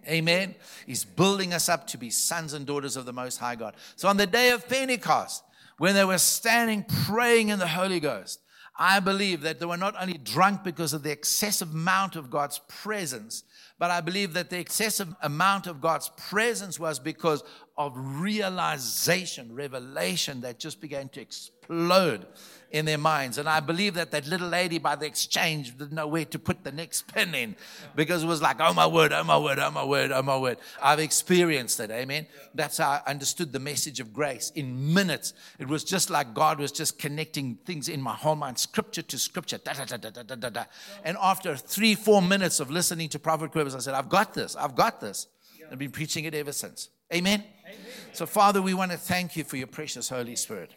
Amen. 0.07 0.53
He's 0.85 1.03
building 1.03 1.51
us 1.51 1.67
up 1.67 1.87
to 1.87 1.97
be 1.97 2.11
sons 2.11 2.53
and 2.53 2.67
daughters 2.67 2.95
of 2.95 3.05
the 3.05 3.13
Most 3.13 3.37
High 3.37 3.55
God. 3.55 3.73
So 3.95 4.07
on 4.07 4.17
the 4.17 4.27
day 4.27 4.51
of 4.51 4.69
Pentecost, 4.69 5.43
when 5.77 5.95
they 5.95 6.05
were 6.05 6.17
standing 6.17 6.85
praying 7.05 7.49
in 7.49 7.59
the 7.59 7.67
Holy 7.67 7.99
Ghost, 7.99 8.39
I 8.77 8.99
believe 8.99 9.41
that 9.41 9.59
they 9.59 9.65
were 9.65 9.77
not 9.77 9.95
only 9.99 10.17
drunk 10.17 10.63
because 10.63 10.93
of 10.93 11.03
the 11.03 11.11
excessive 11.11 11.71
amount 11.71 12.15
of 12.15 12.29
God's 12.29 12.59
presence, 12.67 13.43
but 13.79 13.89
I 13.89 14.01
believe 14.01 14.33
that 14.33 14.49
the 14.49 14.59
excessive 14.59 15.13
amount 15.21 15.67
of 15.67 15.81
God's 15.81 16.09
presence 16.29 16.79
was 16.79 16.99
because 16.99 17.43
of 17.77 17.93
realization, 17.95 19.53
revelation 19.53 20.41
that 20.41 20.59
just 20.59 20.81
began 20.81 21.09
to 21.09 21.21
explode 21.21 22.25
in 22.71 22.85
their 22.85 22.97
minds. 22.97 23.37
And 23.37 23.47
I 23.47 23.59
believe 23.59 23.93
that 23.95 24.11
that 24.11 24.27
little 24.27 24.49
lady 24.49 24.77
by 24.77 24.95
the 24.95 25.05
exchange 25.05 25.77
didn't 25.77 25.93
know 25.93 26.07
where 26.07 26.25
to 26.25 26.39
put 26.39 26.63
the 26.63 26.71
next 26.71 27.13
pin 27.13 27.33
in 27.33 27.55
because 27.95 28.23
it 28.23 28.27
was 28.27 28.41
like, 28.41 28.57
oh 28.59 28.73
my 28.73 28.87
word, 28.87 29.13
oh 29.13 29.23
my 29.23 29.37
word, 29.37 29.59
oh 29.59 29.71
my 29.71 29.83
word, 29.83 30.11
oh 30.11 30.21
my 30.21 30.37
word. 30.37 30.57
I've 30.81 30.99
experienced 30.99 31.79
it. 31.79 31.91
Amen. 31.91 32.27
That's 32.53 32.77
how 32.77 32.89
I 32.91 33.01
understood 33.09 33.51
the 33.51 33.59
message 33.59 33.99
of 33.99 34.13
grace 34.13 34.51
in 34.55 34.93
minutes. 34.93 35.33
It 35.59 35.67
was 35.67 35.83
just 35.83 36.09
like 36.09 36.33
God 36.33 36.59
was 36.59 36.71
just 36.71 36.99
connecting 36.99 37.55
things 37.65 37.89
in 37.89 38.01
my 38.01 38.13
whole 38.13 38.35
mind, 38.35 38.57
scripture 38.57 39.01
to 39.03 39.17
scripture. 39.17 39.57
Da, 39.57 39.73
da, 39.73 39.85
da, 39.85 39.97
da, 39.97 40.23
da, 40.23 40.35
da, 40.35 40.49
da. 40.49 40.63
And 41.03 41.17
after 41.21 41.55
three, 41.55 41.95
four 41.95 42.21
minutes 42.21 42.59
of 42.59 42.69
listening 42.71 43.09
to 43.09 43.19
Prophet 43.19 43.51
Quivers, 43.51 43.75
I 43.75 43.79
said, 43.79 43.93
I've 43.93 44.09
got 44.09 44.33
this. 44.33 44.55
I've 44.55 44.75
got 44.75 44.99
this. 44.99 45.27
I've 45.71 45.79
been 45.79 45.91
preaching 45.91 46.25
it 46.25 46.35
ever 46.35 46.51
since. 46.51 46.89
Amen. 47.13 47.43
Amen. 47.65 47.77
So, 48.13 48.25
Father, 48.25 48.61
we 48.61 48.73
want 48.73 48.91
to 48.91 48.97
thank 48.97 49.35
you 49.35 49.43
for 49.43 49.57
your 49.57 49.67
precious 49.67 50.09
Holy 50.09 50.35
Spirit. 50.35 50.71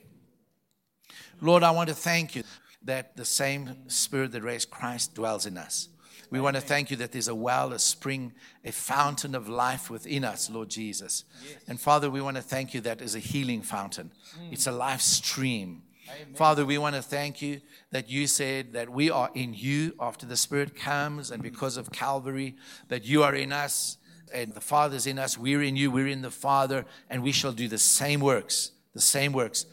Lord, 1.41 1.63
I 1.63 1.71
want 1.71 1.89
to 1.89 1.95
thank 1.95 2.35
you 2.35 2.43
that 2.83 3.17
the 3.17 3.25
same 3.25 3.89
Spirit 3.89 4.33
that 4.33 4.43
raised 4.43 4.71
Christ 4.71 5.15
dwells 5.15 5.47
in 5.47 5.57
us. 5.57 5.89
We 6.31 6.41
want 6.41 6.57
to 6.57 6.63
thank 6.63 6.91
you 6.91 6.97
that 6.99 7.13
there's 7.13 7.29
a 7.29 7.35
well, 7.35 7.73
a 7.73 7.79
spring, 7.79 8.33
a 8.65 8.73
fountain 8.73 9.35
of 9.35 9.49
life 9.49 9.89
within 9.89 10.25
us, 10.25 10.51
Lord 10.51 10.69
Jesus. 10.69 11.25
And 11.67 11.81
Father, 11.81 12.11
we 12.11 12.21
want 12.21 12.37
to 12.37 12.43
thank 12.43 12.75
you 12.75 12.81
that 12.83 13.01
is 13.01 13.15
a 13.15 13.19
healing 13.19 13.63
fountain. 13.63 14.13
Mm. 14.39 14.53
It's 14.53 14.67
a 14.67 14.73
life 14.73 15.01
stream. 15.01 15.83
Amen. 16.11 16.35
Father, 16.35 16.67
we 16.67 16.77
want 16.77 16.97
to 16.97 17.03
thank 17.03 17.41
you 17.41 17.61
that 17.93 18.11
you 18.11 18.27
said 18.27 18.73
that 18.75 18.91
we 18.91 19.11
are 19.11 19.31
in 19.35 19.55
you 19.55 19.95
after 19.99 20.27
the 20.27 20.37
Spirit 20.37 20.77
comes, 20.77 21.31
and 21.31 21.43
because 21.43 21.77
of 21.77 21.93
Calvary, 21.93 22.57
that 22.89 23.05
you 23.05 23.23
are 23.23 23.35
in 23.35 23.53
us 23.53 23.97
and 24.33 24.53
the 24.53 24.61
Father's 24.61 25.07
in 25.07 25.19
us. 25.19 25.39
We're 25.39 25.63
in 25.63 25.77
you, 25.77 25.91
we're 25.91 26.09
in 26.09 26.23
the 26.23 26.31
Father, 26.31 26.85
and 27.09 27.23
we 27.23 27.33
shall 27.33 27.53
do 27.53 27.69
the 27.69 27.79
same 27.79 28.21
works. 28.21 28.73
The 28.95 29.01
same 29.01 29.33
works. 29.33 29.67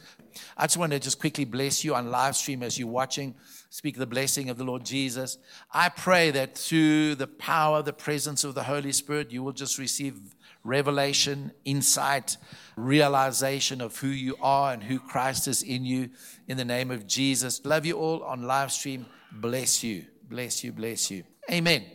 I 0.57 0.65
just 0.65 0.77
want 0.77 0.91
to 0.91 0.99
just 0.99 1.19
quickly 1.19 1.45
bless 1.45 1.83
you 1.83 1.95
on 1.95 2.11
live 2.11 2.35
stream 2.35 2.63
as 2.63 2.77
you're 2.77 2.87
watching. 2.87 3.35
Speak 3.69 3.97
the 3.97 4.05
blessing 4.05 4.49
of 4.49 4.57
the 4.57 4.63
Lord 4.63 4.85
Jesus. 4.85 5.37
I 5.71 5.89
pray 5.89 6.31
that 6.31 6.57
through 6.57 7.15
the 7.15 7.27
power, 7.27 7.81
the 7.81 7.93
presence 7.93 8.43
of 8.43 8.55
the 8.55 8.63
Holy 8.63 8.91
Spirit, 8.91 9.31
you 9.31 9.43
will 9.43 9.51
just 9.51 9.77
receive 9.77 10.35
revelation, 10.63 11.51
insight, 11.63 12.37
realization 12.75 13.81
of 13.81 13.97
who 13.97 14.07
you 14.07 14.35
are 14.41 14.73
and 14.73 14.83
who 14.83 14.99
Christ 14.99 15.47
is 15.47 15.61
in 15.61 15.85
you 15.85 16.09
in 16.47 16.57
the 16.57 16.65
name 16.65 16.91
of 16.91 17.07
Jesus. 17.07 17.63
Love 17.65 17.85
you 17.85 17.97
all 17.97 18.23
on 18.23 18.43
live 18.43 18.71
stream. 18.71 19.05
Bless 19.31 19.83
you. 19.83 20.05
Bless 20.29 20.63
you. 20.63 20.71
Bless 20.71 21.11
you. 21.11 21.23
Amen. 21.51 21.85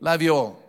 Love 0.00 0.22
you 0.22 0.34
all. 0.34 0.65